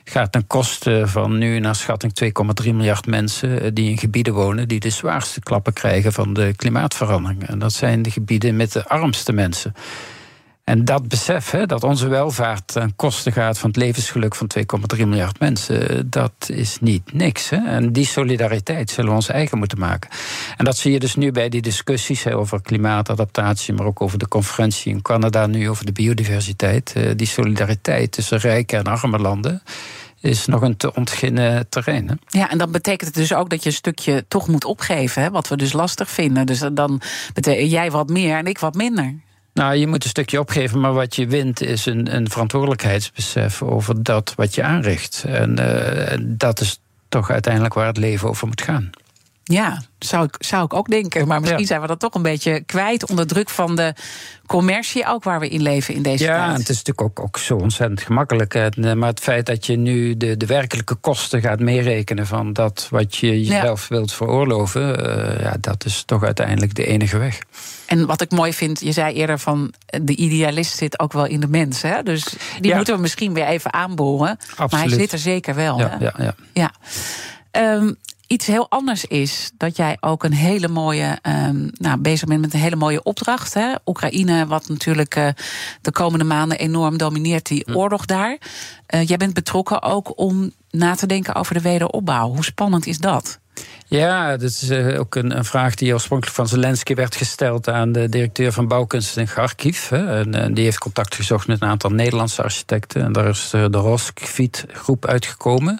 gaat 0.05 0.33
ten 0.33 0.47
koste 0.47 1.03
van 1.05 1.39
nu 1.39 1.59
naar 1.59 1.75
schatting 1.75 2.13
2,3 2.65 2.75
miljard 2.75 3.07
mensen 3.07 3.75
die 3.75 3.91
in 3.91 3.99
gebieden 3.99 4.35
wonen 4.35 4.69
die 4.69 4.81
de 4.81 4.91
zwaarste 4.91 5.41
klappen 5.41 5.73
krijgen 5.73 6.13
van 6.13 6.33
de 6.33 6.53
klimaatverandering. 6.57 7.49
En 7.49 7.59
dat 7.59 7.73
zijn 7.73 8.03
de 8.03 8.11
gebieden 8.11 8.57
met 8.57 8.73
de 8.73 8.89
armste 8.89 9.33
mensen. 9.33 9.75
En 10.71 10.85
dat 10.85 11.09
besef, 11.09 11.51
hè, 11.51 11.67
dat 11.67 11.85
onze 11.85 12.09
welvaart 12.09 12.67
ten 12.67 12.97
koste 12.97 13.33
gaat 13.33 13.59
van 13.59 13.71
het 13.71 13.79
levensgeluk 13.79 14.35
van 14.35 14.51
2,3 14.97 15.07
miljard 15.07 15.39
mensen, 15.39 16.11
dat 16.11 16.33
is 16.47 16.79
niet 16.81 17.13
niks. 17.13 17.49
Hè. 17.49 17.57
En 17.57 17.93
die 17.93 18.07
solidariteit 18.07 18.91
zullen 18.91 19.11
we 19.11 19.17
ons 19.17 19.29
eigen 19.29 19.59
moeten 19.59 19.79
maken. 19.79 20.11
En 20.57 20.65
dat 20.65 20.77
zie 20.77 20.93
je 20.93 20.99
dus 20.99 21.15
nu 21.15 21.33
bij 21.33 21.49
die 21.49 21.63
discussies 21.63 22.23
hè, 22.23 22.37
over 22.37 22.63
klimaatadaptatie, 22.63 23.75
maar 23.75 23.87
ook 23.87 24.01
over 24.01 24.19
de 24.19 24.29
conferentie 24.29 24.93
in 24.93 25.03
Canada 25.03 25.47
nu 25.47 25.71
over 25.71 25.87
de 25.87 25.93
biodiversiteit. 25.93 26.93
Eh, 26.93 27.11
die 27.17 27.27
solidariteit 27.27 28.13
tussen 28.13 28.39
rijke 28.39 28.77
en 28.77 28.85
arme 28.85 29.19
landen 29.19 29.63
is 30.21 30.47
nog 30.47 30.63
een 30.63 30.77
te 30.77 30.95
ontginnen 30.95 31.69
terrein. 31.69 32.09
Hè? 32.09 32.15
Ja, 32.39 32.51
en 32.51 32.59
dan 32.59 32.71
betekent 32.71 33.15
het 33.15 33.15
dus 33.15 33.35
ook 33.35 33.51
dat 33.51 33.63
je 33.63 33.69
een 33.69 33.75
stukje 33.75 34.25
toch 34.29 34.49
moet 34.49 34.65
opgeven, 34.65 35.23
hè, 35.23 35.31
wat 35.31 35.49
we 35.49 35.57
dus 35.57 35.73
lastig 35.73 36.11
vinden. 36.11 36.47
Dus 36.47 36.63
dan 36.73 37.01
betekent 37.35 37.71
jij 37.71 37.91
wat 37.91 38.09
meer 38.09 38.37
en 38.37 38.47
ik 38.47 38.59
wat 38.59 38.75
minder. 38.75 39.15
Nou, 39.53 39.75
je 39.75 39.87
moet 39.87 40.05
een 40.05 40.11
stukje 40.11 40.41
opgeven, 40.41 40.81
maar 40.81 40.93
wat 40.93 41.17
je 41.17 41.27
wint 41.27 41.61
is 41.61 41.87
een, 41.87 42.15
een 42.15 42.31
verantwoordelijkheidsbesef 42.31 43.63
over 43.63 44.03
dat 44.03 44.33
wat 44.37 44.55
je 44.55 44.63
aanricht. 44.63 45.25
En 45.27 45.61
uh, 45.61 46.19
dat 46.21 46.61
is 46.61 46.81
toch 47.09 47.31
uiteindelijk 47.31 47.75
waar 47.75 47.87
het 47.87 47.97
leven 47.97 48.29
over 48.29 48.47
moet 48.47 48.63
gaan. 48.63 48.91
Ja, 49.53 49.83
zou 49.99 50.25
ik, 50.25 50.35
zou 50.39 50.65
ik 50.65 50.75
ook 50.75 50.89
denken. 50.89 51.27
Maar 51.27 51.41
misschien 51.41 51.67
zijn 51.67 51.81
we 51.81 51.87
dat 51.87 52.01
toch 52.01 52.15
een 52.15 52.23
beetje 52.23 52.61
kwijt 52.61 53.11
onder 53.11 53.27
druk 53.27 53.51
van 53.51 53.77
de 53.77 53.95
commercie, 54.47 55.07
ook 55.07 55.25
waar 55.25 55.41
we 55.41 55.49
in 55.49 55.63
leven 55.63 55.95
in 55.95 56.03
deze 56.03 56.25
ja, 56.25 56.37
tijd. 56.37 56.47
Ja, 56.47 56.53
het 56.53 56.69
is 56.69 56.83
natuurlijk 56.83 57.01
ook, 57.01 57.21
ook 57.21 57.39
zo 57.39 57.57
ontzettend 57.57 58.01
gemakkelijk. 58.01 58.55
Eh, 58.55 58.93
maar 58.93 59.09
het 59.09 59.21
feit 59.21 59.47
dat 59.47 59.67
je 59.67 59.77
nu 59.77 60.17
de, 60.17 60.37
de 60.37 60.47
werkelijke 60.47 60.95
kosten 60.95 61.41
gaat 61.41 61.61
meerekenen 61.61 62.27
van 62.27 62.53
dat 62.53 62.87
wat 62.91 63.17
je 63.17 63.45
jezelf 63.45 63.89
wilt 63.89 64.13
veroorloven, 64.13 65.07
uh, 65.07 65.41
ja, 65.41 65.57
dat 65.61 65.85
is 65.85 66.03
toch 66.03 66.25
uiteindelijk 66.25 66.75
de 66.75 66.87
enige 66.87 67.19
weg. 67.19 67.39
En 67.87 68.07
wat 68.07 68.21
ik 68.21 68.31
mooi 68.31 68.53
vind, 68.53 68.81
je 68.81 68.93
zei 68.93 69.15
eerder 69.15 69.39
van 69.39 69.73
de 70.03 70.17
idealist 70.17 70.77
zit 70.77 70.99
ook 70.99 71.13
wel 71.13 71.27
in 71.27 71.41
de 71.41 71.49
mens. 71.49 71.83
Hè? 71.83 72.03
Dus 72.03 72.35
die 72.61 72.75
moeten 72.75 72.95
we 72.95 73.01
misschien 73.01 73.35
weer 73.35 73.47
even 73.47 73.73
aanboren. 73.73 74.39
Absoluut. 74.41 74.71
Maar 74.71 74.81
hij 74.81 74.89
zit 74.89 75.13
er 75.13 75.19
zeker 75.19 75.55
wel. 75.55 75.79
Ja, 75.79 75.97
hè? 75.99 76.05
ja, 76.05 76.15
ja. 76.19 76.35
ja. 76.53 76.73
Um, 77.75 77.97
iets 78.31 78.47
heel 78.47 78.67
anders 78.69 79.05
is 79.05 79.51
dat 79.57 79.77
jij 79.77 79.97
ook 80.01 80.25
een 80.25 80.33
hele 80.33 80.69
mooie, 80.69 81.19
um, 81.23 81.71
nou, 81.73 81.99
bezig 81.99 82.29
bent 82.29 82.41
met 82.41 82.55
een 82.55 82.61
hele 82.61 82.77
mooie 82.77 83.03
opdracht. 83.03 83.55
Hè? 83.55 83.75
Oekraïne, 83.87 84.47
wat 84.47 84.69
natuurlijk 84.69 85.17
uh, 85.17 85.29
de 85.81 85.93
komende 85.93 86.25
maanden 86.25 86.59
enorm 86.59 86.99
domineert, 86.99 87.47
die 87.47 87.75
oorlog 87.75 88.05
daar. 88.05 88.39
Uh, 88.95 89.07
jij 89.07 89.17
bent 89.17 89.35
betrokken 89.35 89.83
ook 89.83 90.19
om 90.19 90.53
na 90.71 90.95
te 90.95 91.07
denken 91.07 91.35
over 91.35 91.55
de 91.55 91.61
wederopbouw. 91.61 92.29
Hoe 92.29 92.45
spannend 92.45 92.87
is 92.87 92.99
dat? 92.99 93.39
Ja, 93.87 94.31
dat 94.31 94.51
is 94.51 94.71
uh, 94.71 94.99
ook 95.01 95.15
een, 95.15 95.37
een, 95.37 95.45
vraag 95.45 95.75
die 95.75 95.93
oorspronkelijk 95.93 96.37
van 96.37 96.49
Zelensky 96.49 96.95
werd 96.95 97.17
gesteld 97.17 97.69
aan 97.69 97.93
de 97.93 98.09
directeur 98.09 98.53
van 98.53 98.69
bouwkunst 98.69 99.17
in 99.17 99.27
Kharkiv. 99.27 99.89
Hè. 99.89 100.19
En, 100.19 100.35
en, 100.35 100.55
die 100.55 100.65
heeft 100.65 100.79
contact 100.79 101.15
gezocht 101.15 101.47
met 101.47 101.63
een 101.63 101.69
aantal 101.69 101.91
Nederlandse 101.91 102.43
architecten. 102.43 103.03
En 103.03 103.13
daar 103.13 103.29
is 103.29 103.51
de 103.51 103.69
Roskvit 103.71 104.65
groep 104.69 105.07
uitgekomen 105.07 105.79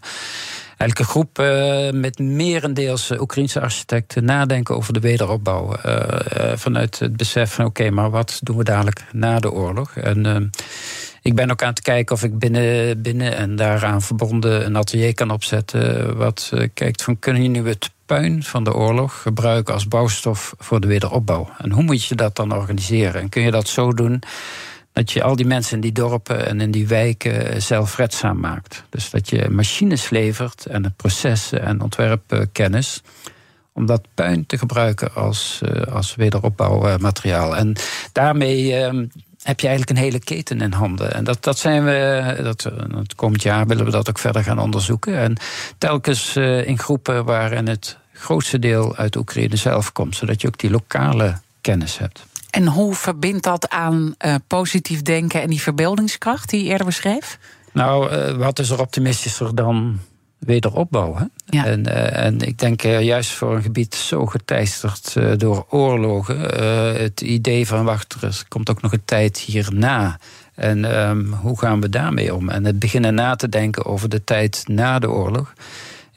eigenlijk 0.81 0.99
een 0.99 1.05
groep 1.05 1.39
uh, 1.39 2.01
met 2.01 2.19
merendeels 2.19 3.11
Oekraïnse 3.11 3.61
architecten 3.61 4.25
nadenken 4.25 4.77
over 4.77 4.93
de 4.93 5.01
wederopbouw. 5.01 5.77
Uh, 5.87 6.05
vanuit 6.55 6.99
het 6.99 7.17
besef 7.17 7.53
van 7.55 7.65
oké, 7.65 7.91
maar 7.91 8.11
wat 8.11 8.41
doen 8.43 8.57
we 8.57 8.65
dadelijk 8.65 9.05
na 9.13 9.39
de 9.39 9.53
oorlog? 9.53 9.97
En 9.97 10.51
ik 11.23 11.35
ben 11.35 11.51
ook 11.51 11.63
aan 11.63 11.69
het 11.69 11.81
kijken 11.81 12.15
of 12.15 12.23
ik 12.23 12.39
binnen, 12.39 13.03
binnen 13.03 13.37
en 13.37 13.57
daaraan 13.57 14.03
verbonden 14.03 14.67
een 14.67 14.77
atelier 14.77 15.15
kan 15.15 15.31
opzetten. 15.31 16.17
Wat 16.17 16.53
kijkt 16.75 17.03
van 17.03 17.19
kunnen 17.19 17.43
je 17.43 17.49
nu 17.49 17.69
het 17.69 17.91
puin 18.07 18.43
van 18.43 18.65
de 18.65 18.75
oorlog 18.75 19.23
gebruiken 19.23 19.75
als 19.75 19.89
bouwstof 19.89 20.55
voor 20.59 20.81
de 20.81 20.87
wederopbouw? 20.87 21.49
En 21.59 21.71
hoe 21.71 21.83
moet 21.83 22.05
je 22.05 22.15
dat 22.15 22.37
dan 22.37 22.55
organiseren? 22.55 23.21
En 23.21 23.29
kun 23.29 23.43
je 23.43 23.51
dat 23.51 23.69
zo 23.69 23.93
doen? 23.93 24.23
Dat 24.93 25.13
je 25.13 25.23
al 25.23 25.37
die 25.37 25.47
mensen 25.47 25.75
in 25.75 25.81
die 25.81 25.93
dorpen 25.93 26.47
en 26.47 26.61
in 26.61 26.71
die 26.71 26.87
wijken 26.87 27.63
zelfredzaam 27.63 28.41
maakt. 28.41 28.85
Dus 28.89 29.11
dat 29.11 29.31
je 29.31 29.49
machines 29.51 30.11
levert 30.11 30.67
en 30.67 30.85
het 30.85 30.97
processen 30.97 31.63
en 31.63 31.81
ontwerpkennis. 31.81 33.03
Om 33.73 33.87
dat 33.87 34.07
puin 34.15 34.47
te 34.47 34.59
gebruiken 34.59 35.15
als, 35.15 35.61
als 35.91 36.15
wederopbouwmateriaal. 36.15 37.57
En 37.57 37.77
daarmee 38.13 38.73
heb 39.43 39.61
je 39.61 39.67
eigenlijk 39.69 39.91
een 39.91 40.05
hele 40.05 40.19
keten 40.19 40.61
in 40.61 40.73
handen. 40.73 41.15
En 41.15 41.25
dat, 41.25 41.45
dat 41.45 41.59
zijn 41.59 41.85
we, 41.85 42.39
dat, 42.43 42.63
het 42.95 43.15
komend 43.15 43.43
jaar 43.43 43.67
willen 43.67 43.85
we 43.85 43.91
dat 43.91 44.09
ook 44.09 44.19
verder 44.19 44.45
gaan 44.45 44.59
onderzoeken. 44.59 45.19
En 45.19 45.37
telkens 45.79 46.37
in 46.37 46.79
groepen 46.79 47.25
waarin 47.25 47.69
het 47.69 47.99
grootste 48.13 48.59
deel 48.59 48.97
uit 48.97 49.17
Oekraïne 49.17 49.57
zelf 49.57 49.93
komt, 49.93 50.17
zodat 50.17 50.41
je 50.41 50.47
ook 50.47 50.59
die 50.59 50.71
lokale 50.71 51.41
kennis 51.61 51.99
hebt. 51.99 52.27
En 52.51 52.67
hoe 52.67 52.95
verbindt 52.95 53.45
dat 53.45 53.69
aan 53.69 54.15
uh, 54.25 54.35
positief 54.47 55.03
denken 55.03 55.43
en 55.43 55.51
die 55.51 55.61
verbeeldingskracht 55.61 56.51
die 56.51 56.63
je 56.63 56.71
eerder 56.71 56.87
beschreef? 56.87 57.39
Nou, 57.73 58.13
uh, 58.13 58.37
wat 58.37 58.59
is 58.59 58.71
er 58.71 58.81
optimistischer 58.81 59.55
dan 59.55 59.99
wederopbouw? 60.39 61.17
Hè? 61.17 61.25
Ja. 61.47 61.65
En, 61.65 61.89
uh, 61.89 62.25
en 62.25 62.41
ik 62.41 62.59
denk 62.59 62.83
juist 62.83 63.31
voor 63.31 63.57
een 63.57 63.63
gebied 63.63 63.95
zo 63.95 64.27
geteisterd 64.27 65.17
door 65.37 65.67
oorlogen, 65.69 66.41
het 67.01 67.21
idee 67.21 67.67
van 67.67 67.85
wacht, 67.85 68.17
er 68.21 68.43
komt 68.49 68.71
ook 68.71 68.83
nog 68.83 68.93
een 68.93 69.05
tijd 69.05 69.39
hierna. 69.39 70.19
En 70.55 71.09
um, 71.09 71.33
hoe 71.33 71.59
gaan 71.59 71.81
we 71.81 71.89
daarmee 71.89 72.35
om? 72.35 72.49
En 72.49 72.65
het 72.65 72.79
beginnen 72.79 73.15
na 73.15 73.37
te 73.37 73.49
denken 73.49 73.85
over 73.85 74.09
de 74.09 74.25
tijd 74.25 74.63
na 74.67 74.99
de 74.99 75.11
oorlog 75.11 75.53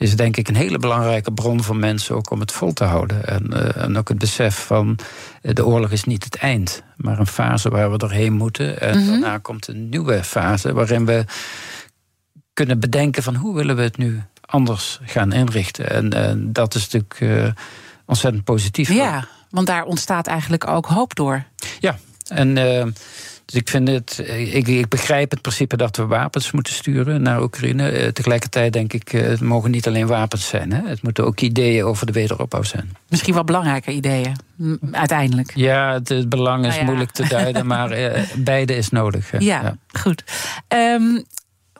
is 0.04 0.16
denk 0.16 0.38
ik 0.38 0.48
een 0.48 0.56
hele 0.56 0.78
belangrijke 0.78 1.32
bron 1.32 1.64
voor 1.64 1.76
mensen 1.76 2.16
ook 2.16 2.32
om 2.32 2.40
het 2.40 2.52
vol 2.52 2.74
te 2.74 2.84
houden. 2.84 3.28
En, 3.28 3.50
uh, 3.54 3.84
en 3.84 3.98
ook 3.98 4.10
het 4.10 4.18
besef 4.18 4.66
van 4.66 5.00
uh, 5.42 5.54
de 5.54 5.66
oorlog 5.66 5.92
is 5.92 6.04
niet 6.04 6.24
het 6.24 6.36
eind, 6.36 6.84
maar 6.98 7.20
een 7.20 7.28
fase 7.28 7.70
waar 7.70 7.92
we 7.92 7.98
doorheen 7.98 8.34
moeten. 8.34 8.82
En 8.82 8.98
mm 8.98 9.04
-hmm. 9.04 9.12
daarna 9.12 9.38
komt 9.38 9.68
een 9.68 9.90
nieuwe 9.90 10.24
fase 10.24 10.74
waarin 10.74 11.06
we 11.06 11.26
kunnen 12.54 12.80
bedenken 12.80 13.24
van 13.24 13.36
hoe 13.36 13.56
willen 13.56 13.76
we 13.76 13.82
het 13.82 13.98
nu 13.98 14.22
anders 14.46 15.00
gaan 15.04 15.32
inrichten. 15.32 15.90
En 15.90 16.54
dat 16.54 16.76
is 16.76 16.90
natuurlijk 16.90 17.54
ontzettend 18.06 18.44
positief. 18.44 18.90
Ja, 18.92 19.28
want 19.50 19.68
daar 19.68 19.84
ontstaat 19.84 20.28
eigenlijk 20.28 20.68
ook 20.68 20.86
hoop 20.86 21.16
door. 21.16 21.44
Ja, 21.80 21.98
en 22.28 22.58
dus 23.46 23.56
ik 23.56 23.70
vind 23.70 23.88
het. 23.88 24.24
Ik, 24.28 24.68
ik, 24.68 24.88
begrijp 24.88 25.32
het 25.32 25.42
principe 25.42 25.78
dat 25.78 25.98
we 25.98 26.06
wapens 26.06 26.52
moeten 26.52 26.74
sturen 26.74 27.22
naar 27.22 27.42
Oekraïne. 27.42 28.04
Uh, 28.04 28.08
tegelijkertijd 28.08 28.74
denk 28.74 28.94
ik, 28.94 29.14
uh, 29.14 29.22
het 29.22 29.42
mogen 29.42 29.72
niet 29.72 29.88
alleen 29.88 30.08
wapens 30.08 30.48
zijn. 30.48 30.74
Hè. 30.74 30.88
Het 30.88 31.02
moeten 31.02 31.26
ook 31.26 31.40
ideeën 31.40 31.84
over 31.84 32.06
de 32.06 32.12
wederopbouw 32.12 32.64
zijn. 32.64 32.92
Misschien 33.10 33.34
wel 33.34 33.44
belangrijke 33.44 33.92
ideeën, 33.92 34.36
uiteindelijk. 34.92 35.52
Ja, 35.56 35.94
het, 35.94 36.10
het 36.10 36.30
belang 36.30 36.66
is 36.66 36.68
nou 36.68 36.80
ja. 36.80 36.86
moeilijk 36.86 37.12
te 37.12 37.28
duiden, 37.28 37.66
maar 37.66 38.00
uh, 38.00 38.20
beide 38.36 38.76
is 38.76 38.90
nodig. 38.90 39.32
Ja, 39.32 39.40
ja, 39.40 39.78
goed. 40.00 40.24
Um, 40.68 41.24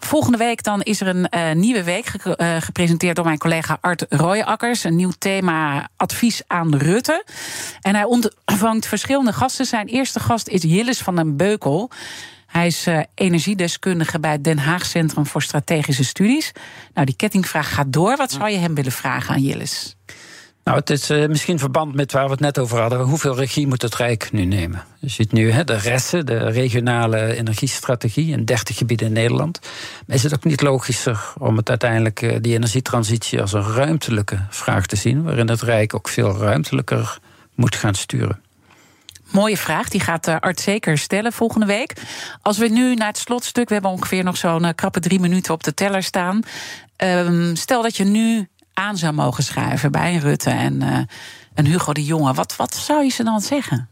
Volgende 0.04 0.38
week 0.38 0.64
dan 0.64 0.82
is 0.82 1.02
er 1.02 1.08
een 1.08 1.28
uh, 1.36 1.52
nieuwe 1.52 1.84
week 1.84 2.06
ge 2.06 2.38
uh, 2.42 2.62
gepresenteerd 2.62 3.16
door 3.16 3.26
mijn 3.26 3.38
collega 3.38 3.78
Art 3.82 4.06
Royakkers. 4.10 4.84
Een 4.84 4.96
nieuw 4.96 5.12
thema 5.18 5.88
advies 5.96 6.42
aan 6.48 6.76
Rutte. 6.76 7.26
En 7.82 7.96
hij 7.96 8.04
ontvangt 8.04 8.86
verschillende 8.86 9.34
gasten. 9.34 9.66
Zijn 9.66 9.88
eerste 9.88 10.20
gast 10.20 10.48
is 10.48 10.62
Jillis 10.62 11.00
van 11.00 11.16
den 11.16 11.38
Beukel. 11.38 11.90
Hij 12.48 12.68
is 12.68 12.88
uh, 12.88 13.00
energiedeskundige 13.16 14.20
bij 14.20 14.32
het 14.32 14.44
Den 14.44 14.58
Haag 14.58 14.86
Centrum 14.86 15.26
voor 15.26 15.42
Strategische 15.42 16.04
Studies. 16.04 16.52
Nou, 16.94 17.06
die 17.06 17.16
kettingvraag 17.16 17.74
gaat 17.74 17.94
door. 17.94 18.18
Wat 18.18 18.32
zou 18.32 18.50
je 18.50 18.58
hem 18.58 18.76
willen 18.76 18.92
vragen 18.92 19.34
aan 19.34 19.42
Jillis? 19.42 19.96
Nou, 20.64 20.78
het 20.78 20.90
is 20.90 21.10
uh, 21.10 21.28
misschien 21.28 21.60
verband 21.60 21.96
met 21.96 22.12
waar 22.12 22.26
we 22.26 22.32
het 22.32 22.40
net 22.40 22.60
over 22.60 22.80
hadden. 22.80 23.00
Hoeveel 23.00 23.36
regie 23.36 23.68
moet 23.68 23.82
het 23.82 23.96
Rijk 23.96 24.32
nu 24.32 24.46
nemen? 24.46 24.84
Je 25.00 25.10
ziet 25.10 25.32
nu 25.32 25.52
hè, 25.52 25.64
de 25.64 25.78
resten, 25.78 26.26
de 26.26 26.38
regionale 26.38 27.36
energiestrategie 27.36 28.32
in 28.32 28.46
30 28.46 28.78
gebieden 28.78 29.08
in 29.08 29.14
Nederland. 29.14 29.60
Maar 30.08 30.16
is 30.16 30.24
het 30.24 30.34
ook 30.34 30.44
niet 30.44 30.62
logischer 30.62 31.34
om 31.38 31.58
het 31.58 31.70
uiteindelijk 31.70 32.22
uh, 32.22 32.36
die 32.42 32.54
energietransitie 32.54 33.42
als 33.42 33.54
een 33.54 33.74
ruimtelijke 33.74 34.46
vraag 34.50 34.86
te 34.86 34.96
zien, 34.96 35.24
waarin 35.24 35.50
het 35.50 35.62
Rijk 35.62 35.94
ook 35.94 36.08
veel 36.08 36.38
ruimtelijker 36.38 37.20
moet 37.56 37.76
gaan 37.76 37.96
sturen? 37.96 38.42
Mooie 39.32 39.58
vraag, 39.58 39.90
die 39.90 40.02
gaat 40.02 40.28
uh, 40.28 40.36
Art 40.40 40.60
zeker 40.60 40.98
stellen 40.98 41.34
volgende 41.34 41.66
week. 41.66 41.94
Als 42.42 42.58
we 42.58 42.68
nu 42.68 42.96
naar 42.96 43.08
het 43.08 43.18
slotstuk, 43.18 43.68
we 43.68 43.74
hebben 43.74 43.92
ongeveer 43.92 44.24
nog 44.24 44.38
zo'n 44.38 44.76
krappe 44.76 45.00
drie 45.00 45.20
minuten 45.20 45.54
op 45.54 45.64
de 45.64 45.74
teller 45.74 46.04
staan. 46.04 46.42
Um, 46.98 47.56
stel 47.56 47.82
dat 47.82 47.98
je 47.98 48.04
nu 48.04 48.48
aan 48.74 48.98
zou 48.98 49.14
mogen 49.14 49.44
schrijven 49.44 49.92
bij 49.92 50.16
Rutte 50.16 50.50
en, 50.50 50.82
uh, 50.82 50.98
en 51.54 51.66
Hugo 51.66 51.94
de 51.94 52.06
Jonge, 52.06 52.34
wat, 52.34 52.56
wat 52.56 52.76
zou 52.76 53.04
je 53.04 53.10
ze 53.10 53.24
dan 53.24 53.42
zeggen? 53.42 53.90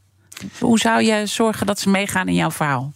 Hoe 0.59 0.79
zou 0.79 1.03
je 1.03 1.25
zorgen 1.25 1.65
dat 1.65 1.79
ze 1.79 1.89
meegaan 1.89 2.27
in 2.27 2.35
jouw 2.35 2.51
verhaal? 2.51 2.93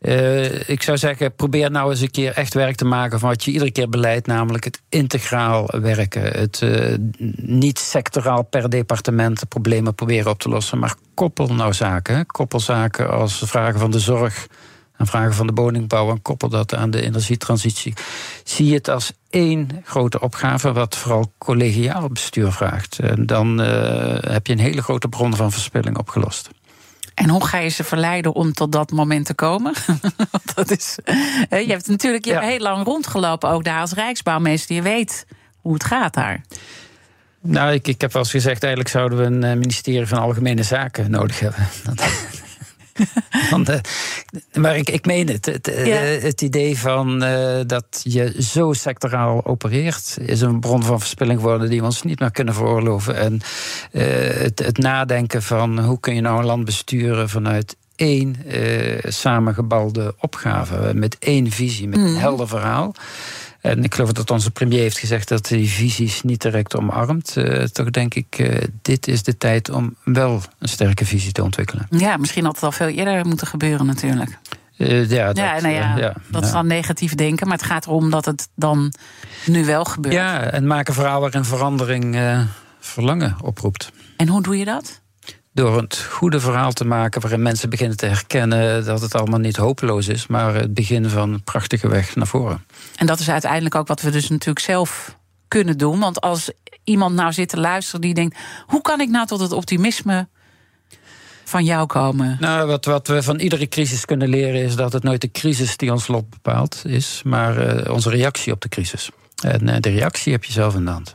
Uh, 0.00 0.68
ik 0.68 0.82
zou 0.82 0.98
zeggen, 0.98 1.34
probeer 1.34 1.70
nou 1.70 1.90
eens 1.90 2.00
een 2.00 2.10
keer 2.10 2.32
echt 2.32 2.54
werk 2.54 2.76
te 2.76 2.84
maken 2.84 3.18
van 3.18 3.28
wat 3.28 3.44
je 3.44 3.50
iedere 3.50 3.70
keer 3.70 3.88
beleidt, 3.88 4.26
namelijk 4.26 4.64
het 4.64 4.80
integraal 4.88 5.68
werken. 5.80 6.22
Het 6.22 6.60
uh, 6.60 6.94
niet 7.36 7.78
sectoraal 7.78 8.42
per 8.42 8.70
departement 8.70 9.40
de 9.40 9.46
problemen 9.46 9.94
proberen 9.94 10.30
op 10.30 10.38
te 10.38 10.48
lossen, 10.48 10.78
maar 10.78 10.94
koppel 11.14 11.54
nou 11.54 11.72
zaken. 11.72 12.26
Koppel 12.26 12.60
zaken 12.60 13.10
als 13.10 13.42
vragen 13.44 13.80
van 13.80 13.90
de 13.90 13.98
zorg 13.98 14.46
aan 14.96 15.06
vragen 15.06 15.34
van 15.34 15.46
de 15.46 15.52
woningbouw 15.52 16.10
en 16.10 16.22
koppel 16.22 16.48
dat 16.48 16.74
aan 16.74 16.90
de 16.90 17.02
energietransitie. 17.02 17.94
Zie 18.44 18.66
je 18.66 18.74
het 18.74 18.88
als 18.88 19.12
één 19.30 19.68
grote 19.84 20.20
opgave, 20.20 20.72
wat 20.72 20.96
vooral 20.96 21.32
collegiaal 21.38 22.08
bestuur 22.08 22.52
vraagt. 22.52 22.98
En 22.98 23.26
dan 23.26 23.60
uh, 23.60 23.66
heb 24.20 24.46
je 24.46 24.52
een 24.52 24.58
hele 24.58 24.82
grote 24.82 25.08
bron 25.08 25.36
van 25.36 25.52
verspilling 25.52 25.98
opgelost. 25.98 26.50
En 27.14 27.28
hoe 27.28 27.46
ga 27.46 27.58
je 27.58 27.68
ze 27.68 27.84
verleiden 27.84 28.34
om 28.34 28.52
tot 28.52 28.72
dat 28.72 28.90
moment 28.90 29.26
te 29.26 29.34
komen? 29.34 29.74
dat 30.54 30.70
is, 30.70 30.98
je 31.48 31.64
hebt 31.66 31.88
natuurlijk 31.88 32.24
je 32.24 32.32
hebt 32.32 32.44
heel 32.44 32.58
lang 32.58 32.84
rondgelopen, 32.84 33.48
ook 33.48 33.64
daar 33.64 33.80
als 33.80 33.92
Rijksbouwmeester. 33.92 34.74
Je 34.74 34.82
weet 34.82 35.26
hoe 35.60 35.72
het 35.72 35.84
gaat 35.84 36.14
daar. 36.14 36.40
Nou, 37.40 37.72
ik, 37.72 37.88
ik 37.88 38.00
heb 38.00 38.12
wel 38.12 38.22
eens 38.22 38.30
gezegd, 38.30 38.62
eigenlijk 38.62 38.92
zouden 38.92 39.18
we 39.18 39.46
een 39.46 39.58
ministerie 39.58 40.06
van 40.06 40.18
Algemene 40.18 40.62
Zaken 40.62 41.10
nodig 41.10 41.40
hebben. 41.40 41.68
Want, 43.50 43.70
uh, 43.70 43.76
maar 44.54 44.76
ik, 44.76 44.90
ik 44.90 45.06
meen 45.06 45.28
het. 45.28 45.46
Het, 45.46 45.72
ja. 45.84 45.96
het 45.96 46.42
idee 46.42 46.78
van 46.78 47.24
uh, 47.24 47.60
dat 47.66 48.00
je 48.02 48.42
zo 48.42 48.72
sectoraal 48.72 49.44
opereert, 49.46 50.16
is 50.20 50.40
een 50.40 50.60
bron 50.60 50.82
van 50.82 51.00
verspilling 51.00 51.40
geworden 51.40 51.70
die 51.70 51.80
we 51.80 51.86
ons 51.86 52.02
niet 52.02 52.20
meer 52.20 52.30
kunnen 52.30 52.54
veroorloven. 52.54 53.16
En 53.16 53.32
uh, 53.92 54.02
het, 54.42 54.58
het, 54.58 54.78
nadenken 54.78 55.42
van 55.42 55.78
hoe 55.78 56.00
kun 56.00 56.14
je 56.14 56.20
nou 56.20 56.38
een 56.38 56.44
land 56.44 56.64
besturen 56.64 57.28
vanuit 57.28 57.76
één 57.96 58.36
samengebalde 59.02 60.14
opgave, 60.18 60.94
met 60.94 61.16
één 61.18 61.50
visie, 61.50 61.88
met 61.88 61.98
mm. 61.98 62.06
een 62.06 62.16
helder 62.16 62.48
verhaal. 62.48 62.94
En 63.64 63.84
ik 63.84 63.94
geloof 63.94 64.12
dat 64.12 64.30
onze 64.30 64.50
premier 64.50 64.80
heeft 64.80 64.98
gezegd 64.98 65.28
dat 65.28 65.48
hij 65.48 65.58
die 65.58 65.68
visies 65.68 66.22
niet 66.22 66.42
direct 66.42 66.76
omarmt. 66.76 67.34
Uh, 67.36 67.62
toch 67.62 67.90
denk 67.90 68.14
ik, 68.14 68.38
uh, 68.38 68.62
dit 68.82 69.08
is 69.08 69.22
de 69.22 69.36
tijd 69.36 69.70
om 69.70 69.96
wel 70.04 70.42
een 70.58 70.68
sterke 70.68 71.06
visie 71.06 71.32
te 71.32 71.42
ontwikkelen. 71.42 71.86
Ja, 71.90 72.16
misschien 72.16 72.44
had 72.44 72.54
het 72.54 72.64
al 72.64 72.72
veel 72.72 72.88
eerder 72.88 73.26
moeten 73.26 73.46
gebeuren 73.46 73.86
natuurlijk. 73.86 74.38
Uh, 74.78 75.10
ja, 75.10 75.26
dat, 75.26 75.36
ja, 75.36 75.60
nou 75.60 75.74
ja, 75.74 75.96
ja, 75.96 76.14
dat 76.28 76.44
is 76.44 76.50
dan 76.50 76.66
negatief 76.66 77.14
denken. 77.14 77.48
Maar 77.48 77.56
het 77.56 77.66
gaat 77.66 77.86
erom 77.86 78.10
dat 78.10 78.24
het 78.24 78.48
dan 78.54 78.92
nu 79.46 79.64
wel 79.64 79.84
gebeurt. 79.84 80.14
Ja, 80.14 80.40
en 80.40 80.66
maken 80.66 80.94
verhaal 80.94 81.20
waarin 81.20 81.44
verandering 81.44 82.18
verlangen 82.80 83.36
oproept. 83.42 83.92
En 84.16 84.28
hoe 84.28 84.42
doe 84.42 84.58
je 84.58 84.64
dat? 84.64 85.00
Door 85.54 85.76
het 85.76 86.06
goede 86.10 86.40
verhaal 86.40 86.72
te 86.72 86.84
maken 86.84 87.20
waarin 87.20 87.42
mensen 87.42 87.70
beginnen 87.70 87.96
te 87.96 88.06
herkennen 88.06 88.84
dat 88.84 89.00
het 89.00 89.14
allemaal 89.14 89.38
niet 89.38 89.56
hopeloos 89.56 90.08
is, 90.08 90.26
maar 90.26 90.54
het 90.54 90.74
begin 90.74 91.08
van 91.08 91.32
een 91.32 91.42
prachtige 91.42 91.88
weg 91.88 92.16
naar 92.16 92.26
voren. 92.26 92.64
En 92.96 93.06
dat 93.06 93.20
is 93.20 93.30
uiteindelijk 93.30 93.74
ook 93.74 93.88
wat 93.88 94.00
we 94.00 94.10
dus 94.10 94.28
natuurlijk 94.28 94.64
zelf 94.64 95.18
kunnen 95.48 95.78
doen. 95.78 95.98
Want 95.98 96.20
als 96.20 96.50
iemand 96.84 97.14
nou 97.14 97.32
zit 97.32 97.48
te 97.48 97.60
luisteren 97.60 98.00
die 98.00 98.14
denkt: 98.14 98.38
hoe 98.66 98.80
kan 98.80 99.00
ik 99.00 99.08
nou 99.08 99.26
tot 99.26 99.40
het 99.40 99.52
optimisme 99.52 100.28
van 101.44 101.64
jou 101.64 101.86
komen? 101.86 102.36
Nou, 102.40 102.66
wat, 102.66 102.84
wat 102.84 103.06
we 103.06 103.22
van 103.22 103.38
iedere 103.38 103.68
crisis 103.68 104.04
kunnen 104.04 104.28
leren 104.28 104.62
is 104.62 104.76
dat 104.76 104.92
het 104.92 105.02
nooit 105.02 105.20
de 105.20 105.30
crisis 105.30 105.76
die 105.76 105.92
ons 105.92 106.06
lot 106.06 106.30
bepaalt 106.30 106.82
is, 106.86 107.20
maar 107.24 107.84
uh, 107.84 107.92
onze 107.92 108.10
reactie 108.10 108.52
op 108.52 108.60
de 108.60 108.68
crisis. 108.68 109.10
En 109.42 109.68
uh, 109.68 109.76
de 109.80 109.90
reactie 109.90 110.32
heb 110.32 110.44
je 110.44 110.52
zelf 110.52 110.74
in 110.74 110.84
de 110.84 110.90
hand. 110.90 111.12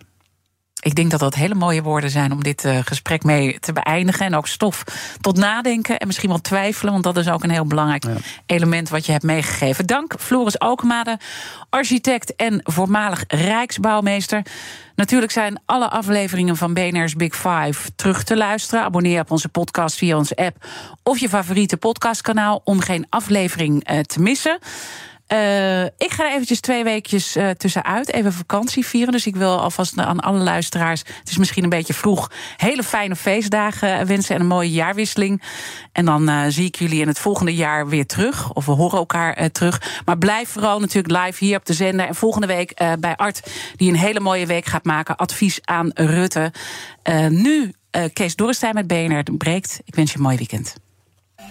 Ik 0.82 0.96
denk 0.96 1.12
dat 1.12 1.20
dat 1.20 1.36
hele 1.36 1.56
mooie 1.56 1.82
woorden 1.82 2.10
zijn 2.10 2.32
om 2.32 2.44
dit 2.44 2.66
uh, 2.66 2.80
gesprek 2.84 3.24
mee 3.24 3.60
te 3.60 3.74
beëindigen. 3.74 4.26
En 4.26 4.36
ook 4.36 4.48
stof 4.48 4.84
tot 5.22 5.38
nadenken 5.38 6.00
en 6.00 6.08
misschien 6.08 6.30
wel 6.30 6.42
twijfelen. 6.42 6.92
Want 6.92 7.04
dat 7.04 7.18
is 7.18 7.30
ook 7.30 7.44
een 7.44 7.50
heel 7.50 7.66
belangrijk 7.66 8.04
ja. 8.04 8.14
element 8.46 8.90
wat 8.90 9.06
je 9.06 9.12
hebt 9.12 9.24
meegegeven. 9.24 9.86
Dank 9.86 10.14
Floris 10.20 10.60
Alkemade, 10.60 11.20
architect 11.70 12.36
en 12.36 12.60
voormalig 12.64 13.24
Rijksbouwmeester. 13.28 14.46
Natuurlijk 14.96 15.32
zijn 15.32 15.62
alle 15.66 15.90
afleveringen 15.90 16.58
van 16.58 16.74
BNR's 16.74 17.16
Big 17.16 17.36
Five 17.36 17.92
terug 17.96 18.24
te 18.24 18.38
luisteren. 18.38 18.84
Abonneer 18.84 19.22
op 19.22 19.32
onze 19.32 19.50
podcast 19.50 19.98
via 19.98 20.18
onze 20.18 20.36
app 20.36 20.66
of 21.04 21.18
je 21.18 21.30
favoriete 21.30 21.78
podcastkanaal 21.78 22.62
om 22.64 22.80
geen 22.80 23.06
aflevering 23.10 23.92
uh, 23.92 24.00
te 24.00 24.22
missen. 24.22 24.60
Uh, 25.34 25.84
ik 25.84 26.12
ga 26.12 26.26
er 26.26 26.32
eventjes 26.32 26.60
twee 26.60 26.84
weekjes 26.84 27.38
uh, 27.38 27.50
tussenuit. 27.50 28.14
Even 28.14 28.34
vakantie 28.34 28.86
vieren. 28.86 29.12
Dus 29.12 29.28
ik 29.28 29.36
wil 29.36 29.60
alvast 29.60 29.98
aan 29.98 30.20
alle 30.20 30.40
luisteraars... 30.40 31.04
het 31.20 31.30
is 31.30 31.38
misschien 31.38 31.64
een 31.64 31.70
beetje 31.70 31.94
vroeg... 31.94 32.32
hele 32.58 32.84
fijne 32.84 33.16
feestdagen 33.16 34.06
wensen 34.06 34.36
en 34.36 34.42
een 34.42 34.48
mooie 34.48 34.72
jaarwisseling. 34.72 35.42
En 35.92 36.06
dan 36.06 36.30
uh, 36.30 36.44
zie 36.48 36.66
ik 36.66 36.76
jullie 36.76 37.02
in 37.02 37.08
het 37.08 37.20
volgende 37.20 37.56
jaar 37.56 37.88
weer 37.88 38.06
terug. 38.06 38.54
Of 38.54 38.66
we 38.66 38.72
horen 38.72 38.98
elkaar 38.98 39.52
terug. 39.52 40.02
Maar 40.06 40.18
blijf 40.18 40.50
vooral 40.50 40.80
natuurlijk 40.80 41.26
live 41.26 41.46
hier 41.46 41.58
op 41.58 41.66
de 41.66 41.74
zender. 41.74 42.08
En 42.08 42.16
volgende 42.16 42.48
week 42.48 42.82
bij 43.00 43.16
Art... 43.16 43.52
die 43.76 43.90
een 43.90 43.98
hele 43.98 44.20
mooie 44.20 44.46
week 44.46 44.66
gaat 44.66 44.86
maken. 44.86 45.16
Advies 45.16 45.60
aan 45.64 45.92
Rutte. 45.94 46.52
nu 47.30 47.74
Kees 48.14 48.36
Dorrestein 48.36 48.74
met 48.74 48.88
BNR 48.88 49.24
breekt. 49.38 49.80
Ik 49.86 49.96
wens 49.96 50.12
je 50.12 50.18
een 50.18 50.24
mooi 50.24 50.38
weekend. 50.38 50.76